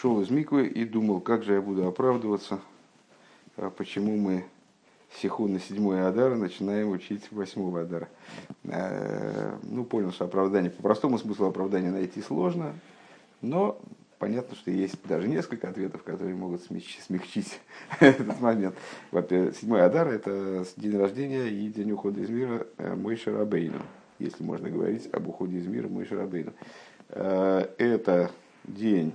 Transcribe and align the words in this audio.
шел 0.00 0.20
из 0.20 0.30
Миквы 0.30 0.66
и 0.66 0.84
думал, 0.84 1.20
как 1.20 1.42
же 1.42 1.54
я 1.54 1.62
буду 1.62 1.86
оправдываться, 1.86 2.60
а 3.56 3.70
почему 3.70 4.16
мы 4.16 4.44
Сиху 5.20 5.48
на 5.48 5.60
седьмой 5.60 6.06
Адара 6.06 6.34
начинаем 6.34 6.90
учить 6.90 7.30
восьмого 7.30 7.82
Адара. 7.82 8.08
Э, 8.64 9.56
ну, 9.62 9.84
понял, 9.84 10.12
что 10.12 10.26
оправдание, 10.26 10.70
по 10.70 10.82
простому 10.82 11.16
смыслу 11.16 11.46
оправдания 11.46 11.90
найти 11.90 12.20
сложно, 12.20 12.74
но 13.40 13.80
понятно, 14.18 14.56
что 14.56 14.70
есть 14.70 14.96
даже 15.04 15.28
несколько 15.28 15.70
ответов, 15.70 16.02
которые 16.02 16.34
могут 16.34 16.62
смягчить, 16.62 17.60
этот 18.00 18.40
момент. 18.40 18.74
Во-первых, 19.10 19.56
седьмой 19.56 19.82
Адар– 19.82 20.08
это 20.08 20.66
день 20.76 20.98
рождения 20.98 21.46
и 21.46 21.68
день 21.68 21.92
ухода 21.92 22.20
из 22.20 22.28
мира 22.28 22.66
э, 22.76 22.94
Мойша 22.94 23.32
Рабейну, 23.32 23.80
если 24.18 24.42
можно 24.42 24.68
говорить 24.68 25.08
об 25.14 25.28
уходе 25.28 25.56
из 25.56 25.66
мира 25.66 25.88
Мойша 25.88 26.16
Рабейну. 26.16 26.52
Э, 27.10 27.68
это 27.78 28.30
день, 28.64 29.14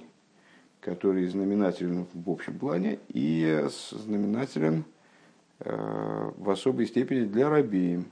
который 0.82 1.27
знаменателен 1.27 2.07
в 2.13 2.29
общем 2.29 2.59
плане 2.59 2.99
и 3.08 3.66
знаменателен 3.91 4.84
э, 5.59 6.31
в 6.38 6.49
особой 6.49 6.88
степени 6.88 7.26
для 7.26 7.49
рабеем, 7.49 8.05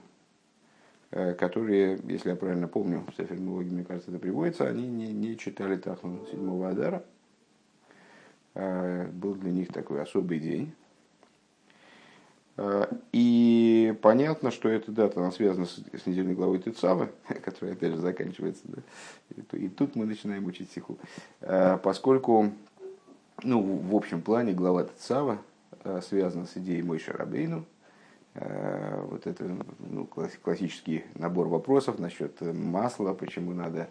которые, 1.09 1.99
если 2.03 2.29
я 2.29 2.35
правильно 2.35 2.67
помню, 2.67 3.03
в 3.11 3.15
Сефермологии, 3.15 3.71
мне 3.71 3.83
кажется, 3.83 4.11
это 4.11 4.19
приводится, 4.19 4.67
они 4.67 4.87
не, 4.87 5.11
не 5.11 5.35
читали 5.37 5.75
Тахну 5.75 6.23
седьмого 6.29 6.69
Адара. 6.69 7.03
Был 8.53 9.33
для 9.33 9.49
них 9.49 9.73
такой 9.73 10.03
особый 10.03 10.39
день. 10.39 10.71
И 13.11 13.97
понятно, 14.01 14.51
что 14.51 14.69
эта 14.69 14.91
дата 14.91 15.19
она 15.19 15.31
связана 15.31 15.65
с, 15.65 15.79
с 15.93 16.05
недельной 16.05 16.35
главой 16.35 16.59
Тецавы, 16.59 17.09
которая 17.43 17.75
опять 17.75 17.93
же 17.93 17.99
заканчивается. 17.99 18.63
Да? 18.65 18.81
И, 19.53 19.65
и 19.65 19.69
тут 19.69 19.95
мы 19.95 20.05
начинаем 20.05 20.45
учить 20.45 20.69
стиху. 20.71 20.97
Поскольку, 21.83 22.51
ну, 23.43 23.61
в 23.61 23.95
общем 23.95 24.21
плане 24.21 24.53
глава 24.53 24.83
Тецава 24.83 25.39
связана 26.01 26.45
с 26.45 26.57
идеей 26.57 26.81
Мой 26.81 26.99
Шарабейну, 26.99 27.65
Э, 28.35 29.01
вот 29.09 29.25
это 29.25 29.43
ну, 29.79 30.05
классический 30.05 31.03
набор 31.15 31.47
вопросов 31.47 31.99
насчет 31.99 32.39
масла, 32.41 33.13
почему 33.13 33.53
надо, 33.53 33.89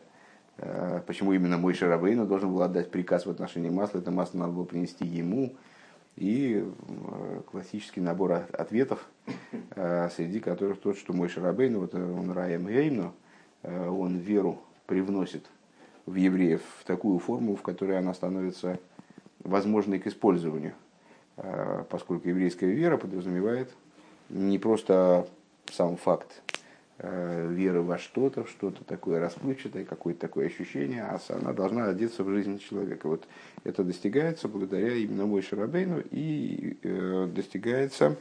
э, 0.59 1.03
почему 1.07 1.33
именно 1.33 1.59
мой 1.59 1.75
Шарабейну 1.75 2.27
должен 2.27 2.53
был 2.53 2.63
отдать 2.63 2.91
приказ 2.91 3.27
в 3.27 3.31
отношении 3.31 3.69
масла, 3.69 3.99
это 3.99 4.11
масло 4.11 4.39
надо 4.39 4.53
было 4.53 4.65
принести 4.65 5.05
ему, 5.05 5.55
и 6.19 6.65
э, 6.65 7.41
классический 7.51 8.01
набор 8.01 8.47
ответов, 8.53 9.07
среди 10.17 10.41
которых 10.41 10.81
тот, 10.81 10.97
что 10.97 11.13
мой 11.13 11.29
Шарабейну, 11.29 11.81
вот 11.81 11.95
он 11.95 12.31
Раем 12.33 12.67
Геймну, 12.67 13.13
он 13.63 14.17
веру 14.17 14.59
привносит 14.87 15.45
в 16.07 16.15
евреев 16.15 16.63
в 16.81 16.85
такую 16.85 17.19
форму, 17.19 17.55
в 17.55 17.63
которой 17.63 17.99
она 17.99 18.15
становится 18.15 18.79
возможной 19.45 19.99
к 19.99 20.07
использованию, 20.07 20.75
поскольку 21.91 22.29
еврейская 22.29 22.71
вера 22.71 22.97
подразумевает 22.97 23.71
не 24.29 24.59
просто 24.59 25.27
сам 25.73 25.97
факт 25.97 26.43
э, 26.47 26.48
веры 27.01 27.83
во 27.83 27.97
что-то, 27.97 28.45
что-то 28.47 28.83
такое 28.85 29.21
расплывчатое, 29.21 29.85
какое-то 29.85 30.21
такое 30.21 30.47
ощущение, 30.47 31.03
а 31.03 31.21
она 31.29 31.53
должна 31.53 31.87
одеться 31.87 32.25
в 32.25 32.31
жизнь 32.31 32.59
человека. 32.59 33.07
Вот 33.07 33.29
это 33.63 33.85
достигается 33.85 34.49
благодаря 34.49 34.95
именно 34.95 35.25
мой 35.25 35.43
Шарабейну 35.43 36.03
и 36.11 36.77
э, 36.83 37.29
достигается 37.33 38.17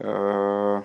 э, 0.00 0.82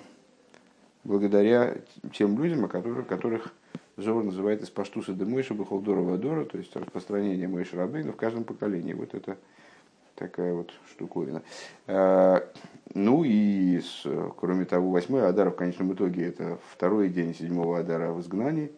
благодаря 1.03 1.77
тем 2.13 2.41
людям, 2.41 2.65
о 2.65 2.67
которых, 2.67 3.07
которых 3.07 3.53
Зор 3.97 4.23
называет 4.23 4.61
из 4.61 4.69
Паштуса 4.69 5.13
де 5.13 5.25
Мойша 5.25 5.53
Бахалдора 5.53 6.01
Вадора, 6.01 6.45
то 6.45 6.57
есть 6.57 6.75
распространение 6.75 7.47
Мойша 7.47 7.75
Рабейна 7.75 8.13
в 8.13 8.17
каждом 8.17 8.43
поколении. 8.43 8.93
Вот 8.93 9.13
это 9.13 9.37
такая 10.19 10.53
вот 10.53 10.71
штуковина. 10.91 11.41
Э, 11.87 12.41
ну 12.93 13.23
и, 13.23 13.81
кроме 14.37 14.65
того, 14.65 14.91
восьмой 14.91 15.27
Адар 15.27 15.49
в 15.49 15.55
конечном 15.55 15.93
итоге 15.93 16.27
это 16.27 16.59
второй 16.71 17.09
день 17.09 17.33
седьмого 17.33 17.79
Адара 17.79 18.11
в 18.11 18.21
изгнании. 18.21 18.71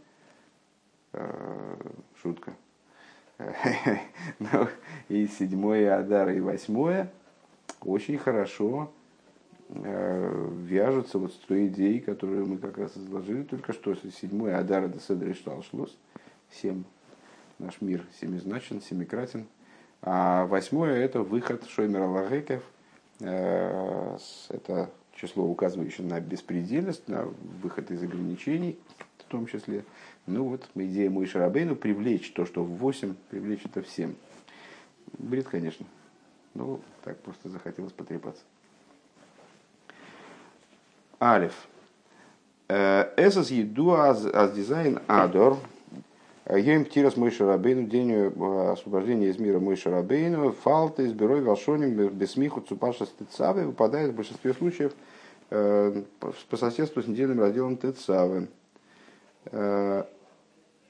Э, 1.14 1.76
шутка. 2.22 2.54
Ну, 4.40 4.68
и 5.10 5.26
седьмое 5.28 5.98
Адар 5.98 6.30
и 6.30 6.40
восьмое 6.40 7.12
очень 7.82 8.20
хорошо 8.20 8.92
э, 9.70 10.50
вяжутся 10.60 11.18
вот 11.18 11.34
с 11.34 11.38
той 11.38 11.68
идеей, 11.68 12.00
которую 12.02 12.46
мы 12.46 12.58
как 12.60 12.78
раз 12.78 12.96
изложили 12.96 13.42
только 13.42 13.74
что. 13.74 13.96
Седьмой 13.96 14.54
Адар 14.54 14.84
это 14.84 15.00
Седри 15.00 15.34
Шталшлус. 15.34 15.98
Семь. 16.52 16.84
Наш 17.58 17.82
мир 17.82 18.06
семизначен, 18.20 18.82
семикратен. 18.82 19.48
А 20.02 20.46
восьмое 20.48 20.96
это 20.96 21.22
выход 21.22 21.68
Шоймера 21.68 22.06
Лагекев. 22.06 22.64
Э, 23.20 24.18
это 24.50 24.90
число, 25.16 25.46
указывающее 25.46 26.08
на 26.08 26.20
беспредельность, 26.20 27.08
на 27.08 27.26
выход 27.62 27.92
из 27.92 28.02
ограничений 28.02 28.80
в 29.20 29.24
том 29.26 29.46
числе. 29.46 29.86
Ну 30.26 30.46
вот, 30.46 30.68
идея 30.76 31.10
Мой 31.10 31.28
Шарабейну 31.28 31.76
привлечь 31.76 32.32
то, 32.34 32.46
что 32.46 32.64
в 32.64 32.78
8, 32.78 33.16
привлечь 33.30 33.62
это 33.66 33.82
в 33.82 33.88
7. 33.88 34.14
Бред, 35.20 35.48
конечно. 35.48 35.86
Ну, 36.54 36.82
так 37.04 37.20
просто 37.20 37.50
захотелось 37.50 37.94
потрепаться. 37.94 38.44
Алиф. 41.22 41.54
Э, 42.68 43.14
Эсос 43.18 43.52
еду 43.52 43.92
аз 43.94 44.24
дизайн 44.54 45.00
адор 45.08 45.60
Йоим 46.58 46.84
Птирас 46.84 47.16
Мой 47.16 47.32
Шарабейну, 47.32 47.88
день 47.88 48.12
э, 48.12 48.72
освобождения 48.72 49.30
из 49.30 49.40
мира 49.40 49.60
Мой 49.60 49.78
Шарабейну, 49.78 50.52
фалта 50.52 51.04
из 51.04 51.14
бюро 51.14 51.38
Волшоним 51.38 52.10
Бесмиху 52.10 52.60
Цупаша 52.60 53.06
Стецавы 53.06 53.66
выпадает 53.68 54.12
в 54.12 54.16
большинстве 54.16 54.54
случаев 54.54 54.92
э, 55.50 56.04
по 56.20 56.58
соседству 56.58 57.02
с 57.02 57.08
недельным 57.08 57.40
разделом 57.40 57.78
Тецавы. 57.78 58.50
Э, 59.46 60.04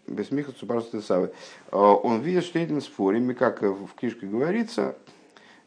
Бесмиха 0.07 0.51
Цупаша 0.51 0.87
Стецавы. 0.87 1.31
Он 1.71 2.21
видит, 2.21 2.43
что 2.43 2.57
этим 2.57 2.81
спорим, 2.81 3.33
как 3.35 3.61
в 3.61 3.93
книжке 3.95 4.25
говорится, 4.25 4.95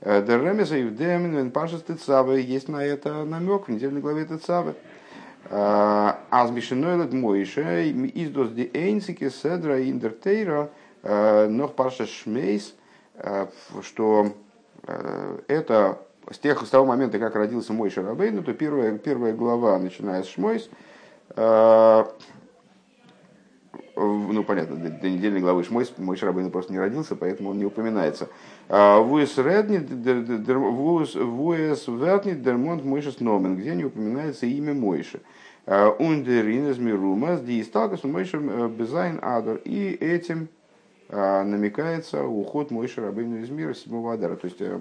Деремеса 0.00 0.76
и 0.76 0.82
Вдемин 0.82 1.52
Паша 1.52 1.78
Стецавы, 1.78 2.40
есть 2.40 2.68
на 2.68 2.84
это 2.84 3.24
намек 3.24 3.68
в 3.68 3.70
недельной 3.70 4.00
главе 4.00 4.26
Тецавы. 4.26 4.74
Аз 5.50 6.50
мишенойлет 6.50 7.12
мойше, 7.12 7.90
издос 8.14 8.50
ди 8.50 8.70
эйнсики 8.72 9.28
седра 9.28 9.82
индертейра, 9.82 10.70
нох 11.02 11.74
парша 11.74 12.06
шмейс, 12.06 12.74
что 13.82 14.32
это 15.46 15.98
с, 16.30 16.38
тех, 16.38 16.64
с 16.64 16.70
того 16.70 16.86
момента, 16.86 17.18
как 17.18 17.36
родился 17.36 17.72
мой 17.72 17.90
Шарабейну, 17.90 18.42
то 18.42 18.54
первая, 18.54 18.96
первая 18.98 19.34
глава, 19.34 19.78
начиная 19.78 20.22
с 20.22 20.28
Шмойс, 20.28 20.70
ну, 23.96 24.42
понятно, 24.42 24.76
до 24.76 25.08
недельной 25.08 25.40
главы 25.40 25.64
Шмойс, 25.64 25.92
мой 25.98 26.16
Шарабейну 26.16 26.50
просто 26.50 26.72
не 26.72 26.78
родился, 26.78 27.16
поэтому 27.16 27.50
он 27.50 27.58
не 27.58 27.64
упоминается. 27.64 28.28
Редни, 28.68 29.78
Вуэс 29.78 31.86
Вертни, 31.86 32.32
Дермонт 32.32 32.84
Мойшес 32.84 33.20
Номен, 33.20 33.56
где 33.56 33.74
не 33.74 33.84
упоминается 33.84 34.46
имя 34.46 34.74
Мойши. 34.74 35.20
Ундерин 35.66 36.68
из 36.68 36.78
Мирумас, 36.78 37.40
Диисталкас, 37.40 38.04
Мойшер 38.04 38.40
э, 38.42 38.68
Безайн 38.68 39.18
Адор. 39.22 39.60
И 39.64 39.92
этим 39.92 40.48
э, 41.08 41.42
намекается 41.42 42.24
уход 42.24 42.70
Мойши 42.70 43.00
Рабейну 43.00 43.38
из 43.38 43.48
мира 43.48 43.72
седьмого 43.72 44.12
Адара. 44.12 44.36
То 44.36 44.46
есть 44.46 44.60
э, 44.60 44.78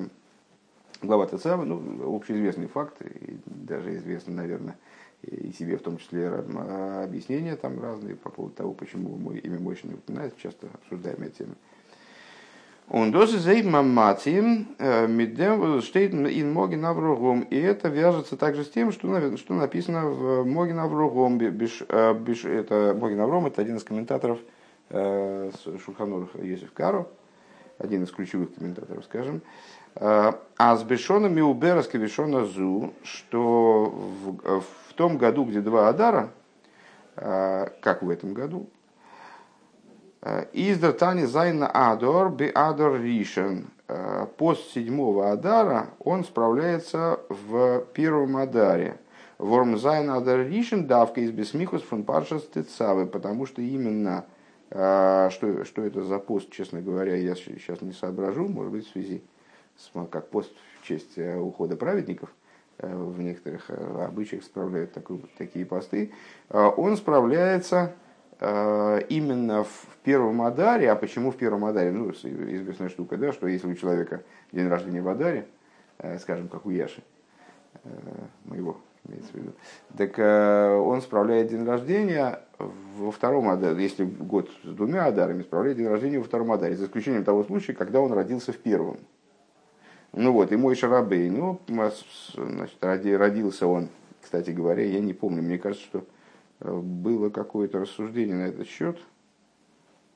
глава 1.02 1.26
Тацава, 1.26 1.64
ну, 1.64 2.16
общеизвестный 2.16 2.68
факт, 2.68 3.02
и 3.02 3.38
даже 3.46 3.96
известно, 3.96 4.34
наверное, 4.34 4.78
и 5.24 5.52
себе 5.54 5.78
в 5.78 5.82
том 5.82 5.98
числе 5.98 6.28
объяснения 6.28 7.56
там 7.56 7.82
разные 7.82 8.16
по 8.16 8.30
поводу 8.30 8.56
того, 8.56 8.74
почему 8.74 9.16
мой 9.18 9.40
имя 9.40 9.58
не 9.58 9.96
упоминается, 9.96 10.40
часто 10.40 10.68
обсуждаемая 10.74 11.30
тема. 11.30 11.56
Он 12.90 13.12
досы 13.12 13.40
зейт 13.40 13.66
маматием 13.66 14.76
э, 14.78 15.08
мидем 15.08 15.82
штейт 15.82 16.14
ин 16.14 16.54
Моген 16.54 16.86
Аврогом. 16.86 17.42
И 17.42 17.58
это 17.58 17.88
вяжется 17.88 18.36
также 18.36 18.66
с 18.66 18.70
тем, 18.70 18.92
что, 18.92 19.38
что 19.38 19.54
написано 19.54 20.08
в 20.08 20.46
Моген 20.46 20.80
Аврогом. 20.80 21.40
Э, 21.40 22.16
это 22.44 22.98
Моген 23.00 23.22
Авром, 23.22 23.46
это 23.48 23.62
один 23.62 23.78
из 23.78 23.84
комментаторов 23.84 24.40
э, 24.90 25.52
Шульханур 25.86 26.30
Йосиф 26.36 26.74
Кару, 26.74 27.08
один 27.78 28.04
из 28.04 28.12
ключевых 28.12 28.54
комментаторов, 28.54 29.06
скажем. 29.06 29.42
А 29.96 30.76
с 30.76 30.84
Бешона 30.84 31.28
Миубера 31.28 31.84
с 31.84 31.88
Зу, 31.88 32.94
что 33.04 33.86
в, 33.86 34.60
в 34.62 34.83
том 34.94 35.18
году, 35.18 35.46
где 35.46 35.62
два 35.62 35.90
Адара, 35.90 36.32
как 37.16 38.02
в 38.02 38.10
этом 38.10 38.34
году, 38.34 38.70
איז 40.54 40.80
דער 40.80 40.97
תענית 40.97 41.26
זיין 41.26 41.68
אדר 41.68 42.32
ביי 42.32 42.48
אדר 42.48 43.00
ראשון. 43.00 43.68
Э, 43.88 44.26
пост 44.38 44.72
седьмого 44.72 45.32
Адара 45.32 45.90
он 46.00 46.24
справляется 46.24 47.20
в 47.30 47.86
первом 47.94 48.38
Адаре. 48.38 48.98
ווארום 49.38 49.78
זיין 49.78 50.10
אדר 50.10 50.48
ראשון 50.48 50.88
דוקא 50.88 51.22
איז 51.22 51.32
בסמיכות 51.32 51.82
פון 51.84 52.04
פרשת 52.04 52.48
תצוה, 52.48 53.06
потому 53.06 53.46
что 53.46 53.62
именно 53.62 54.26
что, 54.70 55.66
что 55.66 55.84
это 55.84 56.02
за 56.02 56.18
пост, 56.18 56.50
честно 56.50 56.82
говоря, 56.82 57.16
я 57.16 57.36
сейчас 57.36 57.82
не 57.82 57.92
соображу, 57.92 58.48
может 58.48 58.72
быть, 58.72 58.88
в 58.88 58.92
связи 58.92 59.22
с 59.78 59.92
как 60.10 60.30
пост 60.30 60.52
в 60.82 60.88
честь 60.88 61.18
э, 61.18 61.38
ухода 61.38 61.76
праведников– 61.76 62.30
Э, 62.43 62.43
в 62.80 63.22
некоторых 63.22 63.70
э, 63.70 64.06
обычаях 64.06 64.44
справляют 64.44 64.94
такой, 64.94 65.22
такие 65.38 65.66
посты, 65.66 66.12
э, 66.50 66.72
он 66.78 66.98
справляется 66.98 67.94
именно 68.42 69.64
в 69.64 69.88
первом 70.04 70.42
Адаре. 70.42 70.92
А 70.92 70.98
почему 70.98 71.32
в 71.32 71.38
первом 71.38 71.64
Адаре? 71.64 71.92
Ну, 71.92 72.12
известная 72.12 72.90
штука, 72.90 73.16
да, 73.16 73.32
что 73.32 73.48
если 73.48 73.72
у 73.72 73.76
человека 73.76 74.24
день 74.52 74.68
рождения 74.68 75.02
в 75.02 75.08
Адаре, 75.08 75.48
скажем, 76.20 76.50
как 76.50 76.66
у 76.66 76.70
Яши, 76.70 77.04
моего 78.44 78.82
имеется 79.06 79.32
в 79.32 79.36
виду, 79.36 79.54
так 79.96 80.18
он 80.84 81.02
справляет 81.02 81.52
день 81.52 81.64
рождения 81.64 82.42
во 82.98 83.12
втором 83.12 83.48
Адаре. 83.48 83.82
Если 83.82 84.04
год 84.04 84.50
с 84.64 84.68
двумя 84.68 85.06
Адарами, 85.06 85.44
справляет 85.44 85.78
день 85.78 85.88
рождения 85.88 86.18
во 86.18 86.26
втором 86.26 86.52
Адаре, 86.52 86.76
за 86.76 86.86
исключением 86.86 87.24
того 87.24 87.46
случая, 87.46 87.74
когда 87.74 88.02
он 88.02 88.12
родился 88.12 88.52
в 88.52 88.58
первом. 88.58 88.98
Ну 90.14 90.32
вот, 90.32 90.52
и 90.52 90.56
мой 90.56 90.76
Шарабей, 90.76 91.30
ну, 91.32 91.60
значит, 91.68 92.78
родился 92.82 93.66
он, 93.66 93.90
кстати 94.22 94.52
говоря, 94.52 94.86
я 94.86 95.00
не 95.00 95.14
помню, 95.14 95.42
мне 95.42 95.58
кажется, 95.58 95.84
что 95.86 96.06
э, 96.60 96.72
было 96.72 97.32
какое-то 97.32 97.80
рассуждение 97.80 98.36
на 98.36 98.44
этот 98.44 98.68
счет. 98.68 99.00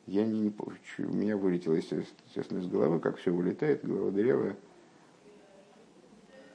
Я 0.05 0.23
не, 0.23 0.39
не 0.39 0.49
помню, 0.51 0.77
меня 0.99 1.35
вылетело, 1.35 1.73
естественно, 1.73 2.59
из 2.59 2.67
головы, 2.67 2.99
как 2.99 3.17
все 3.17 3.31
вылетает, 3.31 3.83
голова 3.83 4.11
дырявая. 4.11 4.55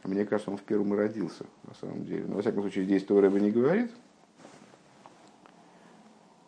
Мне 0.05 0.25
кажется, 0.25 0.53
он 0.53 0.57
в 0.57 0.63
первом 0.63 0.95
и 0.95 0.97
родился, 0.97 1.45
на 1.65 1.75
самом 1.75 2.05
деле. 2.05 2.25
Но, 2.27 2.37
во 2.37 2.41
всяком 2.43 2.63
случае, 2.63 2.85
здесь 2.85 3.05
то 3.05 3.21
Рэба 3.21 3.41
не 3.41 3.51
говорит. 3.51 3.91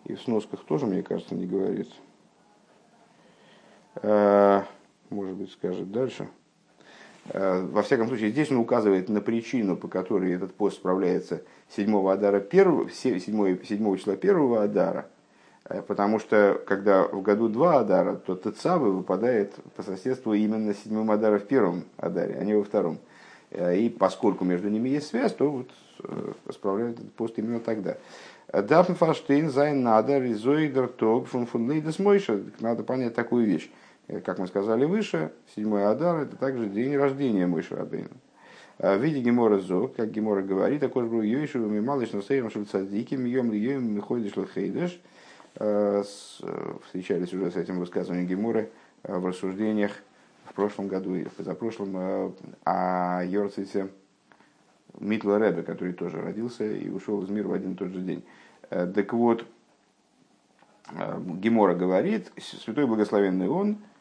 И 0.05 0.15
в 0.15 0.23
сносках 0.23 0.65
тоже, 0.65 0.87
мне 0.87 1.03
кажется, 1.03 1.35
не 1.35 1.47
говорит. 1.47 1.89
А, 3.97 4.65
может 5.11 5.37
быть, 5.37 5.53
скажет 5.53 5.91
дальше. 5.91 6.29
Э, 7.31 7.63
во 7.63 7.83
всяком 7.83 8.09
случае, 8.09 8.31
здесь 8.31 8.51
он 8.51 8.59
указывает 8.59 9.09
на 9.09 9.21
причину, 9.21 9.77
по 9.77 9.89
которой 9.89 10.33
этот 10.35 10.55
пост 10.55 10.77
справляется 10.77 11.43
7 11.75 12.09
Адара 12.09 12.39
1, 12.39 12.91
7, 12.91 13.21
7 13.65 13.97
числа 13.97 14.13
1 14.15 14.55
Адара, 14.59 15.07
э, 15.65 15.81
потому 15.83 16.19
что 16.19 16.61
когда 16.67 17.05
в 17.05 17.23
году 17.23 17.49
2 17.49 17.81
Адара, 17.81 18.17
то 18.17 18.37
Тецавы 18.37 18.93
выпадает 18.93 19.55
по 19.77 19.83
соседству 19.83 20.35
именно 20.35 20.75
7 20.75 21.11
Адара 21.11 21.39
в 21.39 21.45
первом 21.45 21.85
Адаре, 21.97 22.37
а 22.39 22.45
не 22.45 22.55
во 22.55 22.63
втором. 22.63 22.99
Э, 23.51 23.75
и 23.77 23.89
поскольку 23.89 24.45
между 24.45 24.69
ними 24.69 24.91
есть 24.91 25.07
связь, 25.07 25.33
то 25.33 25.51
вот 25.51 25.71
справляют 26.51 26.99
этот 26.99 27.15
пост 27.15 27.39
именно 27.39 27.61
тогда. 27.61 27.97
Дафн 28.53 28.93
Фаштейн, 28.93 29.49
Зайн 29.49 29.83
Надар, 29.83 30.23
Изоидер, 30.27 30.89
Тог, 30.89 31.29
Фун 31.29 31.47
Фун 31.47 31.71
Лейдес 31.71 31.99
Мойша. 31.99 32.43
Надо 32.61 32.83
понять 32.83 33.15
такую 33.15 33.47
вещь 33.47 33.71
как 34.25 34.39
мы 34.39 34.47
сказали 34.47 34.85
выше, 34.85 35.33
седьмой 35.55 35.87
Адар 35.87 36.23
это 36.23 36.37
также 36.37 36.67
день 36.67 36.97
рождения 36.97 37.47
Мойши 37.47 37.75
Рабейна. 37.75 38.11
А 38.79 38.99
в 38.99 39.03
виде 39.03 39.21
Гемора 39.21 39.61
Зо, 39.61 39.89
как 39.89 40.11
Гемора 40.11 40.43
говорит, 40.43 40.81
такой 40.81 41.09
был 41.09 41.23
Йойшу, 41.23 41.61
Мималыш, 41.61 42.13
Насейром, 42.13 42.51
Шульцадики, 42.51 43.15
Мьем, 43.15 43.53
Льем, 43.53 43.95
Миходиш, 43.95 44.37
Лхейдеш. 44.37 45.01
Э, 45.57 46.03
встречались 46.85 47.33
уже 47.33 47.53
с 47.53 47.57
этим 47.57 47.79
высказыванием 47.79 48.27
Геморы 48.27 48.71
э, 49.05 49.17
в 49.17 49.25
рассуждениях 49.25 49.93
в 50.45 50.55
прошлом 50.55 50.89
году 50.89 51.15
или 51.15 51.29
позапрошлом 51.29 52.35
о 52.65 53.23
Йорците 53.25 53.89
Митла 54.99 55.39
Ребе, 55.39 55.63
который 55.63 55.93
тоже 55.93 56.21
родился 56.21 56.65
и 56.65 56.89
ушел 56.91 57.23
из 57.23 57.31
мира 57.31 57.49
в 57.49 57.53
один 57.53 57.73
и 57.73 57.77
тот 57.77 57.89
же 57.89 58.01
день. 58.01 58.25
Так 58.69 59.13
вот, 59.13 59.47
Гемора 60.93 61.75
говорит, 61.75 62.31
Святой 62.37 62.87
Благословенный 62.87 63.49
Он– 63.49 63.79
Э, 63.87 63.94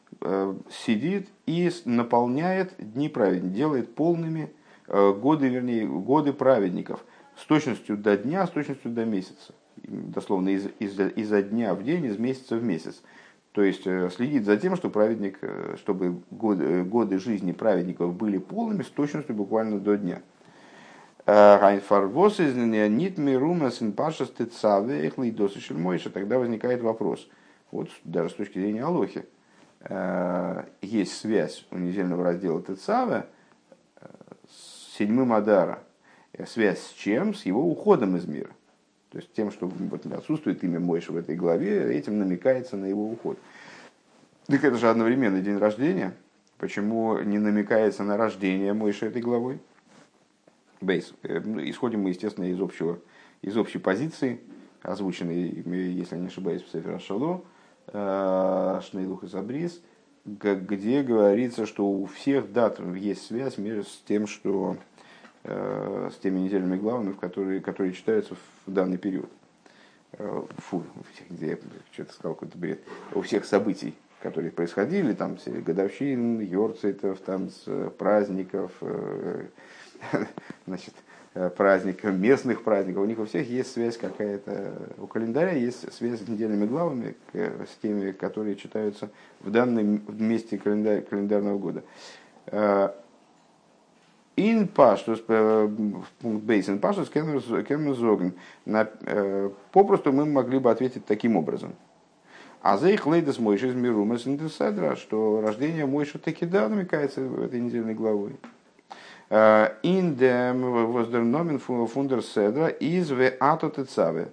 сидит 0.70 1.30
и 1.46 1.72
наполняет 1.86 2.74
дни 2.78 3.10
праведников, 3.10 3.54
делает 3.54 3.96
полными 3.96 4.52
э, 4.88 5.14
годы, 5.14 5.48
вернее, 5.48 5.88
годы 5.88 6.34
праведников 6.34 7.04
с 7.36 7.46
точностью 7.46 7.98
до 7.98 8.18
дня, 8.18 8.46
с 8.46 8.50
точностью 8.50 8.92
до 8.92 9.06
месяца. 9.06 9.54
Дословно 9.78 10.50
из, 10.50 10.68
из, 10.80 11.00
изо 11.00 11.42
дня 11.42 11.74
в 11.74 11.84
день, 11.84 12.06
из 12.06 12.18
месяца 12.18 12.56
в 12.56 12.64
месяц. 12.64 13.02
То 13.52 13.64
есть 13.64 13.86
э, 13.86 14.10
следит 14.16 14.46
за 14.46 14.58
тем, 14.58 14.76
что 14.76 14.90
праведник, 14.90 15.40
чтобы 15.78 16.22
годы, 16.32 16.84
годы 16.84 17.20
жизни 17.20 17.52
праведников 17.52 18.14
были 18.14 18.38
полными 18.38 18.84
с 18.84 18.90
точностью 18.90 19.36
буквально 19.36 19.80
до 19.80 19.98
дня. 19.98 20.22
Тогда 26.10 26.38
возникает 26.38 26.82
вопрос, 26.82 27.30
вот 27.72 27.90
даже 28.04 28.30
с 28.30 28.34
точки 28.34 28.60
зрения 28.60 28.84
Алохи, 28.84 29.24
Э, 29.24 29.42
есть 30.82 31.18
связь 31.18 31.66
у 31.72 31.78
недельного 31.78 32.24
раздела 32.24 32.62
Тецава 32.62 33.26
э, 33.98 34.08
с 34.50 34.98
седьмым 34.98 35.34
Адара. 35.34 35.84
Э, 36.32 36.46
связь 36.46 36.80
с 36.80 36.94
чем? 36.94 37.34
С 37.34 37.46
его 37.46 37.62
уходом 37.66 38.16
из 38.16 38.26
мира. 38.26 38.52
То 39.12 39.18
есть 39.18 39.34
тем, 39.34 39.52
что 39.52 39.68
вот, 39.68 40.06
отсутствует 40.06 40.64
имя 40.64 40.80
Мойши 40.80 41.12
в 41.12 41.18
этой 41.18 41.36
главе, 41.36 41.96
этим 41.96 42.18
намекается 42.18 42.78
на 42.78 42.86
его 42.86 43.10
уход. 43.10 43.38
Так 44.48 44.64
это 44.64 44.78
же 44.78 44.90
одновременно 44.90 45.42
день 45.42 45.58
рождения. 45.58 46.14
Почему 46.58 47.20
не 47.20 47.38
намекается 47.38 48.04
на 48.04 48.18
рождение 48.18 48.74
Мойши 48.74 49.06
этой 49.08 49.22
главой? 49.22 49.60
Бейс. 50.82 51.14
Исходим 51.24 52.02
мы, 52.02 52.10
естественно, 52.10 52.46
из, 52.46 52.60
общего, 52.60 53.00
из 53.42 53.56
общей 53.58 53.80
позиции, 53.80 54.40
озвученной, 54.82 55.64
если 55.92 56.18
не 56.18 56.28
ошибаюсь, 56.28 56.64
в 56.64 56.72
Сефер 56.72 57.00
Шало, 57.00 57.44
Э, 57.88 58.80
Шнейлух 58.82 59.24
и 59.24 59.28
Забрис, 59.28 59.82
где 60.26 61.04
говорится, 61.04 61.66
что 61.66 61.86
у 61.86 62.06
всех 62.06 62.52
дат 62.54 62.80
есть 62.80 63.26
связь 63.26 63.58
между 63.58 63.84
с 63.84 64.02
тем, 64.08 64.26
что 64.26 64.78
э, 65.44 66.10
с 66.14 66.18
теми 66.20 66.40
недельными 66.40 66.78
главами, 66.78 67.12
в 67.12 67.18
которые, 67.18 67.60
которые 67.60 67.94
читаются 67.94 68.36
в 68.66 68.72
данный 68.72 68.98
период. 68.98 69.30
Э, 70.14 70.44
фу, 70.58 70.84
где 71.30 71.50
я 71.52 71.58
что-то 71.92 72.14
сказал, 72.14 72.36
какой-то 72.36 72.58
бред. 72.58 72.80
У 73.14 73.22
всех 73.22 73.44
событий, 73.44 73.96
которые 74.22 74.52
происходили, 74.52 75.14
там, 75.14 75.38
годовщин, 75.46 76.40
йорцитов, 76.40 77.20
там, 77.20 77.50
с 77.50 77.90
праздников, 77.98 78.72
значит, 80.66 80.94
праздников, 81.56 82.14
местных 82.14 82.64
праздников, 82.64 83.04
у 83.04 83.06
них 83.06 83.20
у 83.20 83.26
всех 83.26 83.50
есть 83.50 83.72
связь 83.72 83.98
какая-то, 83.98 84.74
у 85.00 85.08
календаря 85.08 85.54
есть 85.54 85.92
связь 85.94 86.20
с 86.20 86.28
недельными 86.28 86.66
главами, 86.66 87.16
с 87.34 87.76
теми, 87.82 88.12
которые 88.12 88.56
читаются 88.56 89.10
в 89.42 89.50
данном 89.50 90.02
месте 90.08 90.58
календарь, 90.58 91.02
календарного 91.02 91.58
года. 91.58 91.84
Ин 94.36 94.68
паштус, 94.68 95.22
пункт 95.22 96.44
бейс, 96.44 96.70
ин 96.70 96.80
паштус 96.80 97.10
кемнузоген. 97.10 98.34
Попросту 99.72 100.12
мы 100.12 100.26
могли 100.26 100.60
бы 100.60 100.70
ответить 100.72 101.06
таким 101.06 101.36
образом. 101.36 101.74
А 102.62 102.78
за 102.78 102.90
их 102.90 103.06
лейдес 103.06 103.40
Мойши 103.40 103.68
из 103.68 103.76
Мирумас 103.76 104.22
что 104.98 105.42
рождение 105.42 105.86
Мойши 105.86 106.18
таки 106.18 106.46
да 106.46 106.70
намекается 106.70 107.22
в 107.22 107.42
этой 107.42 107.60
недельной 107.60 107.94
главой. 107.94 108.38
Индем 109.82 110.92
воздерномен 110.92 111.58
фундер 111.58 112.22
седра 112.22 112.68
из 112.68 113.10
в 113.10 113.32
ато 113.40 113.72
тецаве. 113.72 114.28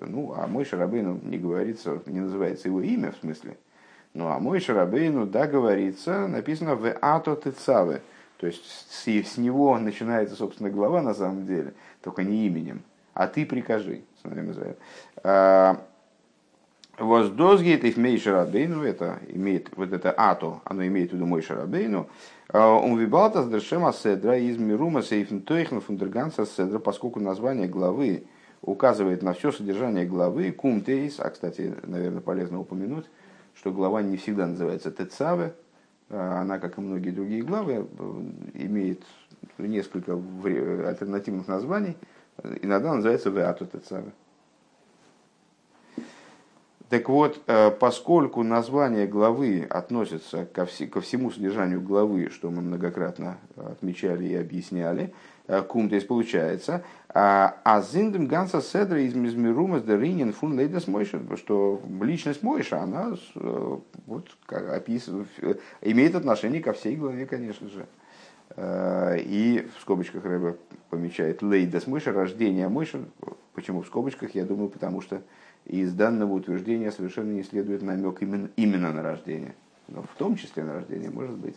Ну, 0.00 0.32
а 0.34 0.46
мой 0.46 0.64
Шарабейну 0.64 1.20
не 1.22 1.36
говорится, 1.36 2.00
не 2.06 2.20
называется 2.20 2.68
его 2.68 2.80
имя 2.80 3.12
в 3.12 3.18
смысле. 3.18 3.58
Ну, 4.14 4.28
а 4.28 4.38
мой 4.38 4.60
Шарабейну, 4.60 5.26
да, 5.26 5.46
говорится, 5.46 6.26
написано 6.26 6.74
в 6.74 6.90
ато 7.02 7.36
тецаве. 7.36 8.00
То 8.38 8.46
есть 8.46 8.64
с, 8.64 9.06
с 9.06 9.36
него 9.36 9.78
начинается, 9.78 10.36
собственно, 10.36 10.70
глава 10.70 11.02
на 11.02 11.12
самом 11.12 11.46
деле, 11.46 11.74
только 12.00 12.24
не 12.24 12.46
именем. 12.46 12.82
А 13.12 13.26
ты 13.26 13.44
прикажи, 13.44 14.00
называют. 14.24 14.78
Воздозгейт 16.98 17.84
их 17.84 17.98
мей 17.98 18.18
шарабейну, 18.18 18.84
это 18.84 19.18
имеет, 19.28 19.68
вот 19.76 19.92
это 19.92 20.12
ато, 20.12 20.60
оно 20.64 20.86
имеет 20.86 21.10
в 21.10 21.14
виду 21.14 21.26
мой 21.26 21.42
шарабейну, 21.42 22.08
он 22.52 22.98
вибалтас 22.98 23.48
дершема 23.48 23.92
седра 23.92 24.36
из 24.36 24.58
мирума 24.58 25.02
сейфнтойхн 25.02 25.80
фундерганса 25.80 26.46
седра, 26.46 26.78
поскольку 26.78 27.20
название 27.20 27.68
главы 27.68 28.24
указывает 28.62 29.22
на 29.22 29.32
все 29.32 29.52
содержание 29.52 30.04
главы, 30.04 30.50
кум 30.52 30.82
тейс, 30.82 31.20
а, 31.20 31.30
кстати, 31.30 31.74
наверное, 31.84 32.20
полезно 32.20 32.60
упомянуть, 32.60 33.06
что 33.54 33.72
глава 33.72 34.02
не 34.02 34.16
всегда 34.16 34.46
называется 34.46 34.90
тецаве, 34.90 35.54
она, 36.08 36.58
как 36.58 36.76
и 36.76 36.80
многие 36.80 37.10
другие 37.10 37.42
главы, 37.42 37.86
имеет 38.54 39.04
несколько 39.58 40.14
альтернативных 40.14 41.46
названий, 41.46 41.96
иногда 42.62 42.94
называется 42.94 43.30
веату 43.30 43.66
тецаве. 43.66 44.10
Так 46.90 47.08
вот, 47.08 47.40
поскольку 47.78 48.42
название 48.42 49.06
главы 49.06 49.64
относится 49.70 50.44
ко, 50.44 50.66
вси, 50.66 50.88
ко 50.88 51.00
всему 51.00 51.30
содержанию 51.30 51.80
главы, 51.80 52.30
что 52.30 52.50
мы 52.50 52.62
многократно 52.62 53.38
отмечали 53.56 54.26
и 54.26 54.34
объясняли, 54.34 55.14
кум, 55.68 55.88
то 55.88 55.94
есть 55.94 56.08
получается, 56.08 56.82
а 57.08 57.82
зиндем 57.92 58.26
ганса 58.26 58.60
седра 58.60 59.00
из 59.00 59.14
мизмирумас 59.14 59.82
даринин 59.82 60.32
фун 60.32 60.58
лейдас 60.58 60.88
мойша, 60.88 61.20
что 61.36 61.80
личность 62.02 62.42
Мойша, 62.42 62.80
она 62.82 63.14
вот, 64.06 64.36
как 64.46 64.68
описывает, 64.70 65.28
имеет 65.82 66.16
отношение 66.16 66.60
ко 66.60 66.72
всей 66.72 66.96
главе, 66.96 67.24
конечно 67.24 67.68
же. 67.68 67.86
И 68.58 69.68
в 69.76 69.80
скобочках 69.80 70.24
Рэба 70.24 70.56
помечает 70.90 71.40
лейдас 71.40 71.86
Мойша, 71.86 72.12
рождение 72.12 72.68
Мойша. 72.68 72.98
Почему 73.54 73.82
в 73.82 73.86
скобочках? 73.86 74.34
Я 74.34 74.44
думаю, 74.44 74.68
потому 74.70 75.00
что 75.00 75.22
из 75.66 75.92
данного 75.92 76.32
утверждения 76.32 76.90
совершенно 76.90 77.32
не 77.32 77.42
следует 77.42 77.82
намек 77.82 78.22
именно, 78.22 78.48
именно 78.56 78.92
на 78.92 79.02
рождение. 79.02 79.54
Но 79.88 80.02
в 80.02 80.18
том 80.18 80.36
числе 80.36 80.64
на 80.64 80.74
рождение, 80.74 81.10
может 81.10 81.36
быть. 81.36 81.56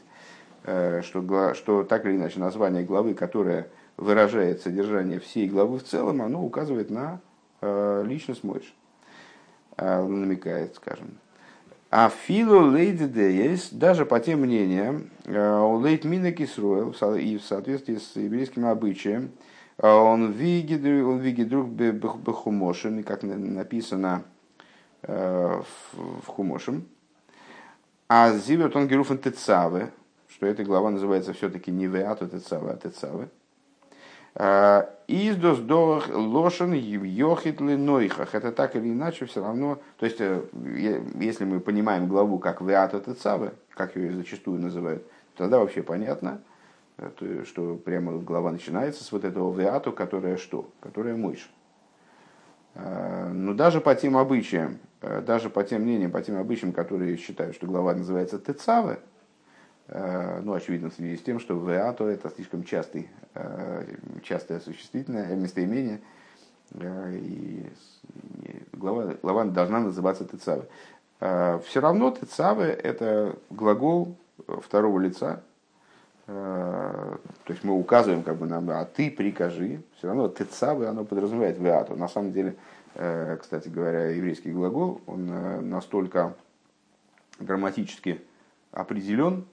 Что, 0.64 1.54
что 1.54 1.84
так 1.84 2.06
или 2.06 2.16
иначе 2.16 2.40
название 2.40 2.84
главы, 2.84 3.16
которое 3.16 3.68
выражает 3.98 4.62
содержание 4.62 5.20
всей 5.20 5.48
главы 5.48 5.80
в 5.80 5.84
целом, 5.84 6.22
оно 6.22 6.44
указывает 6.44 6.90
на 6.90 7.20
э, 7.62 8.04
личность 8.06 8.44
Мойши. 8.44 8.72
Э, 9.78 10.04
намекает, 10.04 10.76
скажем. 10.76 11.18
А 11.90 12.10
филу 12.10 12.72
лейди 12.72 13.20
есть 13.20 13.78
даже 13.78 14.06
по 14.06 14.20
тем 14.20 14.42
мнениям, 14.42 15.10
э, 15.26 15.60
у 15.60 15.78
лейт 15.78 16.06
мина 16.06 16.32
кисруэл, 16.32 16.92
и 17.16 17.38
в 17.38 17.44
соответствии 17.44 17.98
с 17.98 18.16
еврейским 18.16 18.66
обычаем, 18.66 19.32
он 19.78 20.32
видит, 20.32 20.84
он 20.84 21.20
видит 21.20 21.50
друг 21.50 21.68
бехумошем, 21.70 23.04
как 23.04 23.24
написано 23.24 24.24
в 25.02 25.66
хумошем, 26.28 26.88
а 28.08 28.32
зивет 28.34 28.76
он 28.76 28.88
геруфен 28.88 29.18
тецаве, 29.18 29.92
что 30.30 30.46
эта 30.46 30.64
глава 30.64 30.92
называется 30.92 31.34
все-таки 31.34 31.72
не 31.72 31.88
веату 31.88 32.28
тецаве, 32.28 32.72
а 32.72 32.78
тецаве. 32.78 33.28
Э, 34.36 34.86
Издос 35.08 35.60
дорах 35.60 36.10
лошен 36.10 36.74
йохит 36.74 37.60
нойхах. 37.60 38.34
Это 38.34 38.52
так 38.52 38.76
или 38.76 38.92
иначе 38.92 39.26
все 39.26 39.42
равно. 39.42 39.80
То 40.00 40.06
есть, 40.06 40.20
э, 40.20 40.42
если 41.20 41.46
мы 41.46 41.60
понимаем 41.60 42.08
главу 42.08 42.40
как 42.40 42.62
Веата 42.62 43.00
Тецаве, 43.00 43.54
как 43.72 43.96
ее 43.96 44.14
зачастую 44.14 44.60
называют, 44.60 45.04
тогда 45.36 45.60
вообще 45.60 45.84
понятно, 45.84 46.42
э, 46.98 47.44
что 47.46 47.76
прямо 47.76 48.18
глава 48.18 48.52
начинается 48.52 49.04
с 49.04 49.12
вот 49.12 49.26
этого 49.26 49.54
Веату, 49.54 49.92
которая 49.92 50.38
что? 50.38 50.70
Которая 50.80 51.16
мышь. 51.16 51.50
Но 52.76 53.54
даже 53.54 53.82
по 53.82 53.94
тем 53.94 54.18
обычаям, 54.18 54.80
даже 55.00 55.52
по 55.52 55.64
тем 55.64 55.84
мнениям, 55.84 56.10
по 56.10 56.24
тем 56.24 56.38
обычаям, 56.38 56.74
которые 56.74 57.18
считают, 57.18 57.56
что 57.56 57.68
глава 57.68 57.94
называется 57.94 58.40
Тецаве, 58.40 58.98
Э, 59.88 60.40
ну, 60.42 60.54
очевидно, 60.54 60.90
в 60.90 60.94
связи 60.94 61.18
с 61.18 61.22
тем, 61.22 61.40
что 61.40 61.56
«веато»— 61.56 62.06
это 62.06 62.30
слишком 62.30 62.64
частый, 62.64 63.10
э, 63.34 63.96
частое 64.24 64.60
существительное 64.60 65.36
местоимение, 65.36 66.02
э, 66.72 67.18
и 67.18 67.70
глава, 68.72 69.16
глава 69.22 69.46
должна 69.46 69.82
называться 69.82 70.26
«тецаве». 70.26 70.68
Все 71.20 71.80
равно 71.80 72.12
«тецаве»— 72.12 72.66
это 72.84 73.38
глагол 73.50 74.18
второго 74.62 75.00
лица, 75.00 75.44
то 76.26 77.20
есть 77.50 77.64
мы 77.64 77.74
указываем 77.74 78.24
как 78.24 78.38
бы 78.38 78.46
нам, 78.46 78.70
а 78.70 78.86
ты 78.86 79.12
прикажи, 79.12 79.82
все 79.98 80.08
равно 80.08 80.30
«тецаве» 80.30 80.88
оно 80.88 81.04
подразумевает 81.04 81.58
«веато». 81.60 81.96
На 81.96 82.08
самом 82.08 82.32
деле, 82.32 82.56
кстати 82.94 83.68
говоря, 83.68 84.08
еврейский 84.10 84.52
глагол, 84.52 85.02
он 85.06 85.70
настолько 85.70 86.34
грамматически 87.40 88.22
определен, 88.72 89.46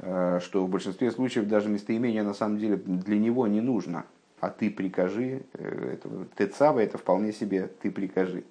Э, 0.00 0.38
что 0.40 0.64
в 0.64 0.68
большинстве 0.68 1.10
случаев 1.10 1.48
даже 1.48 1.68
местоимение 1.68 2.22
на 2.22 2.34
самом 2.34 2.58
деле 2.58 2.76
для 2.76 3.18
него 3.18 3.46
не 3.46 3.60
нужно. 3.60 4.06
А 4.40 4.50
ты 4.50 4.70
прикажи, 4.70 5.42
э, 5.54 5.94
это, 5.94 6.08
ты 6.36 6.46
цавы, 6.46 6.82
это 6.82 6.98
вполне 6.98 7.32
себе 7.32 7.68
ты 7.82 7.90
прикажи. 7.90 8.44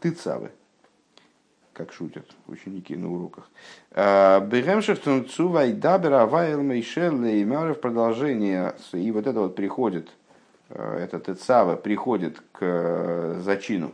Ты 0.00 0.12
цавы, 0.12 0.52
как 1.78 1.92
шутят 1.92 2.26
ученики 2.48 2.96
на 2.96 3.10
уроках. 3.10 3.48
Э, 3.92 4.40
Бегемших 4.40 5.00
цувай 5.30 5.72
дабера 5.72 6.26
вайл 6.26 6.62
мейшел 6.62 7.12
в 7.12 7.74
продолжение, 7.74 8.74
и 8.92 9.10
вот 9.12 9.26
это 9.26 9.40
вот 9.40 9.54
приходит, 9.54 10.10
это 10.68 11.20
Тецава 11.20 11.76
приходит 11.76 12.42
к 12.52 13.38
зачину 13.40 13.92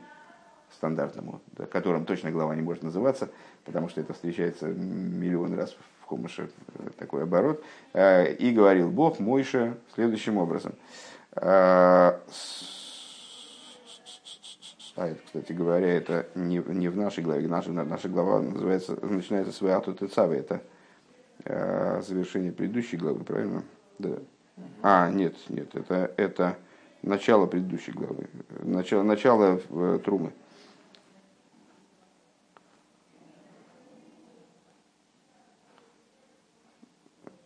стандартному, 0.72 1.40
которым 1.70 2.04
точно 2.04 2.30
глава 2.30 2.54
не 2.56 2.62
может 2.62 2.82
называться, 2.82 3.28
потому 3.64 3.88
что 3.88 4.00
это 4.00 4.12
встречается 4.12 4.66
миллион 4.66 5.54
раз 5.54 5.76
в 6.00 6.06
Хумыше, 6.06 6.50
такой 6.98 7.22
оборот, 7.22 7.62
э, 7.92 8.32
и 8.34 8.50
говорил 8.50 8.90
Бог 8.90 9.20
Мойше 9.20 9.76
следующим 9.94 10.38
образом. 10.38 10.74
А 14.96 15.08
это, 15.08 15.20
кстати 15.24 15.52
говоря, 15.52 15.88
это 15.88 16.28
не, 16.36 16.58
не 16.58 16.88
в 16.88 16.96
нашей 16.96 17.24
главе. 17.24 17.48
Наша, 17.48 17.72
наша 17.72 18.08
глава 18.08 18.40
называется, 18.40 18.96
начинается 19.04 19.52
с 19.52 19.60
Веату 19.60 19.92
Тецавы. 19.92 20.36
Это 20.36 20.62
э, 21.44 22.00
завершение 22.02 22.52
предыдущей 22.52 22.96
главы, 22.96 23.24
правильно? 23.24 23.64
Да. 23.98 24.18
А, 24.82 25.10
нет, 25.10 25.34
нет, 25.48 25.74
это, 25.74 26.12
это 26.16 26.56
начало 27.02 27.46
предыдущей 27.46 27.90
главы. 27.90 28.28
Начало, 28.62 29.02
начало 29.02 29.60
э, 29.68 29.98
Трумы. 30.04 30.32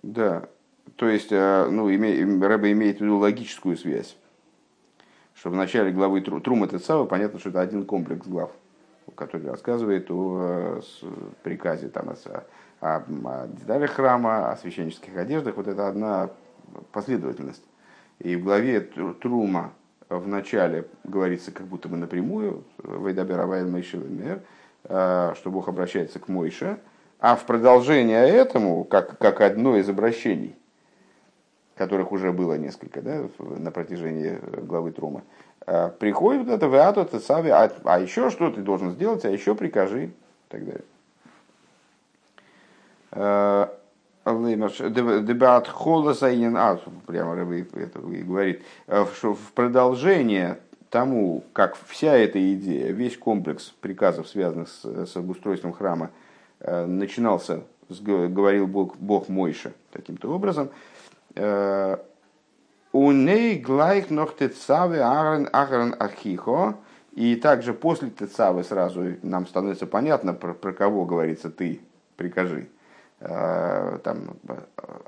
Да, 0.02 0.48
то 0.96 1.08
есть, 1.08 1.32
э, 1.32 1.68
ну, 1.70 1.88
име, 1.88 2.46
Рэба 2.46 2.72
имеет 2.72 2.98
в 2.98 3.00
виду 3.00 3.16
логическую 3.16 3.76
связь. 3.76 4.16
Что 5.38 5.50
в 5.50 5.54
начале 5.54 5.92
главы 5.92 6.20
Трум 6.20 6.64
это 6.64 6.80
Цава, 6.80 7.04
понятно, 7.04 7.38
что 7.38 7.50
это 7.50 7.60
один 7.60 7.84
комплекс 7.86 8.26
глав, 8.26 8.50
который 9.14 9.48
рассказывает 9.48 10.10
о 10.10 10.80
приказе 11.44 11.88
там, 11.90 12.08
о, 12.08 12.42
о, 12.80 12.96
о 13.06 13.46
деталях 13.46 13.92
храма, 13.92 14.50
о 14.50 14.56
священнических 14.56 15.16
одеждах. 15.16 15.56
Вот 15.56 15.68
это 15.68 15.86
одна 15.86 16.30
последовательность. 16.90 17.62
И 18.18 18.34
в 18.34 18.42
главе 18.42 18.80
Трума 18.80 19.74
в 20.08 20.26
начале 20.26 20.88
говорится 21.04 21.52
как 21.52 21.66
будто 21.66 21.88
бы 21.88 21.96
напрямую, 21.96 22.64
Вейдабер 22.82 23.38
Авайл 23.38 23.68
Мейшевемер, 23.68 24.42
э, 24.84 25.34
что 25.36 25.50
Бог 25.52 25.68
обращается 25.68 26.18
к 26.18 26.26
Мойше, 26.26 26.80
а 27.20 27.36
в 27.36 27.46
продолжение 27.46 28.28
этому, 28.28 28.82
как, 28.82 29.18
как 29.18 29.40
одно 29.40 29.76
из 29.76 29.88
обращений, 29.88 30.57
которых 31.78 32.12
уже 32.12 32.32
было 32.32 32.58
несколько 32.58 33.00
да, 33.00 33.24
на 33.38 33.70
протяжении 33.70 34.38
главы 34.62 34.92
Трума, 34.92 35.22
э, 35.66 35.90
приходит 35.98 36.46
вот 36.46 36.52
это 36.52 36.66
«Веато 36.66 37.04
тесави», 37.04 37.50
а, 37.50 37.72
а 37.84 38.00
еще 38.00 38.30
что 38.30 38.50
ты 38.50 38.60
должен 38.60 38.92
сделать, 38.92 39.24
а 39.24 39.30
еще 39.30 39.54
прикажи, 39.54 40.06
и 40.06 40.10
так 40.48 40.64
далее. 40.64 40.84
Э, 43.12 43.68
Дебат 44.26 45.68
холосайен, 45.68 46.54
а, 46.56 46.78
прямо 47.06 47.34
это 47.34 48.00
и 48.00 48.22
говорит, 48.22 48.62
э, 48.86 49.06
что 49.14 49.32
в 49.32 49.52
продолжение 49.52 50.58
тому, 50.90 51.44
как 51.54 51.76
вся 51.86 52.14
эта 52.14 52.38
идея, 52.54 52.92
весь 52.92 53.16
комплекс 53.16 53.72
приказов, 53.80 54.28
связанных 54.28 54.68
с, 54.68 54.84
с 55.06 55.16
обустройством 55.16 55.72
храма, 55.72 56.10
Э, 56.60 56.86
начинался, 56.86 57.62
говорил 57.88 58.66
Бог, 58.66 58.96
Бог 58.96 59.28
Мойша 59.28 59.72
таким-то 59.92 60.32
образом, 60.32 60.70
э, 61.38 61.96
Уней 62.92 63.58
глайх 63.58 64.10
нох 64.10 64.36
тецаве 64.36 65.02
агрен 65.02 65.48
агрен 65.52 65.94
ахихо. 65.98 66.76
И 67.12 67.34
также 67.36 67.74
после 67.74 68.10
тецавы 68.10 68.62
сразу 68.62 69.16
нам 69.22 69.46
становится 69.46 69.86
понятно, 69.86 70.34
про, 70.34 70.54
про 70.54 70.72
кого 70.72 71.04
говорится 71.04 71.50
ты, 71.50 71.80
прикажи. 72.16 72.68
Э, 73.20 73.98
там, 74.04 74.36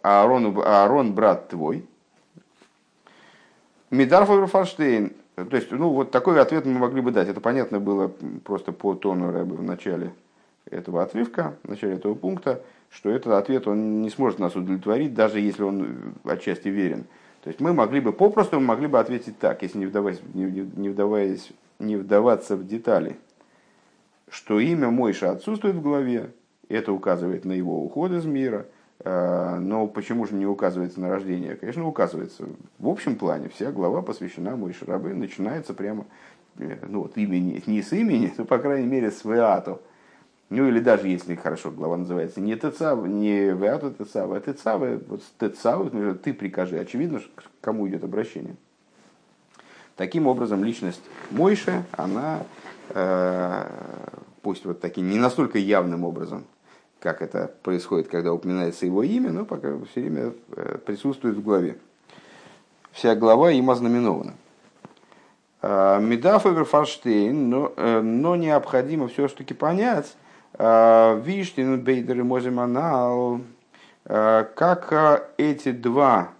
Аарон, 0.02 0.58
Аарон, 0.64 1.14
брат 1.14 1.48
твой. 1.48 1.86
Мидар 3.90 4.24
Фаштейн. 4.24 5.12
То 5.36 5.56
есть, 5.56 5.70
ну, 5.70 5.90
вот 5.90 6.10
такой 6.10 6.40
ответ 6.40 6.66
мы 6.66 6.78
могли 6.78 7.00
бы 7.00 7.12
дать. 7.12 7.28
Это 7.28 7.40
понятно 7.40 7.80
было 7.80 8.12
просто 8.44 8.72
по 8.72 8.94
тону 8.94 9.32
Рэбы 9.32 9.56
в 9.56 9.62
начале 9.62 10.12
этого 10.70 11.02
отрывка, 11.02 11.54
в 11.62 11.68
начале 11.68 11.94
этого 11.94 12.14
пункта, 12.14 12.62
что 12.90 13.10
этот 13.10 13.32
ответ 13.32 13.66
он 13.68 14.02
не 14.02 14.10
сможет 14.10 14.38
нас 14.38 14.56
удовлетворить, 14.56 15.14
даже 15.14 15.40
если 15.40 15.62
он 15.62 16.14
отчасти 16.24 16.68
верен. 16.68 17.04
То 17.42 17.48
есть 17.48 17.60
мы 17.60 17.72
могли 17.72 18.00
бы, 18.00 18.12
попросту 18.12 18.60
мы 18.60 18.66
могли 18.66 18.86
бы 18.86 18.98
ответить 18.98 19.38
так, 19.38 19.62
если 19.62 19.78
не 19.78 19.86
вдаваясь, 19.86 20.20
не, 20.34 20.44
не, 20.44 20.88
вдаваясь, 20.90 21.52
не 21.78 21.96
вдаваться 21.96 22.56
в 22.56 22.66
детали, 22.66 23.16
что 24.28 24.60
имя 24.60 24.90
Мойша 24.90 25.30
отсутствует 25.30 25.76
в 25.76 25.82
главе, 25.82 26.32
это 26.68 26.92
указывает 26.92 27.44
на 27.44 27.52
его 27.52 27.82
уход 27.82 28.12
из 28.12 28.26
мира, 28.26 28.66
э, 28.98 29.56
но 29.58 29.86
почему 29.86 30.26
же 30.26 30.34
не 30.34 30.46
указывается 30.46 31.00
на 31.00 31.08
рождение? 31.08 31.56
Конечно, 31.56 31.86
указывается. 31.86 32.46
В 32.78 32.88
общем 32.88 33.16
плане 33.16 33.48
вся 33.48 33.72
глава 33.72 34.02
посвящена 34.02 34.56
Мойше 34.56 34.84
Рабы, 34.84 35.14
начинается 35.14 35.72
прямо 35.74 36.06
ну 36.56 37.02
вот 37.02 37.16
имени, 37.16 37.62
не 37.66 37.82
с 37.82 37.92
имени, 37.92 38.32
но, 38.36 38.44
по 38.44 38.58
крайней 38.58 38.86
мере, 38.86 39.10
с 39.10 39.24
Веату. 39.24 39.80
Ну 40.50 40.66
или 40.66 40.80
даже 40.80 41.06
если 41.06 41.36
хорошо 41.36 41.70
глава 41.70 41.96
называется 41.96 42.40
не 42.40 42.56
Тецав, 42.56 43.06
не 43.06 43.52
Веату 43.52 43.92
Тецава, 43.92 44.36
а 44.36 44.40
Тецава, 44.40 45.00
вот 45.06 45.22
Тецава, 45.38 45.88
ну, 45.92 46.16
ты 46.16 46.34
прикажи. 46.34 46.76
Очевидно, 46.76 47.20
к 47.20 47.44
кому 47.60 47.88
идет 47.88 48.02
обращение. 48.02 48.56
Таким 49.94 50.26
образом, 50.26 50.64
личность 50.64 51.02
Мойши, 51.30 51.84
она, 51.92 52.40
э, 52.88 53.70
пусть 54.42 54.64
вот 54.64 54.80
таким 54.80 55.08
не 55.08 55.18
настолько 55.18 55.58
явным 55.58 56.02
образом, 56.02 56.44
как 56.98 57.22
это 57.22 57.54
происходит, 57.62 58.08
когда 58.08 58.32
упоминается 58.32 58.86
его 58.86 59.04
имя, 59.04 59.30
но 59.30 59.44
пока 59.44 59.68
все 59.92 60.00
время 60.00 60.32
э, 60.56 60.78
присутствует 60.84 61.36
в 61.36 61.44
главе. 61.44 61.78
Вся 62.90 63.14
глава 63.14 63.52
им 63.52 63.70
ознаменована. 63.70 64.34
Э, 65.62 66.00
Медаф 66.00 66.46
и 66.46 67.30
но, 67.30 67.72
но 67.76 68.34
необходимо 68.34 69.06
все-таки 69.06 69.54
понять, 69.54 70.16
Виштин, 70.58 71.80
Бейдер 71.80 72.18
и 72.18 72.22
Моземанал, 72.22 73.40
как 74.04 75.32
эти 75.36 75.72
два 75.72 76.30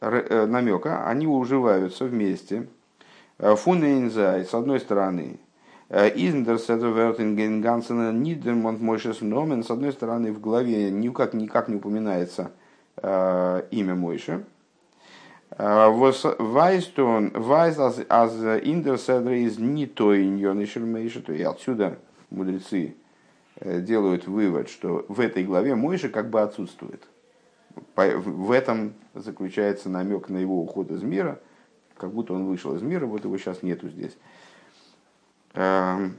намека, 0.00 1.06
они 1.06 1.26
уживаются 1.26 2.04
вместе– 2.04 2.66
Фунейнзай, 3.42 4.44
с 4.44 4.54
одной 4.54 4.78
стороны, 4.78 5.40
Изнерседовертинген 5.90 7.60
Гансена 7.60 8.12
Нидермонт 8.12 8.80
Мойшес 8.80 9.20
Номен, 9.20 9.64
с 9.64 9.70
одной 9.70 9.92
стороны, 9.92 10.32
в 10.32 10.40
главе 10.40 10.92
никак, 10.92 11.34
никак 11.34 11.68
не 11.68 11.74
упоминается 11.76 12.52
э, 12.96 13.62
имя 13.72 13.96
Мойши. 13.96 14.44
Вайстон, 15.58 17.30
вайс 17.34 17.78
аз 17.78 17.98
индерседер 17.98 19.32
из 19.32 19.58
то 21.18 21.32
и 21.32 21.42
отсюда 21.42 21.98
мудрецы 22.30 22.86
э, 22.86 22.92
делают 23.64 24.26
вывод, 24.26 24.68
что 24.68 25.04
в 25.08 25.20
этой 25.20 25.44
главе 25.44 25.74
Мойши 25.74 26.08
как 26.08 26.30
бы 26.30 26.40
отсутствует. 26.40 27.02
В 27.96 28.50
этом 28.50 28.94
заключается 29.14 29.88
намек 29.88 30.28
на 30.28 30.38
его 30.38 30.60
уход 30.62 30.90
из 30.90 31.02
мира– 31.02 31.40
как 32.02 32.12
будто 32.12 32.34
он 32.34 32.46
вышел 32.46 32.74
из 32.74 32.82
мира, 32.82 33.06
вот 33.06 33.24
его 33.24 33.38
сейчас 33.38 33.62
нету 33.62 33.88
здесь. 33.88 34.16
Эм, 35.54 36.16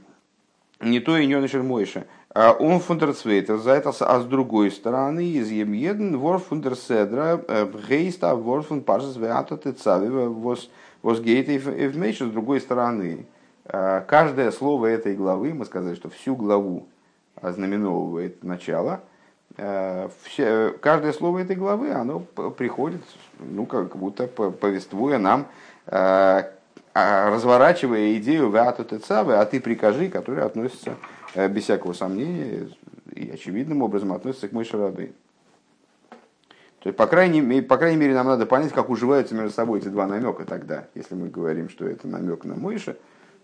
не 0.80 0.98
то 0.98 1.18
и 1.18 1.26
не 1.26 1.62
Мойша. 1.62 2.06
Он 2.34 2.80
фундерцвейтер 2.80 3.58
за 3.58 3.72
это, 3.72 3.90
а 3.90 4.20
с 4.20 4.24
другой 4.24 4.70
стороны, 4.70 5.24
из 5.24 5.50
Емьеден, 5.50 6.16
вор 6.16 6.38
фундерседра, 6.38 7.44
гейста, 7.86 8.34
вор 8.34 8.62
фун 8.62 8.80
пашес 8.80 9.16
веато 9.16 9.58
тецави, 9.58 10.08
вос 10.08 11.20
гейт 11.20 11.48
и 11.50 11.58
с 11.58 12.30
другой 12.30 12.60
стороны. 12.60 13.26
Э, 13.66 14.02
каждое 14.08 14.50
слово 14.50 14.86
этой 14.86 15.14
главы, 15.14 15.52
мы 15.54 15.64
сказали, 15.64 15.94
что 15.94 16.08
всю 16.08 16.34
главу 16.34 16.86
ознаменовывает 17.44 18.42
начало, 18.42 19.00
э, 19.56 20.08
все, 20.22 20.74
каждое 20.80 21.12
слово 21.12 21.40
этой 21.40 21.56
главы, 21.56 21.90
оно 21.90 22.20
приходит, 22.20 23.02
ну, 23.38 23.66
как 23.66 23.96
будто 23.96 24.26
повествуя 24.26 25.18
нам 25.18 25.46
Э, 25.86 26.44
а, 26.96 27.30
разворачивая 27.30 28.14
идею 28.18 28.50
«Веату 28.50 28.84
тецавы», 28.84 29.34
а 29.34 29.44
ты 29.44 29.60
прикажи, 29.60 30.08
которая 30.08 30.46
относится, 30.46 30.94
э, 31.34 31.48
без 31.48 31.64
всякого 31.64 31.92
сомнения, 31.92 32.68
и 33.12 33.30
очевидным 33.30 33.82
образом 33.82 34.12
относится 34.12 34.48
к 34.48 34.52
Мойше 34.52 34.78
Рабейн. 34.78 35.12
То 36.80 36.90
есть, 36.90 36.96
по 36.96 37.06
крайней, 37.06 37.62
по 37.62 37.78
крайней 37.78 37.96
мере, 37.96 38.14
нам 38.14 38.26
надо 38.26 38.46
понять, 38.46 38.72
как 38.72 38.90
уживаются 38.90 39.34
между 39.34 39.50
собой 39.50 39.80
эти 39.80 39.88
два 39.88 40.06
намека 40.06 40.44
тогда. 40.44 40.86
Если 40.94 41.14
мы 41.14 41.28
говорим, 41.28 41.68
что 41.68 41.86
это 41.86 42.06
намек 42.06 42.44
на 42.44 42.54
Мойша, 42.54 42.96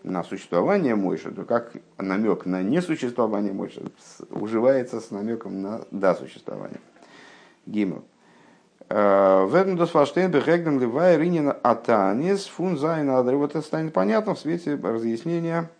на 0.03 0.25
существование 0.25 0.95
Мойша, 0.95 1.31
то 1.31 1.45
как 1.45 1.73
намек 1.99 2.47
на 2.47 2.63
несуществование 2.63 3.53
Мойша 3.53 3.83
уживается 4.31 5.01
с 5.01 5.11
намеком 5.11 5.63
на 5.63 5.83
да 5.91 6.15
существование. 6.15 6.81
גימל. 7.67 8.05
וועט 8.89 9.39
מען 9.39 9.77
דאס 9.77 9.91
פארשטיין 9.91 10.31
בהקדם 10.31 10.81
דעם 10.81 11.17
ביאור 11.17 11.32
אין 11.32 11.41
ענין 11.41 11.53
התענית 11.63 12.47
פון 12.47 12.77
זיין. 12.77 13.11
Вот 13.11 13.51
это 13.51 13.63
станет 13.63 13.93
понятно 13.93 14.35
в 14.35 14.39
свете 14.41 14.75
разъяснения 14.75 15.71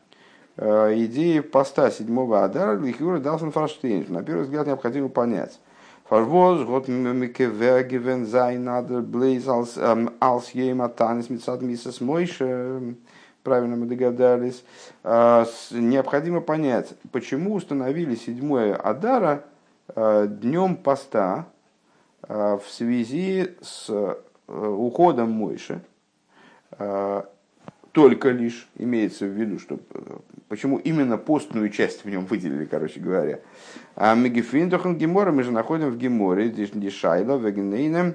э, 0.57 0.95
идеи 0.97 1.41
поста 1.41 1.91
седьмого 1.91 2.45
адара 2.45 2.79
לכאורה 2.79 3.19
דארף 3.19 3.37
מען 3.37 3.51
פארשטיין. 3.51 4.07
На 4.09 4.23
первый 4.23 4.43
взгляд 4.43 4.69
необходимо 4.69 5.09
понять. 5.09 5.59
פארוואס 6.09 6.63
האט 6.65 6.87
מען 6.87 7.19
קובע 7.19 7.62
געווען 7.62 8.27
זיין 8.27 8.69
אדר 8.69 9.01
בלויז 9.01 9.49
אלס 9.49 10.51
יום 10.51 10.83
התענית 10.83 11.31
מצד 11.31 11.63
מיתת 11.63 12.01
משה. 12.01 12.95
Правильно 13.51 13.75
мы 13.75 13.87
догадались. 13.87 14.63
Э, 15.03 15.45
необходимо 15.73 16.41
понять, 16.41 16.95
почему 17.11 17.55
установили 17.55 18.15
седьмое 18.15 18.77
адара 18.77 19.43
э, 19.89 20.29
днем 20.29 20.77
поста, 20.77 21.47
Э, 22.29 22.59
в 22.65 22.71
связи 22.71 23.49
с 23.61 23.87
э, 23.89 24.15
уходом 24.47 25.33
Мойши, 25.33 25.81
э, 26.79 27.23
только 27.91 28.31
лишь 28.31 28.69
имеется 28.77 29.25
в 29.25 29.31
виду, 29.31 29.59
что 29.59 29.81
почему 30.49 30.79
именно 30.79 31.19
постную 31.19 31.71
часть 31.71 32.05
в 32.05 32.09
нем 32.09 32.25
выделили, 32.27 32.67
короче 32.67 33.01
говоря. 33.01 33.41
А 33.97 34.15
Мегефиндохан 34.15 34.97
Гемора 34.97 35.33
мы 35.33 35.43
же 35.43 35.51
находим 35.51 35.91
в 35.91 35.99
Геморе, 35.99 36.51
Дишайла, 36.51 37.37
Вегнейнем, 37.37 38.15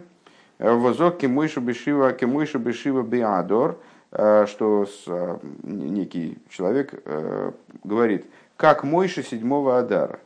Возок 0.59 1.17
Кемойша 1.17 1.59
Бешива, 1.59 2.13
Кемойша 2.13 2.57
Бешива 2.57 3.01
Беадор, 3.01 3.77
что 4.11 4.87
некий 5.63 6.37
человек 6.49 7.03
говорит, 7.83 8.25
как 8.57 8.83
Мойша 8.83 9.23
седьмого 9.23 9.77
Адара. 9.79 10.19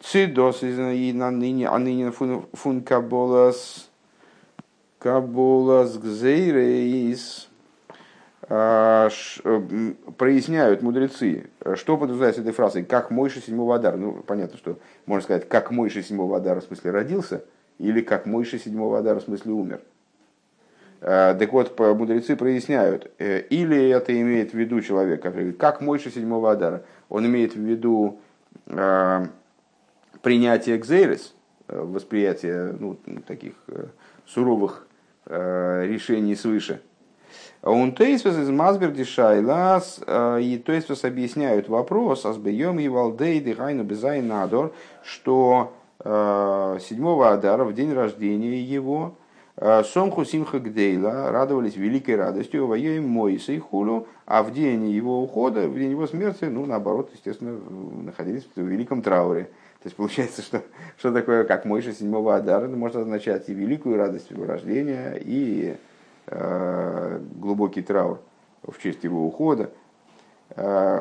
Цидос 0.00 0.62
из 0.62 0.78
ныне, 0.78 1.68
а 1.68 1.78
ныне 1.78 2.12
фун 2.12 2.82
каболас 2.82 3.88
каболас 4.98 5.96
гзейрейс 5.96 7.48
а, 8.50 9.08
э, 9.44 9.92
проясняют 10.16 10.82
мудрецы, 10.82 11.50
что 11.74 11.96
подразумевается 11.96 12.40
этой 12.40 12.52
фразой, 12.52 12.84
как 12.84 13.10
Мойша 13.10 13.40
седьмого 13.40 13.76
Адара. 13.76 13.96
Ну, 13.96 14.22
понятно, 14.26 14.56
что 14.56 14.78
можно 15.06 15.22
сказать, 15.22 15.48
как 15.48 15.70
Мойша 15.70 16.02
седьмого 16.02 16.38
Адара 16.38 16.60
в 16.60 16.64
смысле 16.64 16.90
родился, 16.92 17.44
или 17.78 18.00
как 18.00 18.26
Мойша 18.26 18.58
седьмого 18.58 18.98
Адара 18.98 19.20
в 19.20 19.24
смысле 19.24 19.52
умер. 19.52 19.80
А, 21.00 21.34
так 21.34 21.52
вот, 21.52 21.78
мудрецы 21.78 22.36
проясняют, 22.36 23.10
э, 23.18 23.40
или 23.40 23.88
это 23.90 24.18
имеет 24.20 24.52
в 24.52 24.54
виду 24.54 24.80
человек, 24.80 25.22
как 25.58 25.80
Мойша 25.80 26.10
седьмого 26.10 26.52
Адара, 26.52 26.84
он 27.08 27.26
имеет 27.26 27.54
в 27.54 27.60
виду 27.60 28.20
принятие 30.22 30.76
экзерис, 30.76 31.34
э, 31.68 31.80
восприятие 31.80 32.76
ну, 32.78 32.98
таких 33.26 33.54
э, 33.68 33.86
суровых 34.26 34.86
э, 35.26 35.86
решений 35.86 36.36
свыше. 36.36 36.80
Он 37.62 37.92
тейсвес 37.92 38.36
из 38.36 38.50
Мазбер 38.50 38.92
Дишайлас, 38.92 40.00
и 40.06 40.62
тейсвес 40.64 41.04
объясняют 41.04 41.68
вопрос, 41.68 42.24
асбеем 42.24 42.78
и 42.78 42.86
валдей 42.86 43.40
дихайну 43.40 43.82
безай 43.82 44.22
надор, 44.22 44.72
что 45.02 45.72
седьмого 45.98 47.32
Адара, 47.32 47.64
в 47.64 47.74
день 47.74 47.92
рождения 47.92 48.60
его, 48.62 49.16
Сомху 49.60 50.24
Симха 50.24 50.60
Гдейла 50.60 51.32
радовались 51.32 51.76
великой 51.76 52.14
радостью, 52.14 52.66
воюем 52.66 53.08
Моиса 53.08 53.52
и 53.52 53.58
Хулю, 53.58 54.06
а 54.24 54.44
в 54.44 54.52
день 54.52 54.88
его 54.88 55.20
ухода, 55.20 55.66
в 55.66 55.74
день 55.74 55.90
его 55.90 56.06
смерти, 56.06 56.44
ну, 56.44 56.64
наоборот, 56.64 57.10
естественно, 57.12 57.58
находились 58.04 58.48
в 58.54 58.60
великом 58.60 59.02
трауре. 59.02 59.44
То 59.82 59.86
есть 59.86 59.96
получается, 59.96 60.42
что, 60.42 60.62
что 60.96 61.12
такое, 61.12 61.42
как 61.44 61.64
Мойша 61.64 61.92
седьмого 61.92 62.36
Адара, 62.36 62.66
это 62.66 62.76
может 62.76 62.96
означать 62.96 63.48
и 63.48 63.54
великую 63.54 63.96
радость 63.96 64.30
его 64.30 64.44
рождения, 64.44 65.20
и 65.20 65.76
э, 66.26 67.20
глубокий 67.36 67.82
траур 67.82 68.20
в 68.62 68.80
честь 68.80 69.02
его 69.02 69.26
ухода. 69.26 69.70
Э, 70.56 71.00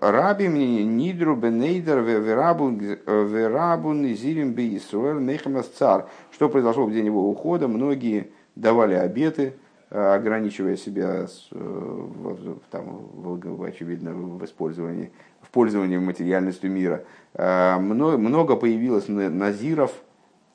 Раби 0.00 0.48
мне 0.48 0.84
нидру 0.84 1.36
бенейдер 1.36 2.00
верабун 2.00 4.02
низирим 4.02 4.52
би 4.52 4.76
Исруэл 4.76 5.20
мехамас 5.20 5.68
цар. 5.68 6.08
Что 6.30 6.48
произошло 6.48 6.86
в 6.86 6.92
день 6.92 7.06
его 7.06 7.28
ухода? 7.28 7.68
Многие 7.68 8.30
давали 8.56 8.94
обеты, 8.94 9.54
э, 9.90 10.14
ограничивая 10.14 10.76
себя 10.76 11.26
в, 11.50 12.58
там, 12.70 13.62
очевидно 13.64 14.12
в 14.12 14.44
использовании 14.44 15.12
в 15.40 15.50
пользовании 15.50 15.98
материальностью 15.98 16.70
мира. 16.70 17.04
А, 17.34 17.78
много 17.78 18.56
появилось 18.56 19.08
назиров, 19.08 19.92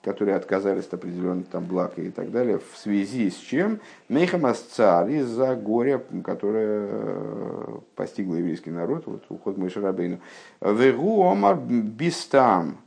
которые 0.06 0.36
отказались 0.36 0.86
от 0.86 0.94
определенных 0.94 1.48
там 1.48 1.66
благ 1.66 1.98
и 1.98 2.12
так 2.12 2.30
далее, 2.30 2.60
в 2.60 2.78
связи 2.78 3.32
с 3.32 3.38
чем 3.38 3.80
Мейхамас 4.08 4.60
царь 4.60 5.14
из-за 5.14 5.56
горя, 5.56 6.00
которое 6.24 6.88
э, 6.92 7.78
постигло 7.96 8.36
еврейский 8.36 8.70
народ, 8.70 9.08
вот 9.08 9.24
уход 9.30 9.58
Мой 9.58 9.72
Шарабейну. 9.72 10.20
Вегу 10.62 11.24
омар 11.24 11.58
бистам, 11.58 12.78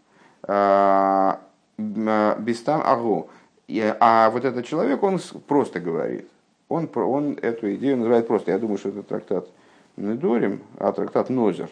а, 0.44 1.40
бистам 1.76 2.83
агу. 2.85 3.31
А 3.68 4.31
вот 4.31 4.44
этот 4.44 4.64
человек, 4.64 5.02
он 5.02 5.18
просто 5.48 5.81
говорит, 5.81 6.28
он, 6.68 6.88
он 6.94 7.37
эту 7.42 7.74
идею 7.74 7.96
называет 7.96 8.28
просто, 8.28 8.52
я 8.52 8.61
думаю, 8.61 8.78
что 8.78 8.90
это 8.90 9.02
трактат 9.02 9.48
Недорим, 9.96 10.62
а 10.78 10.92
трактат 10.92 11.31
Нозер. 11.31 11.68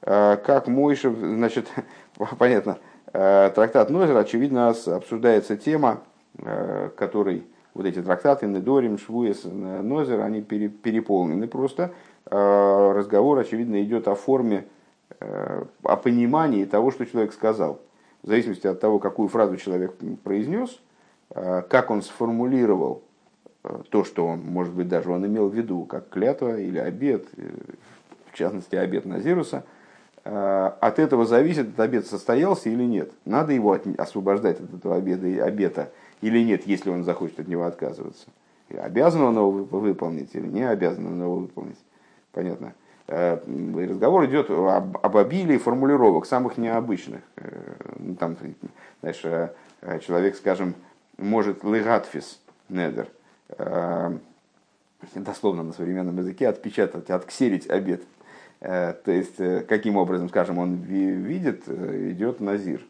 Как 0.00 0.68
Мойша, 0.68 1.10
значит, 1.10 1.68
понятно, 2.38 2.78
трактат 3.14 3.90
Нозер, 3.90 4.16
очевидно, 4.16 4.70
обсуждается 4.70 5.56
тема, 5.56 6.00
которой 6.96 7.44
вот 7.72 7.86
эти 7.86 8.02
трактаты 8.02 8.46
Недорим, 8.46 8.98
Швуес, 8.98 9.44
Нозер, 9.44 10.20
они 10.20 10.42
переполнены 10.42 11.46
просто. 11.46 11.92
Разговор, 12.26 13.38
очевидно, 13.38 13.80
идет 13.84 14.08
о 14.08 14.16
форме, 14.16 14.64
о 15.20 15.96
понимании 15.96 16.64
того, 16.64 16.90
что 16.90 17.06
человек 17.06 17.32
сказал. 17.32 17.80
В 18.24 18.26
зависимости 18.26 18.66
от 18.66 18.80
того, 18.80 18.98
какую 18.98 19.28
фразу 19.28 19.58
человек 19.58 19.94
произнес, 20.24 20.80
как 21.30 21.90
он 21.90 22.02
сформулировал 22.02 23.04
то, 23.90 24.04
что 24.04 24.26
он, 24.26 24.40
может 24.40 24.74
быть, 24.74 24.88
даже 24.88 25.10
он 25.10 25.24
имел 25.26 25.48
в 25.48 25.54
виду, 25.54 25.84
как 25.84 26.08
клятва 26.10 26.58
или 26.60 26.78
обед, 26.78 27.26
э, 27.36 27.50
в 28.30 28.36
частности, 28.36 28.76
обед 28.76 29.06
Назируса, 29.06 29.64
э, 29.64 29.73
от 30.24 30.98
этого 30.98 31.26
зависит, 31.26 31.68
этот 31.68 31.80
обед 31.80 32.06
состоялся 32.06 32.70
или 32.70 32.84
нет. 32.84 33.12
Надо 33.24 33.52
его 33.52 33.78
освобождать 33.98 34.58
от 34.60 34.72
этого 34.72 34.96
обеда 34.96 35.44
обета 35.44 35.90
или 36.22 36.42
нет, 36.42 36.66
если 36.66 36.88
он 36.90 37.04
захочет 37.04 37.40
от 37.40 37.48
него 37.48 37.64
отказываться. 37.64 38.26
Обязан 38.70 39.22
он 39.22 39.36
его 39.36 39.50
выполнить 39.50 40.34
или 40.34 40.46
не 40.46 40.66
обязан 40.66 41.06
он 41.06 41.20
его 41.20 41.36
выполнить. 41.36 41.78
Понятно. 42.32 42.72
Э, 43.06 43.38
разговор 43.76 44.24
идет 44.24 44.48
об, 44.48 44.96
об 44.96 45.16
обилии 45.16 45.58
формулировок, 45.58 46.24
самых 46.24 46.56
необычных. 46.56 47.20
Ну, 47.98 48.14
там, 48.16 48.36
знаешь, 49.00 49.52
человек, 50.02 50.36
скажем, 50.36 50.74
может 51.18 51.62
лыгатфис 51.64 52.40
недер– 52.70 53.08
Э, 53.58 54.16
дословно 55.14 55.62
на 55.62 55.72
современном 55.72 56.16
языке, 56.18 56.48
отпечатать, 56.48 57.10
отксерить 57.10 57.68
обед. 57.68 58.02
Э, 58.60 58.92
то 58.92 59.10
есть, 59.12 59.38
э, 59.38 59.64
каким 59.68 59.96
образом, 59.96 60.28
скажем, 60.28 60.58
он 60.58 60.76
видит, 60.76 61.68
идет 61.68 62.40
Назир 62.40 62.80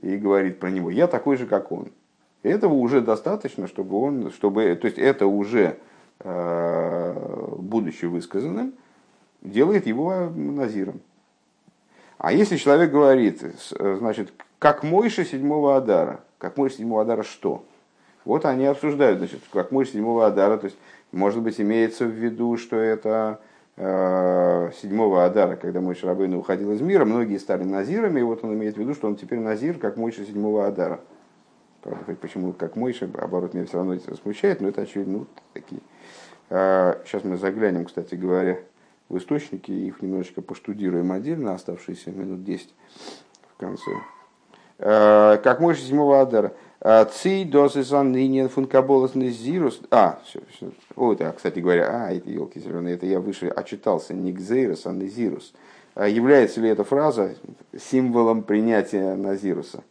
и 0.00 0.16
говорит 0.16 0.58
про 0.58 0.70
него, 0.70 0.90
я 0.90 1.06
такой 1.06 1.36
же, 1.36 1.46
как 1.46 1.72
он. 1.72 1.88
Этого 2.42 2.74
уже 2.74 3.00
достаточно, 3.00 3.66
чтобы 3.66 3.98
он, 3.98 4.30
чтобы, 4.30 4.76
то 4.76 4.86
есть 4.86 4.98
это 4.98 5.26
уже, 5.26 5.78
будучи 6.22 8.04
высказанным, 8.04 8.74
делает 9.42 9.86
его 9.86 10.30
Назиром. 10.30 11.00
А 12.18 12.32
если 12.32 12.56
человек 12.56 12.92
говорит, 12.92 13.42
значит, 13.70 14.32
как 14.60 14.84
Мойша 14.84 15.24
седьмого 15.24 15.76
Адара, 15.76 16.20
как 16.38 16.56
Мойша 16.56 16.76
седьмого 16.76 17.02
Адара 17.02 17.24
что? 17.24 17.64
Вот 18.26 18.44
они 18.44 18.66
обсуждают, 18.66 19.18
значит, 19.18 19.40
как 19.52 19.70
мощь 19.70 19.92
седьмого 19.92 20.26
Адара. 20.26 20.58
То 20.58 20.66
есть, 20.66 20.76
может 21.12 21.40
быть, 21.40 21.60
имеется 21.60 22.04
в 22.04 22.10
виду, 22.10 22.56
что 22.56 22.76
это 22.76 23.38
э, 23.40 23.44
седьмого 23.76 25.26
Адара, 25.26 25.56
когда 25.56 25.80
мой 25.80 25.94
Шарабейна 25.94 26.38
уходил 26.38 26.72
из 26.72 26.80
мира, 26.80 27.04
многие 27.04 27.36
стали 27.36 27.62
назирами, 27.62 28.20
и 28.20 28.22
вот 28.22 28.42
он 28.42 28.54
имеет 28.54 28.76
в 28.76 28.78
виду, 28.78 28.94
что 28.94 29.06
он 29.06 29.16
теперь 29.16 29.38
назир, 29.38 29.78
как 29.78 29.98
мой 29.98 30.12
седьмого 30.12 30.66
Адара. 30.66 31.00
Правда, 31.86 32.16
почему 32.20 32.52
как 32.52 32.74
Мойша, 32.74 33.08
оборот 33.18 33.54
меня 33.54 33.64
все 33.64 33.76
равно 33.76 33.96
смущает, 34.20 34.60
но 34.60 34.68
это 34.68 34.82
очевидно, 34.82 35.18
ну, 35.18 35.26
такие. 35.52 35.80
А, 36.50 37.00
сейчас 37.04 37.22
мы 37.22 37.36
заглянем, 37.36 37.84
кстати 37.84 38.16
говоря, 38.16 38.58
в 39.08 39.18
источники, 39.18 39.70
их 39.70 40.02
немножечко 40.02 40.42
поштудируем 40.42 41.12
отдельно, 41.12 41.54
оставшиеся 41.54 42.10
минут 42.10 42.42
10 42.42 42.74
в 43.54 43.60
конце. 43.60 43.90
А, 44.80 45.36
как 45.36 45.60
Мойша 45.60 45.82
седьмого 45.82 46.20
Адара. 46.20 46.54
Ци 46.80 47.44
досисан 47.44 48.12
нинен 48.12 48.48
функаболос 48.48 49.14
незирус. 49.14 49.80
А, 49.90 50.20
все, 50.24 50.40
все. 50.50 50.70
Вот, 50.94 51.20
а, 51.20 51.32
кстати 51.32 51.58
говоря, 51.58 51.88
а, 51.90 52.12
это 52.12 52.30
елки 52.30 52.60
зеленые, 52.60 52.96
это 52.96 53.06
я 53.06 53.18
выше 53.18 53.48
отчитался, 53.48 54.12
не 54.12 54.32
гзейрос, 54.32 54.86
а 54.86 54.92
незирус. 54.92 55.54
А 55.94 56.06
является 56.06 56.60
ли 56.60 56.68
эта 56.68 56.84
фраза 56.84 57.34
символом 57.76 58.42
принятия 58.42 59.14
назируса, 59.14 59.82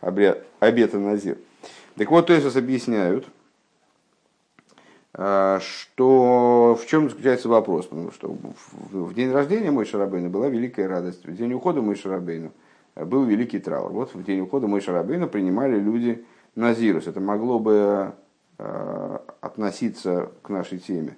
обета 0.00 0.98
назир? 0.98 1.38
Так 1.96 2.08
вот, 2.12 2.28
то 2.28 2.32
есть 2.32 2.56
объясняют, 2.56 3.26
а, 5.12 5.58
что 5.60 6.78
в 6.80 6.86
чем 6.86 7.10
заключается 7.10 7.48
вопрос, 7.48 7.86
потому 7.86 8.12
что 8.12 8.36
в 8.92 9.12
день 9.14 9.32
рождения 9.32 9.72
мой 9.72 9.84
Шарабейна 9.84 10.28
была 10.28 10.48
великая 10.48 10.86
радость, 10.86 11.26
в 11.26 11.34
день 11.34 11.52
ухода 11.52 11.82
мой 11.82 11.96
Шарабейну 11.96 12.52
был 13.04 13.24
великий 13.24 13.58
траур. 13.58 13.92
Вот 13.92 14.14
в 14.14 14.24
день 14.24 14.40
ухода 14.40 14.66
Мой 14.66 14.80
Шарабейна 14.80 15.26
принимали 15.26 15.78
люди 15.78 16.24
Назирус. 16.54 17.06
Это 17.06 17.20
могло 17.20 17.58
бы 17.58 18.12
э, 18.58 19.18
относиться 19.40 20.30
к 20.42 20.48
нашей 20.48 20.78
теме. 20.78 21.16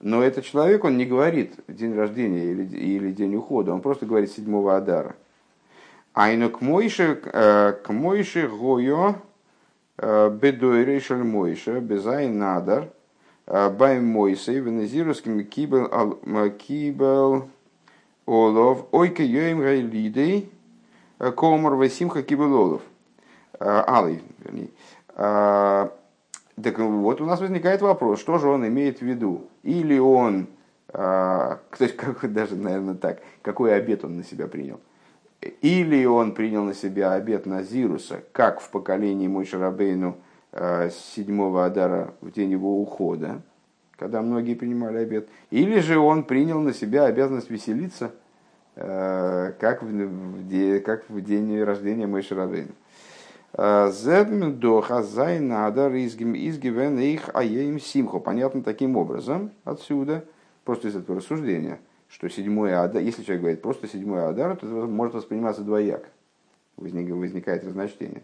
Но 0.00 0.22
этот 0.22 0.44
человек, 0.44 0.84
он 0.84 0.96
не 0.96 1.06
говорит 1.06 1.54
день 1.68 1.94
рождения 1.94 2.44
или, 2.44 2.64
или 2.64 3.12
день 3.12 3.36
ухода, 3.36 3.72
он 3.72 3.80
просто 3.80 4.06
говорит 4.06 4.30
седьмого 4.30 4.76
Адара. 4.76 5.14
Айну 6.14 6.50
к 6.50 6.60
Мойше, 6.60 7.20
э, 7.24 7.72
к 7.72 7.92
Мойше 7.92 8.48
Гойо 8.48 9.16
э, 9.98 10.30
Бедойре 10.30 11.00
Шель 11.00 11.24
Мойше, 11.24 11.80
Безай 11.80 12.28
Надар, 12.28 12.90
Бай 13.46 14.00
Мойсе, 14.00 14.58
Венезируским 14.60 15.44
Кибел 15.44 16.18
Кибел 16.52 17.50
Олов, 18.26 18.86
Ойка 18.90 19.22
Йоим 19.22 19.60
Гайлидей, 19.60 20.50
Комар 21.18 21.74
Васимха 21.74 22.22
Кибелолов. 22.22 22.82
Алый, 23.60 24.22
вернее. 24.38 24.70
Так 25.16 26.78
вот, 26.78 27.20
у 27.20 27.26
нас 27.26 27.40
возникает 27.40 27.82
вопрос, 27.82 28.20
что 28.20 28.38
же 28.38 28.48
он 28.48 28.66
имеет 28.66 28.98
в 28.98 29.02
виду? 29.02 29.48
Или 29.62 29.98
он, 29.98 30.46
то 30.92 31.60
есть, 31.78 31.96
как, 31.96 32.32
даже, 32.32 32.56
наверное, 32.56 32.94
так, 32.94 33.20
какой 33.42 33.74
обед 33.74 34.04
он 34.04 34.16
на 34.18 34.24
себя 34.24 34.46
принял? 34.46 34.80
Или 35.60 36.04
он 36.04 36.32
принял 36.32 36.64
на 36.64 36.74
себя 36.74 37.12
обет 37.12 37.46
Назируса, 37.46 38.22
как 38.32 38.60
в 38.60 38.70
поколении 38.70 39.28
Мойше 39.28 39.44
Рабейну 39.44 40.16
седьмого 41.14 41.64
Адара 41.64 42.14
в 42.20 42.30
день 42.30 42.52
его 42.52 42.80
ухода, 42.80 43.42
когда 43.96 44.22
многие 44.22 44.54
принимали 44.54 44.98
обет. 44.98 45.28
Или 45.50 45.80
же 45.80 45.98
он 45.98 46.24
принял 46.24 46.60
на 46.60 46.72
себя 46.72 47.04
обязанность 47.04 47.50
веселиться– 47.50 48.12
Э, 48.23 48.23
как 48.74 49.82
в, 49.82 50.80
как 50.80 51.08
в 51.08 51.20
день 51.20 51.62
рождения 51.62 52.06
Мойши 52.06 52.34
Рабейна. 52.34 52.72
Э, 53.56 53.90
Зедм 53.92 54.58
до 54.58 54.80
хазайна 54.80 55.66
адар 55.66 55.92
изгивен 55.94 56.98
их 56.98 57.30
аеим 57.34 57.78
симхо. 57.78 58.18
Понятно 58.18 58.62
таким 58.62 58.96
образом 58.96 59.52
отсюда, 59.64 60.24
просто 60.64 60.88
из 60.88 60.96
этого 60.96 61.18
рассуждения, 61.18 61.78
что 62.08 62.28
седьмой 62.28 62.74
адар, 62.74 63.00
если 63.00 63.22
человек 63.22 63.42
говорит 63.42 63.62
просто 63.62 63.86
седьмой 63.86 64.26
адар, 64.26 64.56
то 64.56 64.66
это 64.66 64.86
может 64.86 65.14
восприниматься 65.14 65.62
двояко. 65.62 66.08
Возникает 66.76 67.64
разночтение. 67.64 68.22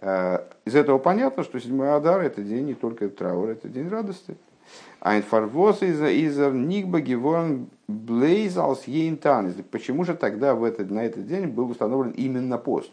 Э, 0.00 0.46
из 0.64 0.74
этого 0.74 0.98
понятно, 0.98 1.42
что 1.42 1.60
седьмой 1.60 1.94
адар 1.94 2.22
это 2.22 2.42
день 2.42 2.66
не 2.66 2.74
только 2.74 3.10
траур, 3.10 3.50
это 3.50 3.68
день 3.68 3.88
радости. 3.88 4.34
Ein 5.00 5.22
фарвос 5.22 5.82
изер 5.82 6.52
никба 6.52 7.00
геворн 7.00 7.68
блейзалс 7.86 8.84
ейнтанис. 8.84 9.54
Почему 9.70 10.04
же 10.04 10.14
тогда 10.14 10.54
в 10.54 10.64
этот, 10.64 10.90
на 10.90 11.04
этот 11.04 11.26
день 11.26 11.46
был 11.46 11.70
установлен 11.70 12.10
именно 12.10 12.58
пост? 12.58 12.90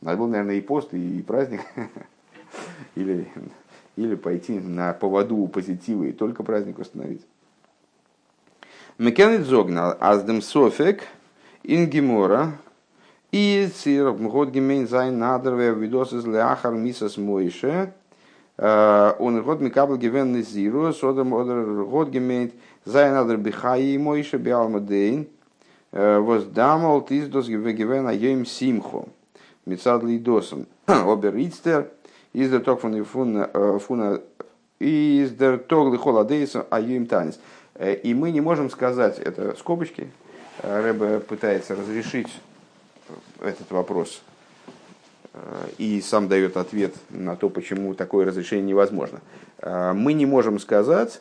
Надо 0.00 0.18
было, 0.18 0.28
наверное, 0.28 0.54
и 0.54 0.60
пост, 0.60 0.94
и 0.94 1.22
праздник. 1.22 1.62
Или, 2.94 3.28
или 3.96 4.14
пойти 4.14 4.58
на 4.58 4.94
поводу 4.94 5.36
у 5.36 5.48
позитива 5.48 6.04
и 6.04 6.12
только 6.12 6.42
праздник 6.42 6.78
установить. 6.78 7.20
מ'קען 8.96 9.33
ניט 9.33 9.58
זאגן 9.58 9.95
אז 9.95 10.16
דעם 10.16 10.42
ספק 10.42 10.82
אין 10.82 11.80
גמרא 11.80 12.28
איז 12.28 13.75
צי 13.75 14.06
ער 14.06 14.31
האט 14.31 14.61
געמיינט 14.61 15.12
זיין 15.12 15.46
אדר 15.46 15.71
ווי 15.71 15.97
דאס 15.97 16.19
איז 16.19 16.40
לאחר 16.40 16.69
מיתת 16.69 17.08
משה – 17.08 17.83
און 17.83 19.21
האט 19.21 19.58
מקבל 19.58 19.84
געווען 19.84 20.37
נזירות, 20.37 21.08
אדער 21.08 21.49
ער 21.49 21.76
האט 21.76 22.04
געמיינט 22.04 22.84
זיין 22.84 23.16
אדר 23.16 23.34
בחיי 23.34 23.74
משה 23.74 24.12
בעלמא 24.12 24.50
דין, 24.50 24.85
וואס 24.85 25.20
דעמאלט 25.20 26.67
איז 26.67 27.07
דאס 27.07 27.32
געווען 27.32 27.98
א 27.98 28.11
יום 28.11 28.51
שמחה, 28.51 29.06
мецад 29.66 30.02
лидосом, 30.04 30.66
обер 30.86 31.36
ицтер, 31.36 31.90
из 32.32 32.50
der 32.50 32.60
ток 32.60 32.82
von 32.82 33.04
фуна 33.78 34.20
из 34.78 35.32
der 35.32 35.58
ток 35.58 35.92
лихоладейса 35.92 36.66
аем 36.70 37.06
танис. 37.06 37.38
И 37.78 38.14
мы 38.14 38.30
не 38.30 38.40
можем 38.40 38.70
сказать, 38.70 39.18
это 39.18 39.54
скобочки, 39.58 40.10
Рэбе 40.62 41.20
пытается 41.20 41.76
разрешить 41.76 42.28
этот 43.40 43.70
вопрос 43.70 44.22
Э, 44.28 44.35
и 45.78 46.00
сам 46.00 46.28
дает 46.28 46.56
ответ 46.56 46.94
на 47.10 47.36
то, 47.36 47.50
почему 47.50 47.94
такое 47.94 48.26
разрешение 48.26 48.66
невозможно. 48.66 49.20
Э, 49.60 49.92
мы 49.92 50.12
не 50.12 50.26
можем 50.26 50.58
сказать, 50.58 51.20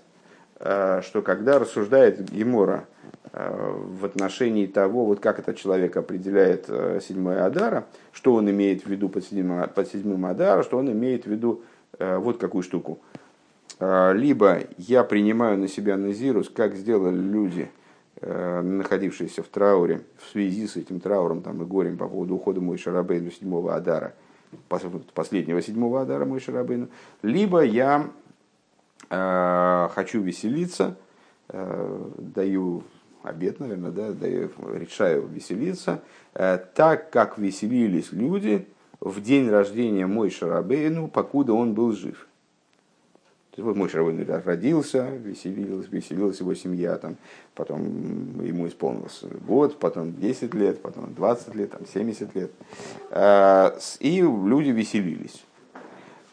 э, 0.59 1.01
что 1.03 1.21
когда 1.21 1.59
рассуждает 1.59 2.29
Гемора 2.29 2.85
в 3.33 4.05
отношении 4.05 4.65
того, 4.65 5.03
вот 5.03 5.19
как 5.19 5.39
этот 5.39 5.57
человек 5.57 5.97
определяет 5.97 6.69
седьмое 7.03 7.45
Адара, 7.45 7.85
что 8.13 8.33
он 8.33 8.49
имеет 8.49 8.85
в 8.85 8.89
виду 8.89 9.09
под 9.09 9.25
седьмым, 9.25 9.67
под 9.67 9.89
седьмым 9.89 10.25
Адара, 10.25 10.63
что 10.63 10.77
он 10.77 10.89
имеет 10.89 11.25
в 11.25 11.27
виду 11.27 11.61
вот 11.99 12.37
какую 12.37 12.63
штуку. 12.63 12.99
либо 13.81 14.59
я 14.77 15.03
принимаю 15.03 15.57
на 15.57 15.67
себя 15.67 15.97
назирус, 15.97 16.47
как 16.47 16.75
сделали 16.75 17.17
люди, 17.17 17.69
находившиеся 18.21 19.43
в 19.43 19.47
трауре, 19.47 20.01
в 20.17 20.31
связи 20.31 20.67
с 20.67 20.77
этим 20.77 20.99
трауром 20.99 21.41
там, 21.41 21.61
и 21.61 21.65
горем 21.65 21.97
по 21.97 22.07
поводу 22.07 22.35
ухода 22.35 22.61
Мой 22.61 22.77
Шарабейну 22.77 23.29
седьмого 23.31 23.75
Адара, 23.75 24.13
последнего 25.13 25.61
седьмого 25.61 26.01
Адара 26.01 26.25
Мой 26.25 26.39
Шарабейну, 26.39 26.87
либо 27.21 27.61
я 27.61 28.09
хочу 29.09 30.21
веселиться, 30.21 30.97
даю 31.49 32.83
обед, 33.21 33.59
наверное, 33.59 33.91
да, 33.91 34.11
даю, 34.11 34.49
решаю 34.73 35.27
веселиться, 35.27 36.01
так 36.33 37.09
как 37.09 37.37
веселились 37.37 38.11
люди 38.11 38.67
в 39.01 39.21
день 39.21 39.49
рождения 39.49 40.07
Мой 40.07 40.29
Шарабейну, 40.29 41.09
покуда 41.09 41.53
он 41.53 41.73
был 41.73 41.91
жив. 41.91 42.27
Мой 43.57 43.87
Шарабейн 43.87 44.27
родился, 44.43 45.07
веселилась, 45.23 45.87
веселилась 45.89 46.39
его 46.39 46.53
семья, 46.55 46.97
там, 46.97 47.15
потом 47.53 48.43
ему 48.43 48.67
исполнился 48.67 49.27
год, 49.47 49.79
потом 49.79 50.13
10 50.13 50.53
лет, 50.53 50.81
потом 50.81 51.13
20 51.13 51.55
лет, 51.55 51.71
там, 51.71 51.81
70 51.91 52.35
лет. 52.35 52.51
И 54.01 54.21
люди 54.21 54.69
веселились. 54.71 55.43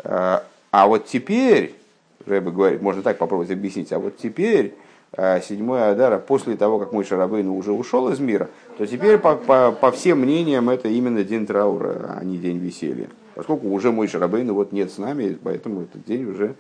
А 0.05 0.43
вот 0.73 1.07
теперь, 1.07 1.75
Рэбе 2.27 2.51
говорит, 2.51 2.83
можно 2.83 3.03
так 3.03 3.19
попробовать 3.19 3.53
объяснить, 3.53 3.93
а 3.93 4.01
вот 4.01 4.17
теперь 4.17 4.75
седьмой 5.15 5.91
Адара, 5.91 6.19
после 6.19 6.57
того, 6.57 6.79
как 6.79 6.93
мой 6.93 7.05
Шарабейн 7.05 7.49
уже 7.49 7.71
ушел 7.73 8.09
из 8.09 8.19
мира, 8.19 8.49
то 8.79 8.87
теперь 8.87 9.19
по, 9.19 9.37
по, 9.37 9.71
по 9.71 9.93
всем 9.93 10.21
мнениям 10.21 10.71
это 10.71 10.89
именно 10.89 11.23
день 11.23 11.47
траура, 11.47 12.17
а 12.19 12.25
не 12.25 12.39
день 12.39 12.59
веселья. 12.59 13.09
Поскольку 13.35 13.69
уже 13.69 13.93
мой 13.93 14.09
Шарабейн 14.09 14.51
вот 14.53 14.73
нет 14.73 14.91
с 14.91 14.99
нами, 14.99 15.39
поэтому 15.43 15.83
этот 15.83 16.05
день 16.05 16.25
уже 16.25 16.55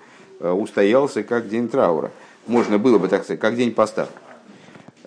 устоялся 0.50 1.22
как 1.22 1.48
день 1.48 1.68
траура. 1.68 2.10
Можно 2.46 2.78
было 2.78 2.98
бы 2.98 3.08
так 3.08 3.22
сказать, 3.22 3.40
как 3.40 3.56
день 3.56 3.72
поста. 3.72 4.08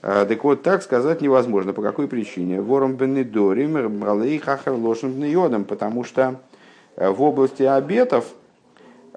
А, 0.01 0.25
так 0.25 0.43
вот, 0.43 0.61
так 0.61 0.83
сказать 0.83 1.21
невозможно. 1.21 1.73
По 1.73 1.81
какой 1.81 2.07
причине? 2.07 2.61
Вором 2.61 2.95
бенедорим, 2.95 3.99
малей 3.99 4.37
хахар 4.37 4.73
лошен 4.73 5.13
бнеодом, 5.13 5.65
потому 5.65 6.03
что 6.03 6.39
э, 6.95 7.09
в 7.09 7.21
области 7.21 7.63
обетов 7.63 8.25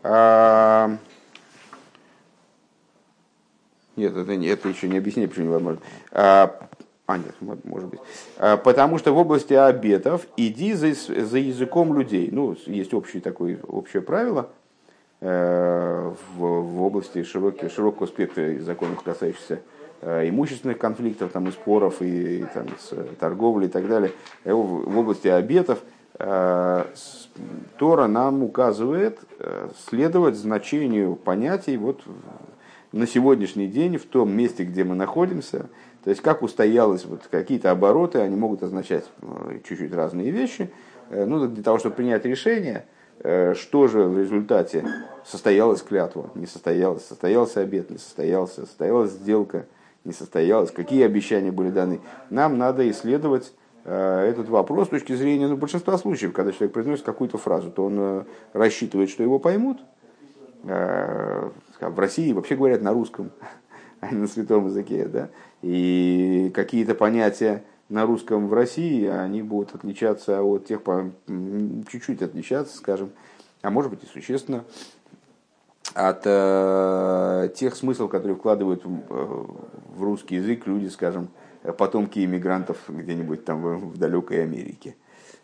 а, 0.02 0.96
нет, 3.96 4.16
это, 4.16 4.34
не, 4.34 4.46
это 4.48 4.68
еще 4.68 4.88
не 4.88 4.98
объяснение, 4.98 5.28
почему 5.28 5.46
невозможно. 5.46 5.80
А, 6.10 6.68
а, 7.06 7.18
нет, 7.18 7.34
может 7.64 7.88
быть. 7.88 8.00
Потому 8.36 8.98
что 8.98 9.12
в 9.12 9.18
области 9.18 9.54
обетов 9.54 10.26
иди 10.36 10.74
за, 10.74 10.92
за 10.92 11.38
языком 11.38 11.98
людей. 11.98 12.28
Ну, 12.30 12.56
есть 12.66 12.92
общее 12.92 13.22
такое 13.22 13.58
общее 13.66 14.02
правило, 14.02 14.50
Э, 14.50 14.57
в, 15.20 16.16
в 16.36 16.82
области 16.82 17.22
широких, 17.24 17.72
широкого 17.72 18.06
спектра 18.06 18.58
законов, 18.60 19.02
касающихся 19.02 19.60
э, 20.00 20.28
имущественных 20.28 20.78
конфликтов, 20.78 21.32
там, 21.32 21.48
и 21.48 21.50
споров, 21.50 22.00
и, 22.02 22.40
и 22.40 22.44
там, 22.54 22.66
с 22.78 22.94
торговли 23.18 23.66
и 23.66 23.68
так 23.68 23.88
далее. 23.88 24.12
Э, 24.44 24.52
в 24.52 24.98
области 24.98 25.28
обетов 25.28 25.80
Тора 27.78 28.08
нам 28.08 28.42
указывает 28.42 29.20
следовать 29.88 30.34
значению 30.34 31.14
понятий 31.14 31.76
вот 31.76 32.02
на 32.90 33.06
сегодняшний 33.06 33.68
день 33.68 33.98
в 33.98 34.04
том 34.04 34.32
месте, 34.32 34.64
где 34.64 34.82
мы 34.82 34.96
находимся. 34.96 35.68
То 36.02 36.10
есть 36.10 36.20
как 36.20 36.42
устоялось, 36.42 37.04
вот 37.04 37.28
какие-то 37.30 37.70
обороты, 37.70 38.18
они 38.18 38.34
могут 38.34 38.64
означать 38.64 39.04
чуть-чуть 39.68 39.94
разные 39.94 40.32
вещи. 40.32 40.72
Ну, 41.08 41.46
для 41.46 41.62
того, 41.62 41.78
чтобы 41.78 41.94
принять 41.94 42.24
решение– 42.24 42.84
Э, 42.97 42.97
что 43.20 43.88
же 43.88 44.04
в 44.04 44.18
результате 44.18 44.86
состоялась 45.24 45.82
клятва, 45.82 46.30
не 46.34 46.46
состоялась, 46.46 47.04
состоялся 47.04 47.60
обед, 47.60 47.90
не 47.90 47.98
состоялся, 47.98 48.62
состоялась 48.62 49.10
сделка, 49.10 49.66
не 50.04 50.12
состоялась, 50.12 50.70
какие 50.70 51.04
обещания 51.04 51.52
были 51.52 51.70
даны. 51.70 52.00
Нам 52.30 52.58
надо 52.58 52.88
исследовать 52.90 53.52
э, 53.84 54.26
этот 54.28 54.48
вопрос 54.48 54.88
с 54.88 54.90
точки 54.90 55.14
зрения 55.14 55.46
ну, 55.48 55.56
большинства 55.56 55.98
случаев, 55.98 56.32
когда 56.32 56.52
человек 56.52 56.72
произносит 56.72 57.04
какую-то 57.04 57.38
фразу, 57.38 57.70
то 57.70 57.84
он 57.84 57.96
э, 57.98 58.24
рассчитывает, 58.54 59.10
что 59.10 59.22
его 59.22 59.38
поймут. 59.38 59.78
В 60.64 61.52
России 61.80 62.32
вообще 62.32 62.56
говорят 62.56 62.82
на 62.82 62.92
русском, 62.92 63.30
а 64.00 64.10
не 64.10 64.18
на 64.18 64.26
святом 64.26 64.66
языке. 64.66 65.06
Да? 65.06 65.28
И 65.62 66.50
какие-то 66.54 66.94
понятия 66.94 67.62
на 67.88 68.04
русском 68.04 68.48
в 68.48 68.52
России, 68.52 69.06
они 69.06 69.42
будут 69.42 69.74
отличаться 69.74 70.42
от 70.42 70.66
тех, 70.66 70.80
чуть-чуть 71.90 72.22
отличаться, 72.22 72.76
скажем, 72.76 73.10
а 73.62 73.70
может 73.70 73.90
быть 73.90 74.04
и 74.04 74.06
существенно, 74.06 74.64
от 75.94 76.22
э, 76.24 77.48
тех 77.54 77.74
смыслов, 77.74 78.10
которые 78.10 78.36
вкладывают 78.36 78.84
в, 78.84 78.90
э, 78.90 79.44
в 79.96 80.02
русский 80.02 80.36
язык 80.36 80.66
люди, 80.66 80.88
скажем, 80.88 81.28
потомки 81.76 82.24
иммигрантов 82.24 82.78
где-нибудь 82.88 83.44
там 83.44 83.62
в, 83.62 83.94
в 83.94 83.98
далекой 83.98 84.42
Америке. 84.42 84.96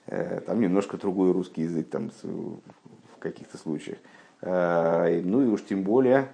Э, 0.06 0.40
там 0.40 0.60
немножко 0.60 0.98
другой 0.98 1.32
русский 1.32 1.62
язык 1.62 1.88
там 1.88 2.10
в 2.22 3.18
каких-то 3.18 3.56
случаях. 3.56 3.98
Э, 4.42 5.20
ну 5.24 5.42
и 5.42 5.46
уж 5.46 5.64
тем 5.64 5.82
более, 5.82 6.28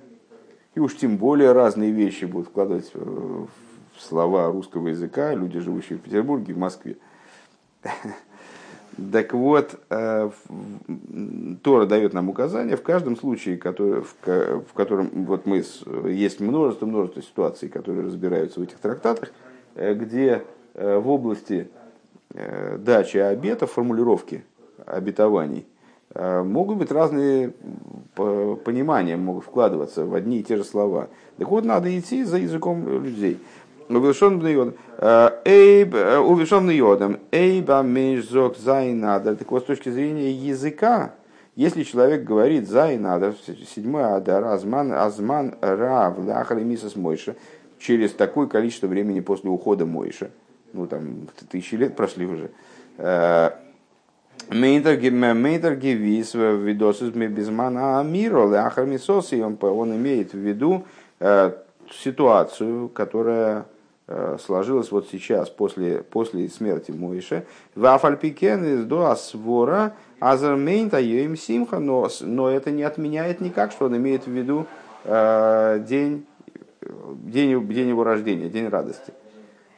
и 0.75 0.81
уж 0.81 0.97
тем 0.97 1.17
более 1.17 1.53
разные 1.53 1.93
вещи 1.93 2.25
будут 2.25 2.49
вкладывать 2.49 2.91
в 2.95 3.49
слова 4.01 4.51
русского 4.51 4.89
языка, 4.89 5.35
люди, 5.35 5.59
живущие 5.59 5.99
в 5.99 6.03
Петербурге, 6.03 6.55
в 6.55 6.59
Москве. 6.59 6.97
Так 9.13 9.33
вот, 9.33 9.81
э, 9.89 10.31
Тора 11.63 11.87
дает 11.87 12.13
нам 12.13 12.29
указания 12.29 12.77
в 12.77 12.83
каждом 12.83 13.17
случае, 13.17 13.57
в, 13.57 14.05
в 14.27 14.73
котором 14.75 15.25
вот 15.25 15.47
мы, 15.47 15.65
есть 16.09 16.41
множество, 16.41 16.87
множество 16.87 17.23
ситуаций, 17.23 17.69
которые 17.69 18.05
разбираются 18.05 18.61
в 18.61 18.65
этих 18.65 18.79
трактатах, 18.79 19.33
э, 19.75 19.95
где 19.95 20.43
э, 20.75 20.99
в 20.99 21.09
области 21.09 21.69
дачи 22.33 23.17
обета, 23.17 23.67
формулировки 23.67 24.45
обетований, 24.87 25.67
могут 26.15 26.77
быть 26.77 26.93
разные 26.93 27.53
понимания, 28.15 29.17
могут 29.17 29.43
вкладываться 29.43 30.07
в 30.07 30.15
одни 30.15 30.39
и 30.39 30.45
те 30.45 30.57
же 30.57 30.63
слова. 30.63 31.09
Так 31.39 31.49
вот, 31.49 31.65
надо 31.65 31.99
идти 31.99 32.23
за 32.23 32.39
языком 32.39 33.03
людей. 33.03 33.41
Увешон 33.91 34.39
бнеодом. 34.39 34.75
Эйб, 35.45 35.95
увешон 35.95 36.67
бнеодом. 36.67 37.19
Эйба 37.33 37.83
межзок 37.83 38.57
зайнадер. 38.57 39.35
Так 39.35 39.51
вот, 39.51 39.65
с 39.65 39.67
точки 39.67 39.89
зрения 39.89 40.31
языка, 40.31 41.15
если 41.57 41.83
человек 41.83 42.23
говорит 42.23 42.69
зайнадер, 42.69 43.35
седьмой 43.75 44.05
адар, 44.05 44.45
азман, 44.45 44.93
азман 44.93 45.57
рав, 45.61 46.19
лахар 46.19 46.59
и 46.59 46.63
мисас 46.63 46.95
Мойша, 46.95 47.35
через 47.81 48.13
такое 48.13 48.47
количество 48.47 48.87
времени 48.87 49.19
после 49.19 49.51
ухода 49.51 49.87
Мойша, 49.87 50.31
ну 50.73 50.87
там 50.87 51.27
тысячи 51.51 51.75
лет 51.75 51.97
прошли 51.97 52.27
уже, 52.27 52.51
Мейдер 54.51 54.97
гивис 55.77 56.35
видосис 56.35 57.09
безмана 57.09 58.05
миро 58.05 58.49
ляхар 58.49 58.87
мисоси, 58.87 59.43
он 59.43 59.97
имеет 59.97 60.33
в 60.33 60.39
виду 60.39 60.85
ситуацию, 61.91 62.89
которая 62.89 63.67
Э, 63.71 63.80
сложилось 64.45 64.91
вот 64.91 65.09
сейчас, 65.11 65.49
после, 65.49 66.03
после 66.03 66.49
смерти 66.49 66.91
Моиша. 66.91 67.45
Вафальпикен 67.75 68.65
из 68.65 68.85
до 68.85 69.11
асвора 69.11 69.95
азермейнта 70.21 71.01
им 71.01 71.37
симха, 71.37 71.79
но, 71.79 72.09
но 72.21 72.51
это 72.51 72.71
не 72.71 72.83
отменяет 72.83 73.41
никак, 73.41 73.73
что 73.73 73.87
он 73.87 73.97
имеет 73.97 74.27
в 74.27 74.31
виду 74.31 74.67
э, 75.05 75.85
день, 75.89 76.27
день, 77.25 77.67
день 77.69 77.89
его 77.89 78.05
рождения, 78.05 78.49
день 78.49 78.69
радости. 78.69 79.13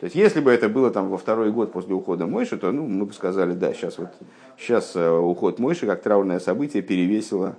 То 0.01 0.07
есть, 0.07 0.17
если 0.17 0.41
бы 0.41 0.51
это 0.51 0.69
было 0.69 0.91
там 0.91 1.11
во 1.11 1.17
второй 1.17 1.53
год 1.53 1.71
после 1.71 1.95
ухода 1.95 2.27
Мойши, 2.27 2.59
то 2.59 2.73
ну, 2.73 2.89
мы 2.89 3.07
бы 3.07 3.13
сказали, 3.13 3.53
да, 3.53 3.73
сейчас, 3.73 3.99
вот, 3.99 4.09
сейчас 4.59 4.97
э, 4.97 5.09
уход 5.09 5.61
Мойши 5.61 5.87
как 5.87 6.03
траурное 6.03 6.41
событие 6.41 6.83
перевесило 6.83 7.55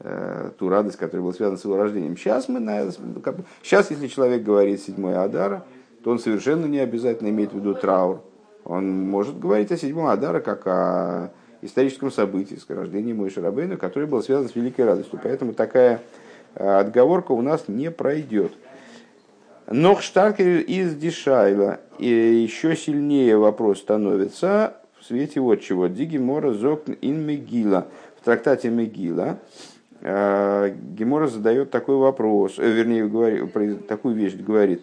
э, 0.00 0.52
ту 0.58 0.70
радость, 0.70 0.96
которая 0.96 1.22
была 1.22 1.34
связана 1.34 1.58
с 1.58 1.64
его 1.64 1.76
рождением. 1.76 2.16
Сейчас, 2.16 2.48
мы, 2.48 2.60
на, 2.60 2.90
как, 3.22 3.36
сейчас 3.62 3.90
если 3.90 4.06
человек 4.06 4.42
говорит 4.42 4.80
седьмой 4.80 5.16
Адара, 5.16 5.64
то 6.02 6.10
он 6.10 6.18
совершенно 6.18 6.66
не 6.66 6.78
обязательно 6.78 7.28
имеет 7.28 7.52
в 7.52 7.56
виду 7.56 7.74
траур. 7.74 8.22
Он 8.64 8.90
может 9.08 9.38
говорить 9.38 9.72
о 9.72 9.76
седьмом 9.76 10.06
Адара 10.06 10.40
как 10.40 10.66
о 10.66 11.32
историческом 11.62 12.10
событии, 12.10 12.56
с 12.56 12.68
рождением 12.68 13.18
Мойши 13.18 13.40
Рабейна, 13.40 13.76
который 13.76 14.08
был 14.08 14.22
связан 14.22 14.48
с 14.48 14.56
великой 14.56 14.84
радостью. 14.84 15.18
Поэтому 15.22 15.52
такая 15.52 16.00
э, 16.54 16.68
отговорка 16.68 17.32
у 17.32 17.40
нас 17.40 17.68
не 17.68 17.90
пройдет. 17.90 18.52
Но 19.68 19.98
Штаркер 20.00 20.58
из 20.58 20.94
Дишайла 20.96 21.80
и 21.98 22.08
еще 22.08 22.76
сильнее 22.76 23.38
вопрос 23.38 23.78
становится 23.78 24.76
в 24.98 25.04
свете 25.04 25.40
вот 25.40 25.60
чего. 25.60 25.86
Диги 25.86 26.18
Мора 26.18 26.52
Зокн 26.52 26.92
ин 27.00 27.24
Мегила. 27.24 27.86
В 28.20 28.24
трактате 28.24 28.70
Мегила 28.70 29.38
Гемора 30.02 31.28
задает 31.28 31.70
такой 31.70 31.94
вопрос, 31.96 32.58
э, 32.58 32.68
вернее, 32.68 33.06
говорит, 33.06 33.86
такую 33.86 34.16
вещь 34.16 34.34
говорит. 34.34 34.82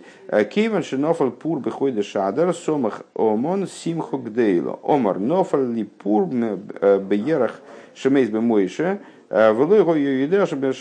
Кейван 0.49 0.81
шинофал 0.81 1.31
пур 1.31 1.59
бехойда 1.59 2.03
шадар 2.03 2.53
сомах 2.53 3.01
омон 3.15 3.67
симхо 3.67 4.17
гдейло. 4.17 4.79
Омар 4.81 5.19
нофал 5.19 5.65
ли 5.65 5.83
пур 5.83 6.27
беерах 6.27 7.59
шемейс 7.95 8.29
бемойше. 8.29 9.01
Вело 9.29 9.75
его 9.75 9.93
юидея 9.93 10.45
шебешива 10.45 10.79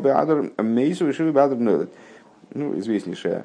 беадр 0.00 0.52
мейсу 0.56 1.10
и 1.10 1.12
шива 1.12 1.30
беадр 1.30 1.56
нелет. 1.56 1.90
Ну, 2.54 2.78
известнейшая 2.78 3.44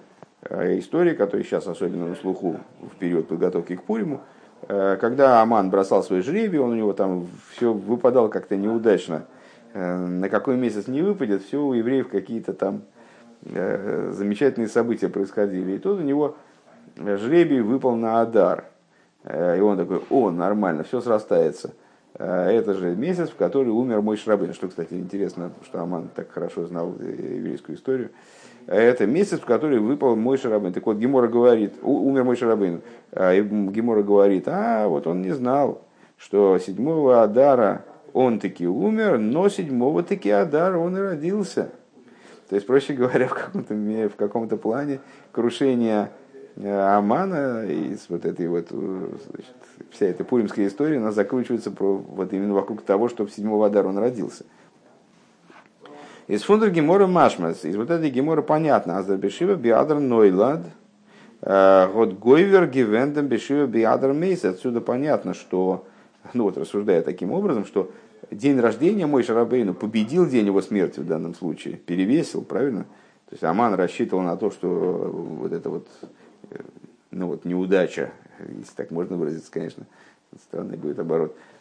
история, 0.79 1.15
которая 1.15 1.43
сейчас 1.43 1.67
особенно 1.67 2.07
на 2.07 2.15
слуху 2.15 2.61
в 2.79 2.95
период 2.97 3.27
подготовки 3.27 3.75
к 3.75 3.83
Пуриму, 3.83 4.21
Э, 4.21 4.34
когда 4.67 5.41
Аман 5.41 5.69
бросал 5.69 6.03
свой 6.03 6.21
жребий, 6.21 6.59
он 6.59 6.71
у 6.71 6.75
него 6.75 6.93
там 6.93 7.27
все 7.51 7.71
выпадал 7.73 8.29
как-то 8.29 8.55
неудачно. 8.55 9.25
Э, 9.73 9.97
на 9.97 10.29
какой 10.29 10.55
месяц 10.55 10.87
не 10.87 11.01
выпадет, 11.01 11.43
все 11.43 11.61
у 11.61 11.73
евреев 11.73 12.09
какие-то 12.09 12.53
там 12.53 12.83
э, 13.43 14.11
замечательные 14.13 14.69
события 14.69 15.09
происходили. 15.09 15.73
И 15.73 15.79
тут 15.79 15.99
у 15.99 16.03
него 16.03 16.37
жребий 16.97 17.59
выпал 17.61 17.95
на 17.95 18.21
Адар. 18.21 18.65
И 19.25 19.59
он 19.59 19.75
такой, 19.75 20.01
о, 20.11 20.29
нормально, 20.29 20.83
все 20.83 21.01
срастается. 21.01 21.73
Это 22.13 22.75
же 22.75 22.95
месяц, 22.95 23.29
в 23.29 23.35
который 23.35 23.69
умер 23.69 24.01
мой 24.01 24.17
Шрабын. 24.17 24.53
Что, 24.53 24.67
кстати, 24.67 24.93
интересно, 24.93 25.49
что 25.63 25.81
Аман 25.81 26.09
так 26.15 26.29
хорошо 26.29 26.67
знал 26.67 26.93
еврейскую 26.99 27.75
историю 27.75 28.11
это 28.67 29.05
месяц, 29.05 29.39
в 29.39 29.45
который 29.45 29.79
выпал 29.79 30.15
мой 30.15 30.37
Шарабын. 30.37 30.73
Так 30.73 30.85
вот, 30.85 30.97
Гемора 30.97 31.27
говорит, 31.27 31.73
умер 31.83 32.23
мой 32.23 32.35
Шарабын. 32.35 32.81
А, 33.11 33.35
Гемора 33.35 34.03
говорит, 34.03 34.47
а 34.47 34.87
вот 34.87 35.07
он 35.07 35.21
не 35.21 35.31
знал, 35.31 35.83
что 36.17 36.57
седьмого 36.57 37.21
Адара 37.21 37.85
он 38.13 38.39
таки 38.39 38.65
умер, 38.65 39.19
но 39.19 39.49
седьмого 39.49 40.01
таки 40.01 40.29
Адара 40.29 40.77
он 40.77 40.97
и 40.97 41.01
родился. 41.01 41.71
То 42.49 42.55
есть, 42.55 42.67
проще 42.67 42.93
говоря, 42.93 43.27
в 43.29 43.33
каком-то, 43.33 43.73
в 43.73 44.15
каком-то 44.15 44.57
плане 44.57 44.99
крушение 45.31 46.11
э, 46.55 46.67
Амана 46.67 47.65
и 47.65 47.95
вот 48.09 48.25
этой 48.25 48.47
вот 48.47 48.69
значит, 48.69 49.55
вся 49.91 50.07
эта 50.07 50.23
пуримская 50.23 50.67
история, 50.67 50.97
она 50.97 51.11
закручивается 51.11 51.71
про, 51.71 51.97
вот 51.97 52.33
именно 52.33 52.53
вокруг 52.53 52.81
того, 52.81 53.09
что 53.09 53.25
в 53.25 53.31
седьмого 53.31 53.67
Адара 53.67 53.87
он 53.87 53.97
родился. 53.97 54.45
Из 56.27 56.41
фундер 56.41 56.71
гемора 56.71 57.05
машмас, 57.05 57.65
из 57.65 57.75
вот 57.75 57.91
этой 57.91 58.09
гемора 58.09 58.41
понятно, 58.41 58.97
аздер 58.97 59.17
бешива 59.17 59.53
биадр 59.53 59.99
нойлад, 59.99 60.61
э, 61.41 61.87
вот 61.93 62.13
гойвер 62.13 62.65
гивендем 62.67 63.27
бешива 63.27 63.67
биадр 63.67 64.11
мейс. 64.13 64.43
Отсюда 64.43 64.81
понятно, 64.81 65.35
что, 65.35 65.85
ну 66.33 66.45
вот 66.45 66.57
рассуждая 66.57 67.03
таким 67.03 67.31
образом, 67.31 67.63
что 67.63 67.91
день 68.31 68.59
рождения 68.59 69.05
мой 69.05 69.21
Шарабейну 69.21 69.75
победил 69.75 70.27
день 70.27 70.47
его 70.47 70.63
смерти 70.63 70.99
в 70.99 71.05
данном 71.05 71.35
случае, 71.35 71.75
перевесил, 71.75 72.41
правильно? 72.41 72.85
То 73.29 73.33
есть 73.33 73.43
Аман 73.43 73.75
рассчитывал 73.75 74.23
на 74.23 74.35
то, 74.35 74.49
что 74.49 74.67
вот 74.67 75.51
это 75.51 75.69
вот, 75.69 75.87
э, 76.49 76.57
ну 77.11 77.27
вот 77.27 77.45
неудача, 77.45 78.09
если 78.39 78.73
так 78.75 78.89
можно 78.89 79.15
выразиться, 79.15 79.51
конечно, 79.51 79.85
странный 80.49 80.77
будет 80.77 80.97
оборот, 80.97 81.35
Э, 81.35 81.54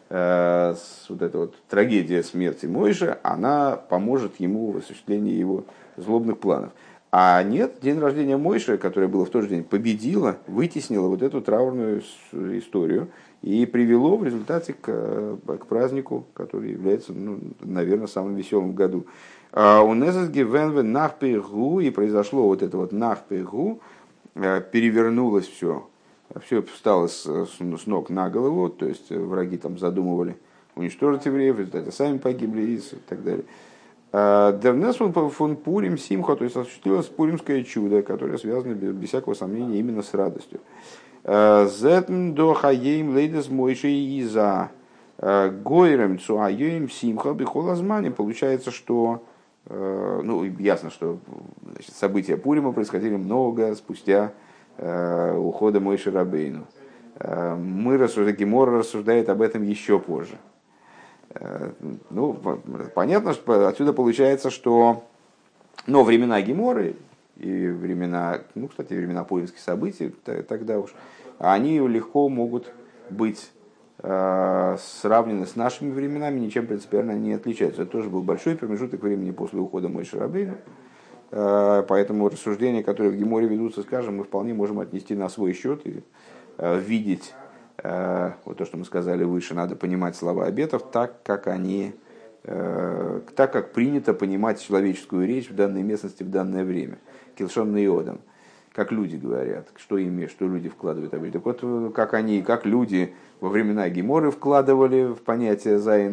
вот 1.08 1.22
эта 1.22 1.38
вот 1.38 1.54
трагедия 1.68 2.22
смерти 2.22 2.66
Мойши, 2.66 3.18
она 3.22 3.76
поможет 3.76 4.38
ему 4.38 4.70
в 4.70 4.76
осуществлении 4.76 5.34
его 5.34 5.64
злобных 5.96 6.38
планов. 6.38 6.70
А 7.10 7.42
нет, 7.42 7.78
день 7.82 7.98
рождения 7.98 8.36
Мойши, 8.36 8.76
которое 8.76 9.08
было 9.08 9.24
в 9.24 9.30
тот 9.30 9.42
же 9.42 9.48
день, 9.48 9.64
победило, 9.64 10.36
вытеснило 10.46 11.08
вот 11.08 11.22
эту 11.22 11.40
траурную 11.40 12.02
историю 12.32 13.08
и 13.42 13.66
привело 13.66 14.16
в 14.16 14.24
результате 14.24 14.72
к, 14.72 15.36
к 15.46 15.66
празднику, 15.66 16.26
который 16.34 16.72
является, 16.72 17.12
ну, 17.12 17.38
наверное, 17.60 18.06
самым 18.06 18.34
веселым 18.36 18.70
в 18.70 18.74
году. 18.74 19.06
А 19.52 19.82
у 19.82 19.94
Незасги 19.94 20.40
Венве 20.40 20.82
Нахпегу, 20.82 21.80
и 21.80 21.90
произошло 21.90 22.48
вот 22.48 22.62
это 22.62 22.76
вот 22.76 22.90
Нахпегу, 22.90 23.80
э, 24.34 24.60
перевернулось 24.72 25.46
все 25.46 25.88
все 26.42 26.62
встало 26.62 27.06
с, 27.06 27.24
с 27.24 27.86
ног 27.86 28.10
на 28.10 28.28
голову, 28.30 28.68
то 28.68 28.86
есть 28.86 29.10
враги 29.10 29.56
там 29.56 29.78
задумывали 29.78 30.36
уничтожить 30.74 31.26
евреев, 31.26 31.56
в 31.56 31.58
результате 31.60 31.92
сами 31.92 32.18
погибли 32.18 32.62
и 32.62 32.80
так 33.08 33.22
далее. 33.22 33.44
А, 34.12 34.52
Дернес 34.52 34.96
фон 34.96 35.56
Пурим 35.56 35.98
Симха, 35.98 36.36
то 36.36 36.44
есть 36.44 36.56
осуществилось 36.56 37.06
пуримское 37.06 37.62
чудо, 37.62 38.02
которое 38.02 38.38
связано 38.38 38.74
без 38.74 39.08
всякого 39.08 39.34
сомнения 39.34 39.78
именно 39.78 40.02
с 40.02 40.12
радостью. 40.14 40.60
А, 41.24 41.66
Зетн 41.66 42.32
до 42.32 42.54
хаейм 42.54 43.14
лейдес 43.14 43.48
мойши 43.48 43.90
иза 43.90 44.70
а, 45.18 45.50
гойрем 45.50 46.18
цуайоим 46.18 46.90
симха 46.90 47.32
бихолазмане. 47.32 48.10
Получается, 48.10 48.70
что 48.70 49.22
ну, 49.66 50.44
ясно, 50.58 50.90
что 50.90 51.16
значит, 51.72 51.94
события 51.94 52.36
Пурима 52.36 52.72
происходили 52.72 53.16
много 53.16 53.74
спустя 53.74 54.34
Э, 54.34 54.43
ухода 54.78 55.80
Мойши 55.80 56.10
Рабейну. 56.10 56.66
Э, 57.18 57.54
мы 57.54 57.96
рассуждаем, 57.96 58.36
Гемора 58.36 58.78
рассуждает 58.78 59.28
об 59.28 59.42
этом 59.42 59.62
еще 59.62 59.98
позже. 59.98 60.36
Э, 61.30 61.72
ну, 62.10 62.34
понятно, 62.94 63.34
что 63.34 63.68
отсюда 63.68 63.92
получается, 63.92 64.50
что 64.50 65.04
но 65.86 66.02
времена 66.02 66.40
Геморы 66.40 66.96
и 67.36 67.66
времена, 67.66 68.40
ну, 68.54 68.68
кстати, 68.68 68.94
времена 68.94 69.24
пуримских 69.24 69.58
событий 69.58 70.14
тогда 70.48 70.78
уж, 70.78 70.94
они 71.38 71.78
легко 71.78 72.28
могут 72.28 72.72
быть 73.10 73.50
э, 73.98 74.76
сравнены 74.80 75.46
с 75.46 75.56
нашими 75.56 75.90
временами, 75.90 76.40
ничем 76.40 76.66
принципиально 76.66 77.12
не 77.12 77.34
отличаются. 77.34 77.82
Это 77.82 77.90
тоже 77.90 78.08
был 78.08 78.22
большой 78.22 78.56
промежуток 78.56 79.02
времени 79.02 79.30
после 79.30 79.60
ухода 79.60 79.88
Мойши 79.88 80.18
Рабейну. 80.18 80.54
Э, 81.30 81.84
поэтому 81.88 82.28
рассуждения, 82.28 82.82
которые 82.82 83.12
в 83.12 83.16
Геморе 83.16 83.46
ведутся, 83.46 83.82
скажем, 83.82 84.18
мы 84.18 84.24
вполне 84.24 84.54
можем 84.54 84.80
отнести 84.80 85.14
на 85.14 85.28
свой 85.28 85.52
счет 85.52 85.86
и 85.86 86.02
э, 86.58 86.78
видеть, 86.78 87.34
э, 87.82 88.32
вот 88.44 88.58
то, 88.58 88.64
что 88.64 88.76
мы 88.76 88.84
сказали 88.84 89.24
выше, 89.24 89.54
надо 89.54 89.76
понимать 89.76 90.16
слова 90.16 90.46
обетов 90.46 90.90
так, 90.90 91.22
как 91.22 91.46
они, 91.46 91.94
так, 92.42 93.52
как 93.52 93.72
принято 93.72 94.12
понимать 94.12 94.60
человеческую 94.60 95.26
речь 95.26 95.48
в 95.48 95.54
данной 95.54 95.82
местности 95.82 96.22
в 96.22 96.30
данное 96.30 96.62
время. 96.62 96.98
Килшон 97.36 97.74
Иодом 97.78 98.20
как 98.74 98.90
люди 98.90 99.16
говорят, 99.16 99.68
что 99.76 99.98
ими, 99.98 100.26
что 100.26 100.48
люди 100.48 100.68
вкладывают. 100.68 101.12
Так 101.12 101.44
вот, 101.44 101.94
как 101.94 102.12
они, 102.12 102.42
как 102.42 102.66
люди 102.66 103.14
во 103.40 103.48
времена 103.48 103.88
Геморы 103.88 104.32
вкладывали 104.32 105.12
в 105.12 105.22
понятие 105.22 105.78
за 105.78 106.00
и 106.00 106.08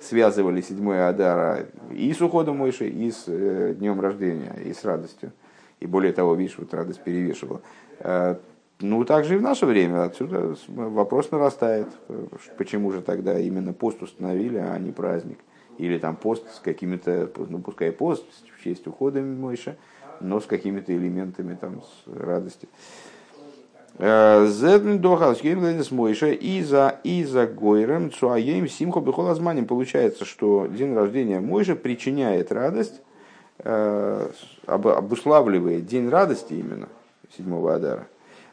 связывали 0.00 0.60
седьмое 0.60 1.08
Адара 1.08 1.66
и 1.90 2.12
с 2.12 2.20
уходом 2.20 2.58
Мойши, 2.58 2.88
и 2.88 3.10
с 3.10 3.24
э, 3.26 3.74
днем 3.78 4.00
рождения, 4.00 4.54
и 4.64 4.72
с 4.72 4.84
радостью. 4.84 5.32
И 5.80 5.86
более 5.86 6.12
того, 6.12 6.34
видишь, 6.34 6.58
вот 6.58 6.72
радость 6.74 7.02
перевешивала. 7.02 7.62
Э, 8.00 8.36
ну, 8.80 9.04
также 9.04 9.34
и 9.34 9.38
в 9.38 9.42
наше 9.42 9.66
время 9.66 10.04
отсюда 10.04 10.56
вопрос 10.68 11.30
нарастает. 11.30 11.88
Почему 12.58 12.90
же 12.90 13.02
тогда 13.02 13.38
именно 13.38 13.72
пост 13.72 14.02
установили, 14.02 14.58
а 14.58 14.76
не 14.78 14.90
праздник? 14.90 15.38
Или 15.78 15.98
там 15.98 16.16
пост 16.16 16.44
с 16.54 16.60
какими-то, 16.60 17.30
ну, 17.48 17.60
пускай 17.60 17.92
пост 17.92 18.26
в 18.56 18.62
честь 18.62 18.86
ухода 18.86 19.20
Мойши, 19.20 19.76
но 20.20 20.40
с 20.40 20.46
какими-то 20.46 20.94
элементами 20.94 21.54
там, 21.54 21.82
с 21.82 22.06
радости. 22.06 22.68
Зедн 23.96 24.98
дохал 24.98 25.36
с 25.36 25.90
Мойша 25.92 26.32
и 26.32 26.62
за 26.62 26.98
и 27.04 27.22
за 27.22 27.46
Гойрем 27.46 28.10
Цуаем 28.10 28.68
Симхо 28.68 29.00
Бехолазманим. 29.00 29.66
Получается, 29.66 30.24
что 30.24 30.66
день 30.66 30.94
рождения 30.94 31.38
Мойша 31.38 31.76
причиняет 31.76 32.50
радость, 32.50 33.00
э, 33.58 34.28
обуславливает 34.66 35.86
день 35.86 36.08
радости 36.08 36.54
именно 36.54 36.88
седьмого 37.36 37.76
Адара. 37.76 38.08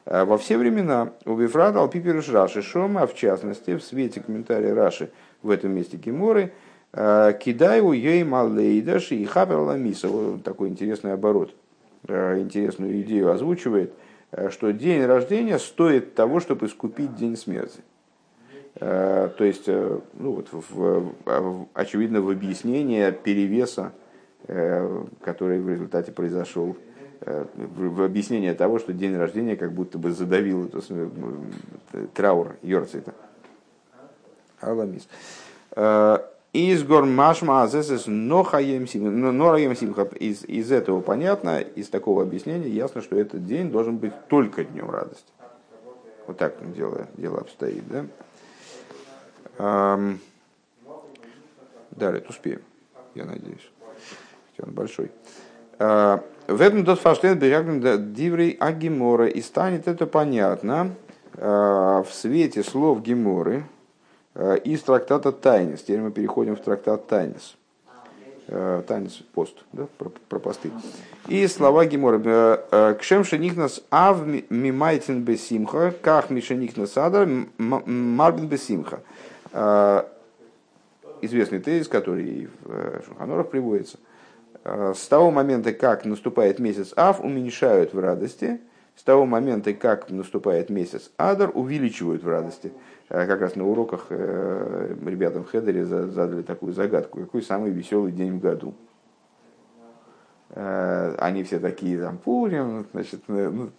Э, 0.06 0.26
во 0.26 0.38
все 0.38 0.60
времена 0.60 1.14
у 1.26 1.36
Вифрат 1.36 1.76
Алпиперуш 1.76 2.30
Раши 2.30 2.62
Шома, 2.62 3.02
а 3.02 3.08
в 3.08 3.16
частности 3.16 3.76
в 3.76 3.84
свете 3.84 4.22
комментария 4.22 4.76
Раши 4.76 5.10
в 5.42 5.50
этом 5.50 5.72
месте 5.72 5.98
Геморы, 5.98 6.54
э, 6.94 7.34
Кидаю 7.44 7.94
ей 7.94 8.24
малейдаш 8.24 9.12
и 9.12 9.26
хабер 9.26 9.58
ламиса. 9.58 10.08
Такой 10.44 10.70
интересный 10.70 11.14
оборот, 11.14 11.56
интересную 12.08 13.02
идею 13.02 13.32
озвучивает– 13.32 13.92
что 14.50 14.72
день 14.72 15.06
рождения 15.06 15.60
стоит 15.60 16.16
того, 16.16 16.40
чтобы 16.40 16.68
искупить 16.68 17.16
день 17.16 17.36
смерти. 17.36 17.82
Э, 18.76 19.30
то 19.38 19.44
есть, 19.44 19.68
э, 19.68 20.00
ну 20.14 20.32
вот, 20.34 20.48
в, 20.52 21.14
в, 21.26 21.68
очевидно, 21.74 22.22
в 22.22 22.30
объяснение 22.30 23.12
перевеса, 23.12 23.94
который 25.24 25.60
в 25.62 25.70
результате 25.70 26.12
произошел, 26.12 26.76
в, 27.22 28.02
объяснение 28.02 28.56
того, 28.56 28.80
что 28.80 28.92
день 28.92 29.16
рождения 29.16 29.56
как 29.56 29.72
будто 29.72 30.00
бы 30.00 30.12
задавил 30.12 30.66
это, 30.66 30.82
траур 32.16 32.56
Йорцита. 32.64 33.14
Аламис. 34.60 35.08
Из 36.54 36.84
гормашма 36.84 37.64
азесес 37.64 38.08
нохаем 38.08 38.86
симха. 38.86 40.04
Из, 40.20 40.44
из 40.44 40.72
этого 40.72 41.00
понятно, 41.00 41.60
из 41.62 41.88
такого 41.88 42.24
объяснения 42.24 42.68
ясно, 42.68 43.02
что 43.02 43.18
этот 43.18 43.46
день 43.46 43.72
должен 43.72 43.98
быть 43.98 44.14
только 44.28 44.66
днем 44.66 44.90
радости. 44.90 45.32
Вот 46.28 46.38
так 46.38 46.56
дело, 46.74 47.08
дело 47.16 47.40
обстоит. 47.40 47.84
Да? 49.58 50.00
Далее, 51.92 52.24
успеем, 52.28 52.62
я 53.16 53.26
надеюсь. 53.26 53.72
Хотя 54.52 54.68
он 54.68 54.74
большой. 54.74 55.12
В 55.78 56.62
этом 56.62 56.84
тот 56.84 57.00
фаштен 57.00 57.40
диврей 58.14 58.58
агимора. 58.60 59.28
И 59.28 59.42
станет 59.42 59.88
это 59.88 60.06
понятно 60.06 60.96
в 61.34 62.08
свете 62.12 62.62
слов 62.62 63.02
Геморы 63.02 63.64
из 64.36 64.82
трактата 64.82 65.32
Тайнис. 65.32 65.82
Теперь 65.82 66.02
мы 66.02 66.12
переходим 66.12 66.56
в 66.56 66.62
трактат 66.62 67.08
Тайнис. 67.08 67.56
Танец 68.88 69.22
пост, 69.34 69.64
да, 69.72 69.88
про, 69.98 70.10
про 70.28 70.40
посты. 70.40 70.72
И 71.28 71.48
слова 71.48 71.86
Гемора. 71.86 72.96
Кшем 73.00 73.24
шеникнас 73.24 73.82
ав 73.90 74.26
мимайтин 74.50 75.24
бесимха, 75.24 75.94
ках 76.02 76.30
мишеникнас 76.30 76.98
адар 76.98 77.30
марбин 77.58 78.48
бесимха 78.48 79.02
известный 81.22 81.60
тезис, 81.60 81.88
который 81.88 82.50
в 82.64 82.72
э, 82.72 83.02
Шуханорах 83.06 83.50
приводится. 83.50 83.98
Э, 84.64 84.94
с 84.96 85.08
того 85.08 85.32
момента, 85.32 85.74
как 85.74 86.06
наступает 86.06 86.60
месяц 86.60 86.94
Ав, 86.96 87.22
уменьшают 87.22 87.94
в 87.94 88.00
радости. 88.00 88.60
С 88.96 89.04
того 89.04 89.26
момента, 89.26 89.74
как 89.74 90.10
наступает 90.10 90.70
месяц 90.70 91.12
Адар, 91.18 91.52
увеличивают 91.54 92.24
в 92.24 92.28
радости. 92.28 92.74
Э, 93.12 93.28
как 93.28 93.42
раз 93.42 93.56
на 93.56 93.68
уроках 93.68 94.08
ребятам 94.10 95.44
в 95.44 95.52
Хедере 95.52 95.86
задали 95.86 96.42
такую 96.42 96.74
загадку. 96.74 97.20
Какой 97.20 97.44
самый 97.44 97.70
веселый 97.70 98.12
день 98.12 98.38
в 98.38 98.40
году? 98.40 98.74
Они 100.54 101.44
все 101.44 101.60
такие, 101.60 101.98
там, 102.02 102.18
Пурим, 102.18 102.86
значит, 102.92 103.22
ну, 103.28 103.70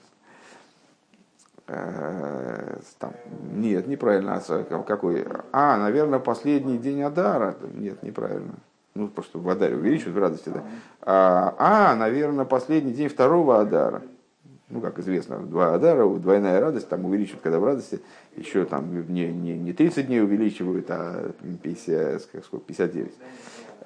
Э, 1.75 2.77
там, 2.99 3.13
нет, 3.55 3.87
неправильно. 3.87 4.43
А 4.47 4.83
какой? 4.83 5.25
А, 5.53 5.79
наверное, 5.79 6.19
последний 6.19 6.77
день 6.77 7.03
Адара. 7.03 7.57
Нет, 7.75 8.03
неправильно. 8.03 8.55
Ну, 8.95 9.09
просто 9.09 9.39
в 9.39 9.49
Адаре 9.49 9.77
увеличивают 9.77 10.17
в 10.17 10.21
радости, 10.21 10.51
да. 10.51 10.63
А, 11.01 11.55
а, 11.59 11.97
наверное, 11.97 12.45
последний 12.45 12.93
день 12.93 13.09
второго 13.09 13.61
Адара. 13.61 14.03
Ну, 14.73 14.81
как 14.81 14.99
известно, 14.99 15.39
два 15.39 15.75
Адара, 15.75 16.09
двойная 16.09 16.59
радость, 16.59 16.89
там 16.89 17.05
увеличивают, 17.05 17.43
когда 17.43 17.59
в 17.59 17.65
радости, 17.65 18.01
еще 18.37 18.65
там 18.65 19.13
не, 19.13 19.29
не, 19.29 19.59
не 19.59 19.75
30 19.75 20.07
дней 20.07 20.23
увеличивают, 20.23 20.87
а 20.89 21.31
50, 21.63 22.23
сколько, 22.43 22.65
59. 22.65 23.13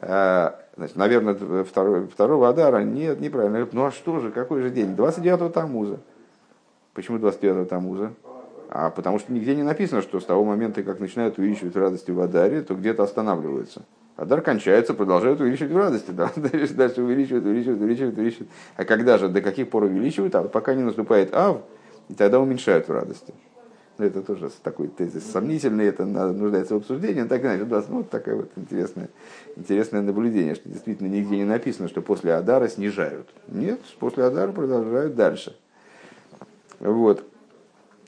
А, 0.02 0.60
значит, 0.76 0.94
наверное, 0.94 1.64
второй, 1.64 2.06
второго 2.06 2.48
Адара, 2.48 2.84
нет, 2.84 3.20
неправильно. 3.20 3.66
Ну, 3.72 3.84
а 3.84 3.90
что 3.90 4.20
же, 4.20 4.30
какой 4.30 4.62
же 4.62 4.70
день? 4.70 4.94
29-го 4.94 5.48
Тамуза. 5.48 5.98
Почему 6.94 7.18
29 7.18 7.68
Тамуза? 7.68 8.12
А 8.68 8.90
потому 8.90 9.18
что 9.18 9.32
нигде 9.32 9.56
не 9.56 9.64
написано, 9.64 10.02
что 10.02 10.20
с 10.20 10.24
того 10.24 10.44
момента, 10.44 10.84
как 10.84 11.00
начинают 11.00 11.36
увеличивать 11.36 11.74
радости 11.74 12.12
в 12.12 12.20
Адаре, 12.20 12.62
то 12.62 12.76
где-то 12.76 13.02
останавливаются. 13.02 13.82
Адар 14.16 14.40
кончается, 14.40 14.94
продолжают 14.94 15.40
увеличивать 15.40 15.72
в 15.72 15.76
радости. 15.76 16.10
Да? 16.10 16.30
Дальше 16.36 17.02
увеличивают, 17.02 17.44
увеличивают, 17.44 17.80
увеличивают, 17.82 18.16
увеличивают. 18.16 18.50
А 18.76 18.84
когда 18.84 19.18
же, 19.18 19.28
до 19.28 19.42
каких 19.42 19.68
пор 19.68 19.84
увеличивают? 19.84 20.34
А 20.34 20.42
пока 20.44 20.74
не 20.74 20.82
наступает 20.82 21.34
Ав, 21.34 21.60
и 22.08 22.14
тогда 22.14 22.40
уменьшают 22.40 22.88
в 22.88 22.92
радости. 22.92 23.34
Ну, 23.98 24.04
это 24.04 24.22
тоже 24.22 24.50
такой 24.62 24.88
тезис 24.88 25.30
сомнительный, 25.30 25.86
это 25.86 26.04
нуждается 26.04 26.74
в 26.74 26.78
обсуждении. 26.78 27.22
Но 27.22 27.28
так 27.28 27.42
иначе, 27.42 27.64
да, 27.64 27.82
ну, 27.88 27.98
вот 27.98 28.10
такое 28.10 28.36
вот 28.36 28.50
интересное, 28.56 29.08
интересное 29.56 30.02
наблюдение, 30.02 30.54
что 30.54 30.68
действительно 30.68 31.08
нигде 31.08 31.36
не 31.36 31.44
написано, 31.44 31.88
что 31.88 32.02
после 32.02 32.34
Адара 32.34 32.68
снижают. 32.68 33.28
Нет, 33.48 33.80
после 33.98 34.24
Адара 34.24 34.52
продолжают 34.52 35.14
дальше. 35.14 35.56
Вот. 36.78 37.24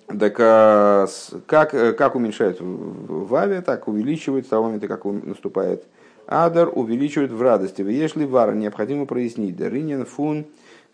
Так 0.07 0.37
а, 0.41 1.07
как, 1.47 1.71
как 1.71 2.15
уменьшает 2.15 2.59
в 2.61 3.35
аве, 3.35 3.61
так 3.61 3.89
увеличивает 3.89 4.47
с 4.47 4.49
того 4.49 4.67
момента, 4.67 4.89
как 4.89 5.05
наступает 5.05 5.85
адар, 6.29 6.70
увеличивает 6.72 7.33
в 7.33 7.43
радости. 7.43 7.83
Если 7.83 8.24
вар 8.24 8.55
необходимо 8.55 9.07
прояснить, 9.07 9.57
даринин 9.57 10.05
фун 10.05 10.47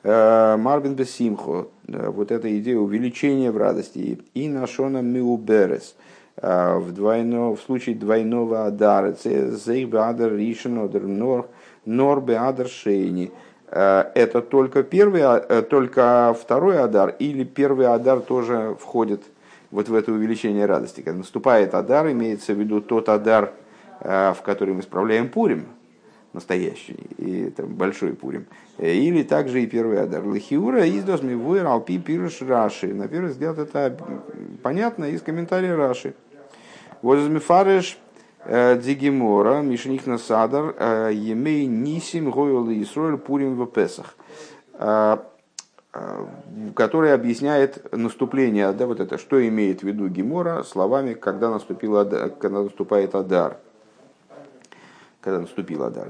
э, 0.02 0.56
марбин 0.56 0.94
бесимхо, 0.94 1.68
вот 1.86 2.30
эта 2.30 2.58
идея 2.58 2.78
увеличения 2.78 3.50
в 3.50 3.56
радости, 3.56 4.18
и 4.32 4.48
нашона 4.48 5.02
миуберес, 5.02 5.96
э, 6.36 6.78
в, 6.78 6.92
двойно, 6.92 7.54
в 7.54 7.60
случае 7.60 7.96
двойного 7.96 8.66
адара, 8.66 9.14
зейх 9.22 9.88
беадар 9.88 10.32
ришен, 10.32 10.74
нор, 11.18 11.48
нор 11.84 12.20
беадар 12.22 12.68
шейни, 12.68 13.30
Э, 13.74 14.04
это 14.14 14.40
только 14.40 14.84
первый, 14.84 15.22
а, 15.22 15.62
только 15.62 16.34
второй 16.40 16.78
Адар 16.78 17.16
или 17.18 17.42
первый 17.42 17.86
Адар 17.86 18.20
тоже 18.20 18.76
входит 18.80 19.22
вот 19.72 19.88
в 19.88 19.94
это 19.94 20.12
увеличение 20.12 20.66
радости. 20.66 21.00
Когда 21.00 21.18
наступает 21.18 21.74
Адар, 21.74 22.10
имеется 22.12 22.54
в 22.54 22.60
виду 22.60 22.80
тот 22.80 23.08
Адар, 23.08 23.52
в 24.00 24.38
который 24.44 24.74
мы 24.74 24.82
справляем 24.82 25.28
Пурим, 25.28 25.66
настоящий, 26.32 26.96
и 27.16 27.50
там 27.50 27.74
большой 27.74 28.12
Пурим. 28.14 28.46
Или 28.78 29.22
также 29.22 29.62
и 29.62 29.66
первый 29.66 30.00
Адар. 30.00 30.24
Лахиура 30.26 30.88
издос 30.88 31.22
мивуэр 31.22 31.66
алпи 31.66 31.98
пируш 31.98 32.42
Раши. 32.42 32.92
На 32.92 33.08
первый 33.08 33.30
взгляд 33.30 33.58
это 33.58 33.96
понятно 34.62 35.04
из 35.04 35.22
комментария 35.22 35.76
Раши. 35.76 36.14
Вот 37.02 37.18
из 37.18 37.28
Мифареш 37.28 37.98
Э, 38.46 38.78
Дигимора, 38.78 39.62
Мишних 39.62 40.06
Насадар, 40.06 40.74
э, 40.78 41.10
Емей 41.14 41.64
Нисим 41.64 42.30
Гойл 42.30 42.70
Исроэль 42.82 43.16
Пурим 43.16 43.54
в 43.54 43.66
Песах, 43.66 44.16
э, 44.74 45.16
который 46.74 47.14
объясняет 47.14 47.90
наступление, 47.92 48.70
да, 48.72 48.86
вот 48.86 49.00
это, 49.00 49.16
что 49.16 49.46
имеет 49.48 49.80
в 49.80 49.84
виду 49.84 50.08
Гемора 50.08 50.62
словами, 50.62 51.14
когда, 51.14 51.48
наступил, 51.48 51.94
когда 52.38 52.62
наступает 52.62 53.14
Адар. 53.14 53.56
Когда 55.24 55.40
наступил 55.40 55.82
Адар, 55.84 56.08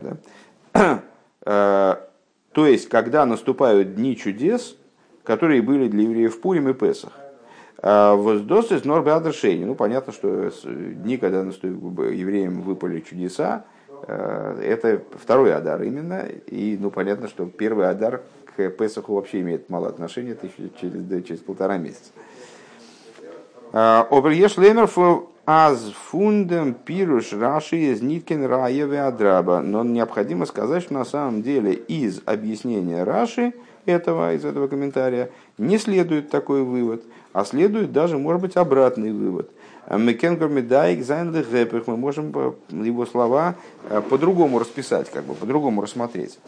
да. 0.75 1.03
То 2.53 2.67
есть, 2.67 2.89
когда 2.89 3.25
наступают 3.27 3.95
дни 3.95 4.17
чудес, 4.17 4.77
которые 5.23 5.62
были 5.62 5.87
для 5.87 6.03
евреев 6.03 6.41
Пурим 6.41 6.69
и 6.69 6.75
Песах. 6.75 7.12
А, 7.79 8.17
Воздосис 8.17 8.85
норбе 8.85 9.12
адершейни. 9.12 9.65
Ну, 9.65 9.77
понятно, 9.77 10.12
что 10.12 10.51
дни, 10.65 11.17
когда 11.17 11.41
евреям 11.43 12.62
выпали 12.62 13.01
чудеса, 13.01 13.65
э, 14.07 14.61
это 14.65 15.03
второй 15.21 15.55
Адар 15.55 15.83
именно. 15.83 16.27
И, 16.47 16.77
ну, 16.81 16.91
понятно, 16.91 17.29
что 17.29 17.47
первый 17.47 17.89
Адар 17.89 18.23
к 18.57 18.69
Песаху 18.71 19.15
вообще 19.15 19.41
имеет 19.43 19.71
мало 19.71 19.89
отношения, 19.89 20.33
это 20.33 20.49
через, 20.81 21.25
через 21.25 21.41
полтора 21.41 21.77
месяца. 21.77 22.11
Обереш 23.73 24.57
лемерф 24.57 24.97
аз 25.47 25.90
фундем 25.90 26.74
пируш 26.74 27.32
раши 27.32 27.76
из 27.76 28.03
ниткин 28.03 28.47
раеве 28.47 29.03
адраба. 29.03 29.61
Но 29.61 29.84
необходимо 29.84 30.47
сказать, 30.47 30.82
что 30.82 30.95
на 30.95 31.05
самом 31.05 31.42
деле 31.42 31.72
из 31.72 32.20
объяснения 32.24 33.05
Раши 33.05 33.53
этого, 33.86 34.34
из 34.34 34.45
этого 34.45 34.68
комментария, 34.68 35.30
не 35.59 35.78
следует 35.78 36.30
такой 36.30 36.62
вывод– 36.62 37.03
а 37.34 37.45
следует 37.45 37.92
даже, 37.92 38.16
может 38.16 38.40
быть, 38.40 38.57
обратный 38.57 39.12
вывод. 39.12 39.51
Мы 39.90 40.14
можем 41.97 42.32
его 42.70 43.05
слова 43.07 43.57
э, 43.90 44.01
по-другому 44.09 44.61
расписать, 44.61 45.11
как 45.11 45.24
бы 45.24 45.34
по-другому 45.34 45.82
рассмотреть. 45.82 46.38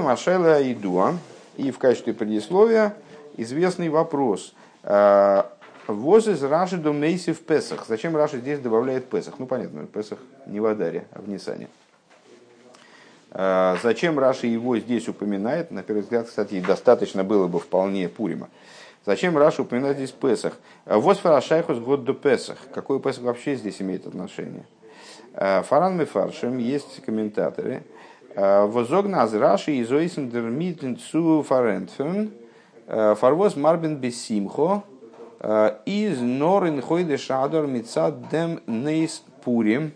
Машайла 0.00 0.60
идуа, 0.62 1.18
и 1.58 1.70
в 1.70 1.78
качестве 1.78 2.14
предисловия 2.14 2.96
известный 3.36 3.90
вопрос. 3.90 4.54
Воз 5.86 6.28
из 6.28 6.42
Раши 6.42 6.78
до 6.78 6.92
Мейси 6.94 7.34
в 7.34 7.40
Песах. 7.40 7.84
Зачем 7.86 8.16
Раши 8.16 8.38
здесь 8.38 8.58
добавляет 8.58 9.10
Песах? 9.10 9.34
Ну, 9.38 9.46
понятно, 9.46 9.84
Песах 9.86 10.18
не 10.46 10.58
в 10.58 10.64
Адаре, 10.64 11.06
а 11.12 11.20
в 11.20 11.28
Нисане. 11.28 11.68
Э, 13.32 13.76
зачем 13.82 14.18
Раши 14.18 14.46
его 14.46 14.78
здесь 14.78 15.08
упоминает? 15.08 15.70
На 15.70 15.82
первый 15.82 16.00
взгляд, 16.00 16.26
кстати, 16.26 16.58
достаточно 16.60 17.22
было 17.22 17.48
бы 17.48 17.58
вполне 17.58 18.08
Пурима. 18.08 18.48
Зачем 19.04 19.36
Раши 19.36 19.60
упоминает 19.60 19.96
здесь 19.98 20.12
Песах? 20.12 20.54
וואָס 20.86 21.18
פאַר 21.18 21.35
אַ 21.35 21.44
שייכות 21.44 21.78
האָט 21.78 22.04
דאָ 22.04 22.14
פסח. 22.14 22.56
Какой 22.72 22.98
Песах 22.98 23.24
вообще 23.24 23.54
здесь 23.56 23.82
имеет 23.82 24.06
отношение? 24.06 24.64
Э, 25.34 25.62
פאַראַן 25.62 25.98
מפרשים, 25.98 26.56
есть 26.56 27.04
комментаторы. 27.04 27.82
וואָס 28.34 28.78
זאָגן 28.78 29.22
אַז 29.22 29.32
רש"י 29.34 29.58
איז 29.58 29.72
אויסן 29.72 30.28
דערמיט 30.28 30.96
צו 30.96 31.44
פאַרענטפערן. 31.46 32.32
פאַרוואָס 32.88 33.54
מרבין 33.54 33.96
בשמחה. 33.96 34.82
איז 35.84 36.20
נאָר 36.20 36.54
אין 36.54 36.80
חודש 36.80 37.18
אדר 37.18 37.66
מצד 37.66 38.30
דעם 38.30 38.60
נס 38.66 39.22
פורים. 39.44 39.92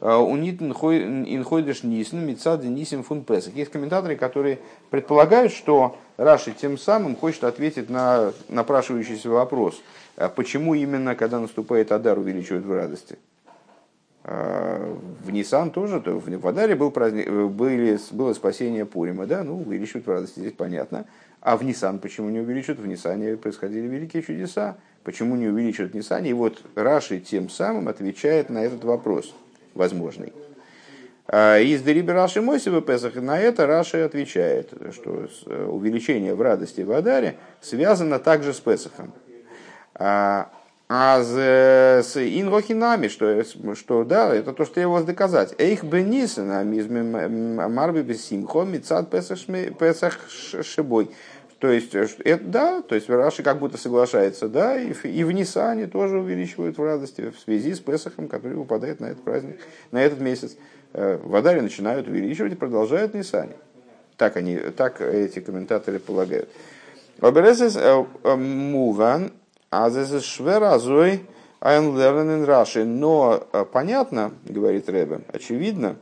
און 0.00 0.30
ניט 0.30 0.60
אין 0.60 1.06
חודש 1.06 1.82
ניסן 1.82 2.18
מצד 2.18 2.64
נסים 2.64 3.02
פון 3.02 3.22
פסח. 3.24 3.54
Есть 3.54 3.70
комментаторы, 3.70 4.16
которые 4.16 4.58
предполагают, 4.90 5.52
что 5.52 5.96
Раши 6.16 6.52
тем 6.52 6.76
самым 6.76 7.16
хочет 7.16 7.44
ответить 7.44 7.88
на 7.88 8.32
напрашивающийся 8.48 9.30
вопрос, 9.30 9.80
а 10.16 10.28
почему 10.28 10.74
именно, 10.74 11.14
когда 11.14 11.38
наступает 11.40 11.90
Адар, 11.92 12.18
увеличивают 12.18 12.66
в 12.66 12.74
радости? 12.74 13.16
В 14.24 15.30
Нисан 15.30 15.70
тоже, 15.70 16.00
то 16.00 16.18
в 16.18 16.46
Адаре 16.46 16.74
был 16.74 16.90
праздник, 16.90 17.30
были, 17.30 17.98
было 18.10 18.34
спасение 18.34 18.84
Пурима, 18.84 19.26
да, 19.26 19.42
ну, 19.42 19.56
увеличивают 19.60 20.06
в 20.06 20.10
радости, 20.10 20.40
здесь 20.40 20.52
понятно. 20.52 21.06
А 21.42 21.56
в 21.56 21.64
Нисан 21.64 21.98
почему 21.98 22.30
не 22.30 22.38
увеличивают? 22.38 22.80
В 22.80 22.86
Нисане 22.86 23.36
происходили 23.36 23.88
великие 23.88 24.22
чудеса. 24.22 24.76
Почему 25.02 25.34
не 25.34 25.48
увеличивают 25.48 25.92
в? 25.92 26.30
И 26.30 26.32
вот 26.32 26.62
Раши 26.76 27.18
тем 27.18 27.50
самым 27.50 27.88
отвечает 27.88 28.48
на 28.48 28.64
этот 28.64 28.84
вопрос 28.84 29.34
возможный. 29.74 30.32
Из 31.28 31.82
Дерибе 31.82 32.12
Раши 32.12 32.40
Мойсева 32.40 32.80
Песах 32.80 33.16
на 33.16 33.40
это 33.40 33.66
Раши 33.66 33.98
отвечает, 33.98 34.70
что 34.92 35.26
увеличение 35.68 36.34
в 36.36 36.42
радости 36.42 36.82
в 36.82 36.92
Адаре 36.92 37.36
связано 37.60 38.20
также 38.20 38.54
с 38.54 38.60
Песахом. 38.60 39.12
А 40.94 41.22
с, 41.22 42.06
с 42.06 42.16
инвохинами, 42.18 43.08
что, 43.08 43.44
что 43.74 44.04
да, 44.04 44.34
это 44.34 44.52
то, 44.52 44.66
что 44.66 44.78
я 44.78 44.88
вас 44.88 45.04
доказать. 45.04 45.54
Эйх 45.56 45.84
бенисена 45.84 46.64
марби 46.64 48.02
бесимхо 48.02 48.64
мицад 48.64 49.08
песах 49.08 50.18
шибой. 50.62 51.10
То 51.62 51.70
есть, 51.70 51.94
э, 51.94 52.08
это, 52.24 52.42
да, 52.42 52.82
то 52.82 52.96
есть 52.96 53.08
Раши 53.08 53.44
как 53.44 53.60
будто 53.60 53.78
соглашается, 53.78 54.48
да, 54.48 54.76
и, 54.80 54.92
и 55.04 55.22
в 55.22 55.30
Нисане 55.30 55.86
тоже 55.86 56.18
увеличивают 56.18 56.76
в 56.76 56.82
радости 56.82 57.30
в 57.30 57.38
связи 57.38 57.72
с 57.72 57.78
Песахом, 57.78 58.26
который 58.26 58.54
выпадает 58.54 58.98
на 58.98 59.06
этот 59.06 59.22
праздник, 59.22 59.60
на 59.92 60.02
этот 60.02 60.18
месяц. 60.18 60.56
Э, 60.92 61.20
в 61.22 61.36
Адаре 61.36 61.62
начинают 61.62 62.08
увеличивать 62.08 62.54
и 62.54 62.56
продолжают 62.56 63.14
Нисане. 63.14 63.52
Так, 64.16 64.36
они, 64.36 64.56
так 64.56 65.00
эти 65.00 65.38
комментаторы 65.38 66.00
полагают. 66.00 66.48
Оберезес 67.20 67.76
э, 67.76 68.04
муван 68.24 69.30
а 69.70 69.88
здесь 69.88 70.24
шверазой 70.24 71.24
lernen 71.60 72.44
Раши. 72.44 72.84
Но 72.84 73.38
понятно, 73.72 74.32
говорит 74.46 74.88
Рэбе, 74.88 75.20
очевидно, 75.32 75.94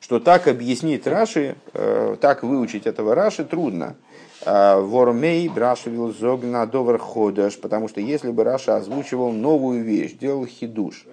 что 0.00 0.20
так 0.20 0.48
объяснить 0.48 1.06
Раши, 1.06 1.56
э, 1.74 2.16
так 2.20 2.42
выучить 2.42 2.86
этого 2.86 3.14
Раши 3.14 3.44
трудно. 3.44 3.96
Э, 4.44 4.80
Вормей 4.80 5.48
брашивил 5.48 6.12
зогна 6.12 6.66
довер 6.66 6.98
ходаш, 6.98 7.58
потому 7.58 7.88
что 7.88 8.00
если 8.00 8.30
бы 8.30 8.44
Раша 8.44 8.76
озвучивал 8.76 9.32
новую 9.32 9.82
вещь, 9.82 10.14
делал 10.14 10.46
хидуш, 10.46 11.06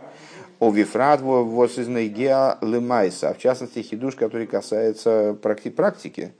о 0.59 0.71
вифрат 0.71 1.21
вос 1.21 1.77
из 1.77 1.87
лемайса, 1.87 3.33
в 3.33 3.39
частности 3.39 3.79
хидуш, 3.81 4.15
который 4.15 4.47
касается 4.47 5.35
практики, 5.41 6.33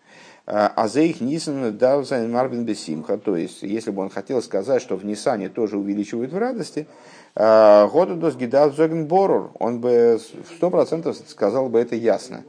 а 0.45 0.87
за 0.87 1.01
их 1.01 1.21
Нисан 1.21 1.77
Даузайн 1.77 2.31
Марвин 2.31 2.63
Бесимха. 2.63 3.17
То 3.17 3.35
есть, 3.35 3.63
если 3.63 3.91
бы 3.91 4.03
он 4.03 4.09
хотел 4.09 4.41
сказать, 4.41 4.81
что 4.81 4.95
в 4.95 5.03
Нисане 5.03 5.49
тоже 5.49 5.77
увеличивают 5.77 6.31
в 6.31 6.37
радости, 6.37 6.87
а, 6.87 7.24
Годудос 7.35 8.35
Гидав 8.35 8.75
Зоген 8.75 9.07
Борур, 9.07 9.51
он 9.59 9.81
бы 9.81 10.19
в 10.19 10.55
сто 10.55 10.69
процентов 10.69 11.17
сказал 11.27 11.67
бы 11.69 11.79
это 11.79 11.95
ясно. 11.95 12.43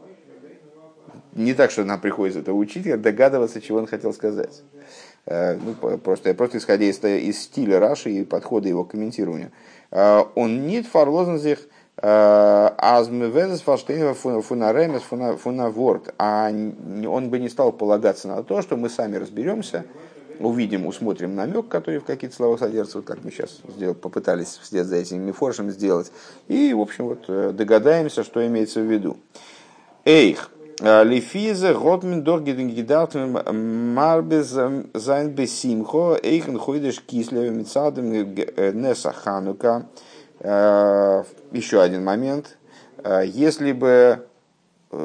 Не 1.32 1.55
так, 1.55 1.70
что 1.70 1.84
нам 1.84 2.01
приходится 2.01 2.41
это 2.41 2.53
учить, 2.53 2.87
а 2.87 2.97
догадываться, 2.97 3.61
чего 3.61 3.78
он 3.78 3.87
хотел 3.87 4.14
сказать. 4.14 4.62
А, 5.26 5.59
ну, 5.59 5.74
просто, 5.99 6.32
просто 6.34 6.59
исходя 6.59 6.84
из, 6.84 7.03
из 7.03 7.43
стиля 7.43 7.80
Раши 7.80 8.11
и 8.11 8.24
подхода 8.24 8.68
его 8.68 8.84
к 8.84 8.93
комментированию. 8.93 9.51
Он 9.91 10.66
нет 10.66 10.87
фарлозензих 10.87 11.68
Азмевезес 11.97 13.62
фаштейнова 13.62 14.14
фунаремес 14.14 15.03
фунаворд. 15.03 16.14
А 16.18 16.49
он 16.49 17.30
бы 17.30 17.39
не 17.39 17.49
стал 17.49 17.72
полагаться 17.72 18.28
на 18.28 18.43
то, 18.43 18.62
что 18.62 18.76
мы 18.76 18.89
сами 18.89 19.16
разберемся, 19.16 19.84
увидим, 20.41 20.87
усмотрим 20.87 21.34
намек, 21.34 21.68
который 21.68 22.01
в 22.01 22.05
какие-то 22.05 22.37
слова 22.37 22.57
содержится, 22.57 22.99
вот 22.99 23.07
как 23.07 23.24
мы 23.24 23.30
сейчас 23.30 23.59
сделали, 23.68 23.95
попытались 23.95 24.59
вслед 24.62 24.87
за 24.87 24.97
этим 24.97 25.22
мифоршем 25.22 25.70
сделать, 25.70 26.12
и, 26.49 26.72
в 26.74 26.80
общем, 26.80 27.07
вот 27.07 27.24
э, 27.28 27.53
догадаемся, 27.53 28.24
что 28.24 28.47
имеется 28.47 28.80
в 28.80 28.84
виду. 28.84 29.16
Эйх, 30.05 30.51
э, 30.80 31.05
Лифизе, 31.05 31.74
Готмен, 31.74 32.22
Доргиден, 32.22 32.68
Гидартмен, 32.68 33.95
Марбез, 33.95 34.57
Зайн, 34.95 35.30
Бесимхо, 35.30 36.18
Эйхен, 36.22 36.59
Хойдеш, 36.59 37.01
Кислев, 37.01 37.53
Мицадем, 37.53 38.12
э, 38.12 38.72
Неса, 38.72 39.12
Ханука, 39.12 39.87
еще 40.41 41.80
один 41.80 42.05
момент. 42.05 42.59
Если 43.24 43.72
бы, 43.72 44.26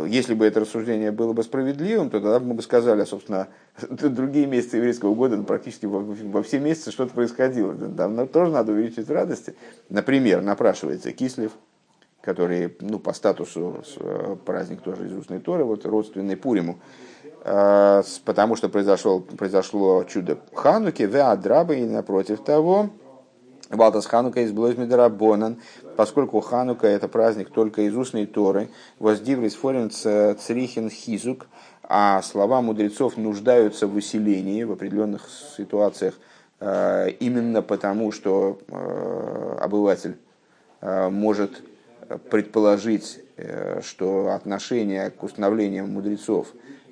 если 0.07 0.33
бы 0.33 0.45
это 0.45 0.61
рассуждение 0.61 1.11
было 1.11 1.33
бы 1.33 1.43
справедливым, 1.43 2.09
то 2.09 2.19
тогда 2.19 2.39
мы 2.39 2.53
бы 2.53 2.61
сказали, 2.61 3.03
собственно, 3.03 3.47
другие 3.89 4.45
месяцы 4.45 4.77
еврейского 4.77 5.15
года, 5.15 5.37
ну, 5.37 5.43
практически 5.43 5.85
во, 5.85 5.99
во 5.99 6.43
все 6.43 6.59
месяцы 6.59 6.91
что-то 6.91 7.13
происходило. 7.13 7.73
Там 7.73 8.27
тоже 8.27 8.51
надо 8.51 8.71
увеличить 8.71 9.09
радости. 9.09 9.55
Например, 9.89 10.41
напрашивается 10.41 11.11
Кислев, 11.11 11.51
который 12.21 12.75
ну, 12.79 12.99
по 12.99 13.13
статусу 13.13 13.83
праздник 14.45 14.81
тоже 14.81 15.07
из 15.07 15.13
устной 15.13 15.39
Торы, 15.39 15.63
вот 15.63 15.85
родственный 15.85 16.37
Пуриму, 16.37 16.79
потому 17.43 18.55
что 18.55 18.69
произошло, 18.69 19.19
произошло 19.19 20.03
чудо 20.03 20.37
Хануки, 20.53 21.03
Веадрабы, 21.03 21.79
и 21.79 21.85
напротив 21.85 22.43
того, 22.43 22.91
Балтас 23.71 24.05
Ханука 24.05 24.41
из 24.41 24.51
Блойзмидарабонан, 24.51 25.57
поскольку 25.95 26.41
Ханука 26.41 26.87
это 26.87 27.07
праздник 27.07 27.49
только 27.49 27.83
из 27.83 27.95
устной 27.95 28.25
Торы, 28.25 28.69
воздивлис 28.99 29.55
форин 29.55 29.89
црихин 29.89 30.89
хизук, 30.89 31.47
а 31.83 32.21
слова 32.21 32.61
мудрецов 32.61 33.17
нуждаются 33.17 33.87
в 33.87 33.95
усилении 33.95 34.63
в 34.63 34.71
определенных 34.71 35.27
ситуациях, 35.57 36.15
э, 36.59 37.09
именно 37.19 37.61
потому, 37.61 38.11
что 38.11 38.59
э, 38.67 39.57
обыватель 39.59 40.17
э, 40.81 41.09
может 41.09 41.63
предположить, 42.29 43.23
что 43.81 44.31
отношение 44.35 45.11
к 45.11 45.23
установлениям 45.23 45.89
мудрецов 45.91 46.47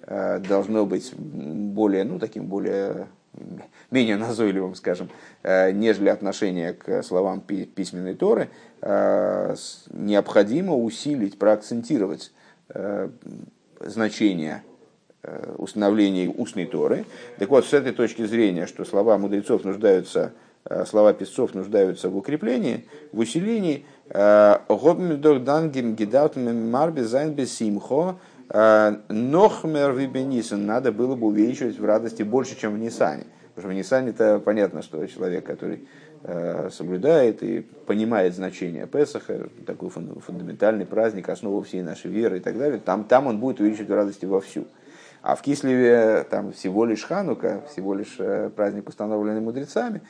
должно 0.07 0.85
быть 0.85 1.13
более, 1.13 2.05
ну, 2.05 2.19
таким 2.19 2.45
более 2.45 3.07
менее 3.91 4.17
назойливым, 4.17 4.75
скажем, 4.75 5.09
э, 5.43 5.71
нежели 5.71 6.09
отношение 6.09 6.73
к 6.73 7.03
словам 7.03 7.41
письменной 7.41 8.15
Торы, 8.15 8.49
э, 8.81 9.55
необходимо 9.91 10.75
усилить, 10.75 11.37
проакцентировать 11.37 12.31
э, 12.69 13.09
значение 13.81 14.63
установления 15.57 16.29
устной 16.29 16.65
Торы. 16.65 17.05
Так 17.39 17.49
вот, 17.49 17.65
с 17.65 17.73
этой 17.73 17.91
точки 17.91 18.25
зрения, 18.25 18.67
что 18.67 18.85
слова 18.85 19.17
мудрецов 19.17 19.65
нуждаются, 19.65 20.31
слова 20.85 21.11
писцов 21.11 21.53
нуждаются 21.53 22.09
в 22.09 22.15
укреплении, 22.15 22.85
в 23.11 23.19
усилении, 23.19 23.85
Нохмер 28.51 29.93
Вибенисен 29.93 30.65
надо 30.65 30.91
было 30.91 31.15
бы 31.15 31.27
увеличивать 31.27 31.77
в 31.77 31.85
радости 31.85 32.23
больше, 32.23 32.59
чем 32.59 32.73
в 32.73 32.79
Нисане. 32.79 33.25
Потому 33.59 33.61
что 33.61 33.67
в 33.67 33.73
Ниссане 33.73 34.09
это 34.11 34.39
понятно, 34.39 34.81
что 34.81 35.05
человек, 35.05 35.45
который 35.45 35.87
э, 36.23 36.69
соблюдает 36.71 37.43
и 37.43 37.59
понимает 37.59 38.33
значение 38.33 38.87
Песаха, 38.87 39.49
такой 39.65 39.89
фундаментальный 39.89 40.85
праздник, 40.85 41.29
основу 41.29 41.61
всей 41.61 41.81
нашей 41.81 42.09
веры 42.09 42.37
и 42.37 42.39
так 42.39 42.57
далее, 42.57 42.79
там, 42.79 43.03
там 43.03 43.27
он 43.27 43.39
будет 43.39 43.59
увеличивать 43.59 43.89
в 43.89 43.93
радости 43.93 44.25
вовсю. 44.25 44.65
А 45.21 45.35
в 45.35 45.41
Кислеве 45.41 46.25
там 46.29 46.53
всего 46.53 46.85
лишь 46.85 47.03
Ханука, 47.03 47.61
всего 47.69 47.93
лишь 47.93 48.15
э, 48.19 48.49
праздник, 48.55 48.87
установленный 48.87 49.41
мудрецами, 49.41 50.01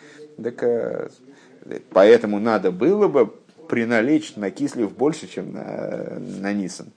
так 0.41 0.61
э, 0.61 1.09
поэтому 1.89 2.39
надо 2.39 2.71
было 2.71 3.07
бы 3.07 3.33
приналечь 3.67 4.35
на 4.35 4.51
Кислев 4.51 4.95
больше, 4.95 5.27
чем 5.27 5.53
на, 5.53 6.19
на 6.19 6.53
Нисан. 6.53 6.91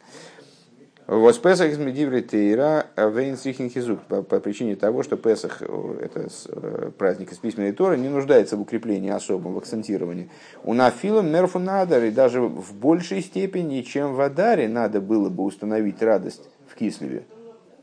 Вот 1.08 1.42
Песах 1.42 1.72
из 1.72 1.78
Медиври 1.78 2.22
Тейра 2.22 2.86
Вейн 2.96 3.36
Сихин 3.36 3.68
Хизук 3.68 4.00
по, 4.02 4.22
причине 4.22 4.76
того, 4.76 5.02
что 5.02 5.16
Песах, 5.16 5.60
это 5.60 6.28
э, 6.48 6.90
праздник 6.96 7.32
из 7.32 7.38
письменной 7.38 7.72
Торы, 7.72 7.98
не 7.98 8.08
нуждается 8.08 8.56
в 8.56 8.60
укреплении 8.60 9.10
особом, 9.10 9.54
в 9.54 9.58
акцентировании. 9.58 10.30
У 10.62 10.74
Нафила 10.74 11.20
Мерфу 11.20 11.58
Надар, 11.58 12.08
даже 12.12 12.40
в 12.40 12.72
большей 12.74 13.20
степени, 13.20 13.82
чем 13.82 14.14
в 14.14 14.20
Адаре, 14.20 14.68
надо 14.68 15.00
было 15.00 15.28
бы 15.28 15.42
установить 15.42 16.00
радость 16.02 16.48
в 16.68 16.76
Кислеве 16.76 17.24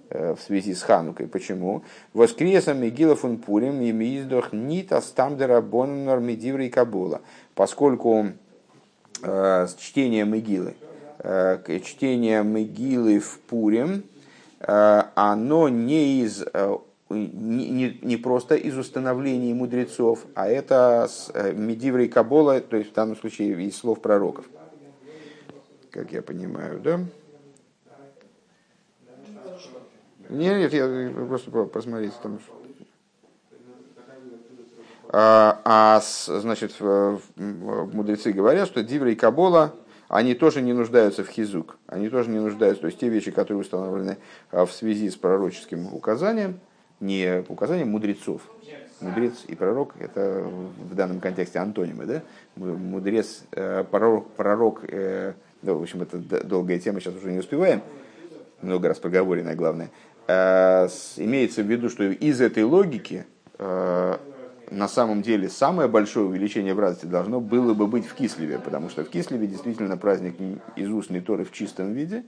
э, 0.10 0.34
в 0.36 0.42
связи 0.42 0.74
с 0.74 0.82
Ханукой. 0.82 1.28
Почему? 1.28 1.84
Воскресом 2.14 2.82
Мегила 2.82 3.18
фун 3.18 3.38
Пурим 3.38 3.82
и 3.82 3.92
Миздох 3.92 4.54
Нита 4.54 5.02
Стамдера 5.02 5.60
Боннер 5.60 6.20
Медиври 6.20 6.70
Кабула. 6.70 7.20
Поскольку 7.54 8.28
э, 9.22 9.68
с 9.68 9.76
чтением 9.76 10.32
Мегилы 10.32 10.76
Э, 10.82 10.89
чтение 11.84 12.44
Мегилы 12.44 13.20
в 13.20 13.40
Пурим, 13.40 14.04
э, 14.60 15.04
оно 15.16 15.70
не 15.70 16.22
из 16.22 16.44
э, 16.54 16.78
не, 17.10 18.00
не 18.02 18.18
просто 18.18 18.56
из 18.56 18.78
установлений 18.78 19.54
мудрецов, 19.54 20.26
а 20.36 20.48
это 20.48 21.08
с 21.10 21.32
Медиврей 21.54 22.08
Кабола, 22.08 22.62
то 22.62 22.78
есть 22.78 22.92
в 22.92 22.94
данном 22.94 23.16
случае 23.18 23.62
из 23.64 23.78
слов 23.78 24.02
пророков. 24.02 24.46
Как 25.92 26.12
я 26.12 26.22
понимаю, 26.22 26.80
да? 26.80 27.00
Нет, 30.30 30.72
нет, 30.72 30.74
я 30.74 31.26
просто 31.26 31.50
посмотрите 31.66 32.14
там. 32.22 32.40
А, 35.12 35.60
а 35.66 36.02
значит, 36.04 36.76
мудрецы 36.80 38.32
говорят, 38.32 38.68
что 38.68 38.84
Диврей 38.84 39.16
Кабола 39.16 39.74
они 40.10 40.34
тоже 40.34 40.62
не 40.62 40.74
нуждаются 40.74 41.24
в 41.24 41.30
хизук, 41.30 41.78
они 41.88 42.10
тоже 42.10 42.30
не 42.30 42.40
нуждаются, 42.40 42.82
то 42.82 42.88
есть 42.88 43.00
те 43.00 43.08
вещи, 43.10 43.32
которые 43.32 43.62
установлены 43.62 44.18
а, 44.52 44.66
в 44.66 44.72
связи 44.74 45.10
с 45.10 45.16
пророческим 45.16 45.94
указанием, 45.94 46.60
не 47.00 47.46
указанием 47.48 47.90
мудрецов. 47.90 48.42
Мудрец 49.02 49.46
и 49.48 49.56
пророк– 49.56 49.94
это 50.00 50.44
в 50.44 50.94
данном 50.94 51.22
контексте 51.22 51.60
антонимы. 51.60 52.06
Да? 52.06 52.22
Мудрец, 52.58 53.44
э, 53.52 53.86
пророк, 53.90 54.30
пророк 54.32 54.82
э, 54.90 55.36
Ну, 55.62 55.78
в 55.78 55.82
общем, 55.84 56.02
это 56.02 56.18
долгая 56.44 56.80
тема, 56.80 57.00
сейчас 57.00 57.16
уже 57.16 57.32
не 57.32 57.40
успеваем. 57.40 57.82
Много 58.62 58.90
раз 58.90 59.00
проговоренная, 59.00 59.56
главное. 59.56 59.90
Э, 60.28 60.90
имеется 61.16 61.64
в 61.64 61.68
виду, 61.68 61.90
что 61.90 62.04
из 62.04 62.42
этой 62.42 62.64
логики 62.64 63.26
э, 63.58 64.18
на 64.72 64.88
самом 64.88 65.22
деле 65.22 65.50
самое 65.50 65.90
большое 65.90 66.26
увеличение 66.28 66.74
в 66.74 66.80
радости 66.80 67.06
должно 67.06 67.40
было 67.40 67.74
бы 67.74 67.88
быть 67.88 68.06
в 68.06 68.14
Кислеве, 68.14 68.60
потому 68.60 68.90
что 68.90 69.04
в 69.04 69.10
Кислеве 69.10 69.48
действительно 69.48 69.98
праздник 69.98 70.36
из 70.76 70.90
устной 70.90 71.22
Торы 71.22 71.44
в 71.44 71.52
чистом 71.52 71.94
виде, 71.94 72.24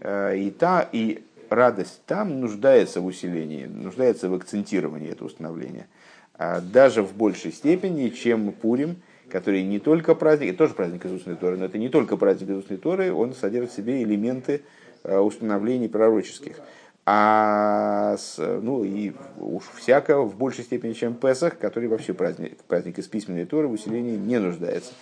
э, 0.00 0.36
и, 0.36 0.50
та, 0.50 0.88
и 0.92 1.22
радость 1.50 2.02
там 2.06 2.40
нуждается 2.40 3.00
в 3.00 3.06
усилении, 3.06 3.66
нуждается 3.66 4.28
в 4.28 4.34
акцентировании 4.34 5.10
этого 5.10 5.28
установления. 5.28 5.86
А 6.34 6.60
даже 6.60 7.02
в 7.02 7.14
большей 7.14 7.52
степени, 7.52 8.08
чем 8.08 8.52
Пурим, 8.52 8.96
который 9.28 9.62
не 9.62 9.78
только 9.78 10.14
праздник, 10.14 10.50
это 10.50 10.58
тоже 10.58 10.74
праздник 10.74 11.04
из 11.04 11.12
устной 11.12 11.36
Торы, 11.36 11.56
но 11.56 11.64
это 11.64 11.78
не 11.78 11.88
только 11.88 12.16
праздник 12.16 12.50
из 12.50 12.56
устной 12.58 12.78
Торы, 12.78 13.12
он 13.12 13.34
содержит 13.34 13.72
в 13.72 13.76
себе 13.76 14.02
элементы 14.02 14.62
установлений 15.04 15.88
пророческих 15.88 16.60
а 17.04 18.16
ну 18.38 18.84
и 18.84 19.12
уж 19.38 19.64
всяко 19.76 20.22
в 20.22 20.36
большей 20.36 20.64
степени, 20.64 20.92
чем 20.92 21.14
Песах, 21.14 21.58
который 21.58 21.88
вообще 21.88 22.14
праздник, 22.14 22.58
праздник 22.68 22.98
из 22.98 23.08
письменной 23.08 23.44
Торы 23.44 23.66
в 23.66 23.72
усилении 23.72 24.16
не 24.16 24.38
нуждается. 24.38 24.92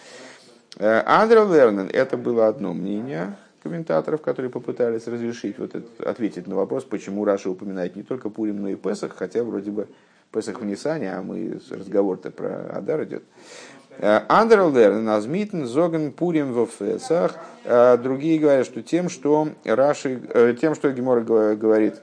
Э, 0.78 1.02
Андре 1.04 1.44
Вернен, 1.44 1.90
это 1.92 2.16
было 2.16 2.48
одно 2.48 2.72
мнение 2.72 3.36
комментаторов, 3.62 4.22
которые 4.22 4.50
попытались 4.50 5.06
разрешить, 5.06 5.58
вот 5.58 5.74
это, 5.74 6.08
ответить 6.08 6.46
на 6.46 6.56
вопрос, 6.56 6.84
почему 6.84 7.24
Раша 7.24 7.50
упоминает 7.50 7.96
не 7.96 8.02
только 8.02 8.30
Пурим, 8.30 8.62
но 8.62 8.68
и 8.68 8.76
Песах, 8.76 9.14
хотя 9.14 9.44
вроде 9.44 9.70
бы 9.70 9.88
Песах 10.32 10.60
в 10.60 10.64
Нисане, 10.64 11.12
а 11.12 11.22
мы 11.22 11.60
разговор-то 11.70 12.30
про 12.30 12.70
Адар 12.70 13.04
идет. 13.04 13.24
Андерлер, 14.00 14.94
Назмитн, 14.94 15.64
Зоген, 15.64 16.12
Пурим 16.12 16.52
в 16.52 16.66
Фесах. 16.66 17.36
Э, 17.64 17.98
другие 17.98 18.38
говорят, 18.38 18.64
что 18.64 18.82
тем, 18.82 19.10
что 19.10 19.48
Раши, 19.64 20.22
э, 20.32 20.54
тем, 20.58 20.74
что 20.74 20.90
Гемора 20.90 21.20
говорит, 21.20 22.00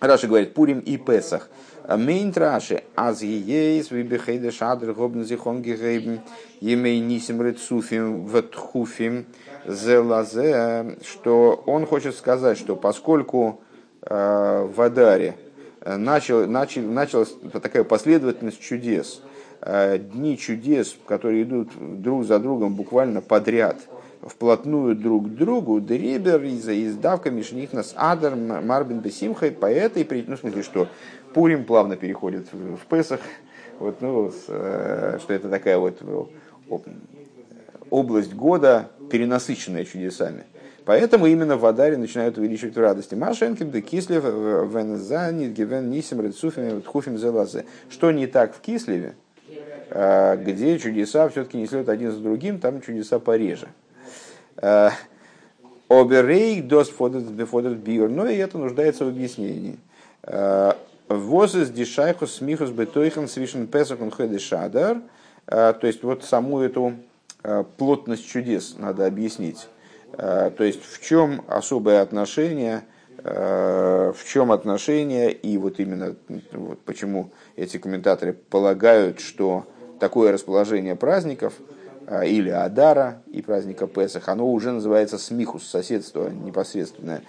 Раши 0.00 0.26
говорит 0.26 0.54
Пурим 0.54 0.80
и 0.80 0.96
Песах. 0.96 1.48
Мейн 1.86 2.32
Раши, 2.34 2.82
аз 2.96 3.22
ейс, 3.22 3.92
вибехейде 3.92 4.50
шадр, 4.50 4.92
гобн 4.92 5.22
зихон 5.22 5.62
гейбн, 5.62 6.20
емей 6.60 6.98
нисим 6.98 7.42
рецуфим, 7.42 8.24
ватхуфим, 8.26 9.26
зелазе, 9.66 10.96
что 11.06 11.62
он 11.66 11.86
хочет 11.86 12.16
сказать, 12.16 12.58
что 12.58 12.74
поскольку 12.74 13.60
э, 14.02 14.68
в 14.74 14.80
Адаре 14.80 15.36
начал, 15.84 16.48
начал, 16.48 16.82
началась 16.82 17.34
такая 17.52 17.84
последовательность 17.84 18.60
чудес– 18.60 19.20
Э, 19.30 19.33
дни 19.64 20.36
чудес, 20.36 20.96
которые 21.06 21.44
идут 21.44 21.70
друг 22.02 22.24
за 22.24 22.38
другом 22.38 22.74
буквально 22.74 23.20
подряд, 23.20 23.78
вплотную 24.20 24.94
друг 24.94 25.26
к 25.26 25.34
другу, 25.34 25.80
Дрибер 25.80 26.42
из 26.42 26.68
издавка 26.68 27.30
Мишнихнас 27.30 27.94
Адар 27.96 28.36
Марбин 28.36 29.00
Бесимхай, 29.00 29.50
по 29.50 29.66
этой 29.66 30.06
ну, 30.26 30.36
в 30.36 30.40
смысле, 30.40 30.62
что 30.62 30.88
Пурим 31.32 31.64
плавно 31.64 31.96
переходит 31.96 32.46
в 32.52 32.86
Песах, 32.88 33.20
вот, 33.78 34.00
ну, 34.00 34.30
э, 34.48 35.18
что 35.20 35.32
это 35.32 35.48
такая 35.48 35.78
вот 35.78 35.98
область 37.90 38.34
года, 38.34 38.90
перенасыщенная 39.10 39.84
чудесами. 39.84 40.44
Поэтому 40.84 41.26
именно 41.26 41.56
в 41.56 41.64
Адаре 41.64 41.96
начинают 41.96 42.36
увеличивать 42.36 42.76
радости. 42.76 43.14
Машенкин, 43.14 43.70
да 43.70 43.80
Кислев, 43.80 44.22
Вензанит, 44.24 45.52
Гивен, 45.54 45.90
Нисим, 45.90 46.20
Рецуфим, 46.20 46.82
Тхуфим, 46.82 47.16
Зелазе. 47.16 47.64
Что 47.88 48.10
не 48.10 48.26
так 48.26 48.54
в 48.54 48.60
Кислеве, 48.60 49.14
где 49.90 50.78
чудеса 50.78 51.28
все-таки 51.28 51.56
не 51.56 51.66
следуют 51.66 51.88
один 51.88 52.10
за 52.12 52.20
другим, 52.20 52.58
там 52.58 52.80
чудеса 52.80 53.18
пореже. 53.18 53.68
А, 54.56 54.92
Оберейк 55.88 56.66
дос 56.66 56.88
фодерт 56.88 57.76
бигер. 57.76 58.08
Но 58.08 58.26
и 58.26 58.36
это 58.36 58.58
нуждается 58.58 59.04
в 59.04 59.08
объяснении. 59.08 59.78
А, 60.22 60.76
Возес 61.08 61.70
дишайхус 61.70 62.36
смихус 62.36 62.70
бетойхан 62.70 63.28
свишен 63.28 63.66
песахун 63.66 64.10
шадар. 64.38 65.02
То 65.46 65.78
есть 65.82 66.02
вот 66.02 66.24
саму 66.24 66.60
эту 66.60 66.94
плотность 67.76 68.26
чудес 68.26 68.76
надо 68.78 69.04
объяснить. 69.04 69.68
То 70.16 70.54
есть 70.58 70.82
в 70.82 71.04
чем 71.04 71.44
особое 71.46 72.00
отношение, 72.00 72.84
в 73.22 74.16
чем 74.26 74.50
отношение, 74.50 75.30
и 75.30 75.58
вот 75.58 75.78
именно 75.78 76.16
вот 76.52 76.80
почему 76.80 77.30
эти 77.56 77.76
комментаторы 77.76 78.32
полагают, 78.32 79.20
что 79.20 79.66
такое 80.04 80.32
расположение 80.32 80.96
праздников 80.96 81.54
а, 82.06 82.26
или 82.26 82.50
Адара 82.50 83.22
и 83.32 83.40
праздника 83.40 83.86
Песах, 83.86 84.28
оно 84.28 84.52
уже 84.52 84.70
называется 84.70 85.16
смихус, 85.16 85.66
соседство 85.66 86.28
непосредственное. 86.28 87.22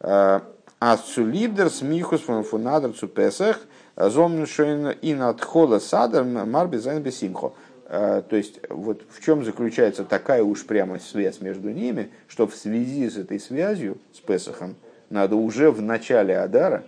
А 0.00 0.96
цулидер 0.96 1.68
смихус 1.68 2.22
фунадр 2.22 2.94
цу 2.94 3.06
Песах, 3.06 3.60
зомншойн 3.96 4.92
и 5.02 5.14
надхода 5.14 5.78
садр 5.78 6.24
марбизайн 6.24 7.02
бесимхо. 7.02 7.52
А, 7.84 8.22
то 8.22 8.36
есть, 8.36 8.60
вот 8.70 9.02
в 9.10 9.22
чем 9.22 9.44
заключается 9.44 10.04
такая 10.04 10.42
уж 10.42 10.64
прямо 10.64 10.98
связь 11.00 11.42
между 11.42 11.68
ними, 11.68 12.10
что 12.28 12.46
в 12.46 12.54
связи 12.54 13.10
с 13.10 13.18
этой 13.18 13.38
связью, 13.38 13.98
с 14.14 14.20
Песахом, 14.20 14.76
надо 15.10 15.36
уже 15.36 15.70
в 15.70 15.82
начале 15.82 16.38
Адара, 16.38 16.84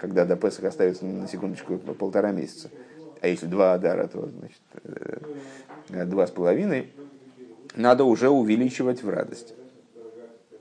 когда 0.00 0.24
до 0.24 0.34
Песаха 0.34 0.68
остается 0.68 1.04
на 1.04 1.28
секундочку 1.28 1.78
полтора 1.78 2.32
месяца, 2.32 2.70
а 3.20 3.28
если 3.28 3.46
два 3.46 3.74
адара, 3.74 4.06
то 4.06 4.28
значит 4.28 4.60
э, 5.90 6.04
два 6.04 6.26
с 6.26 6.30
половиной, 6.30 6.90
надо 7.74 8.04
уже 8.04 8.28
увеличивать 8.28 9.02
в 9.02 9.08
радость. 9.08 9.54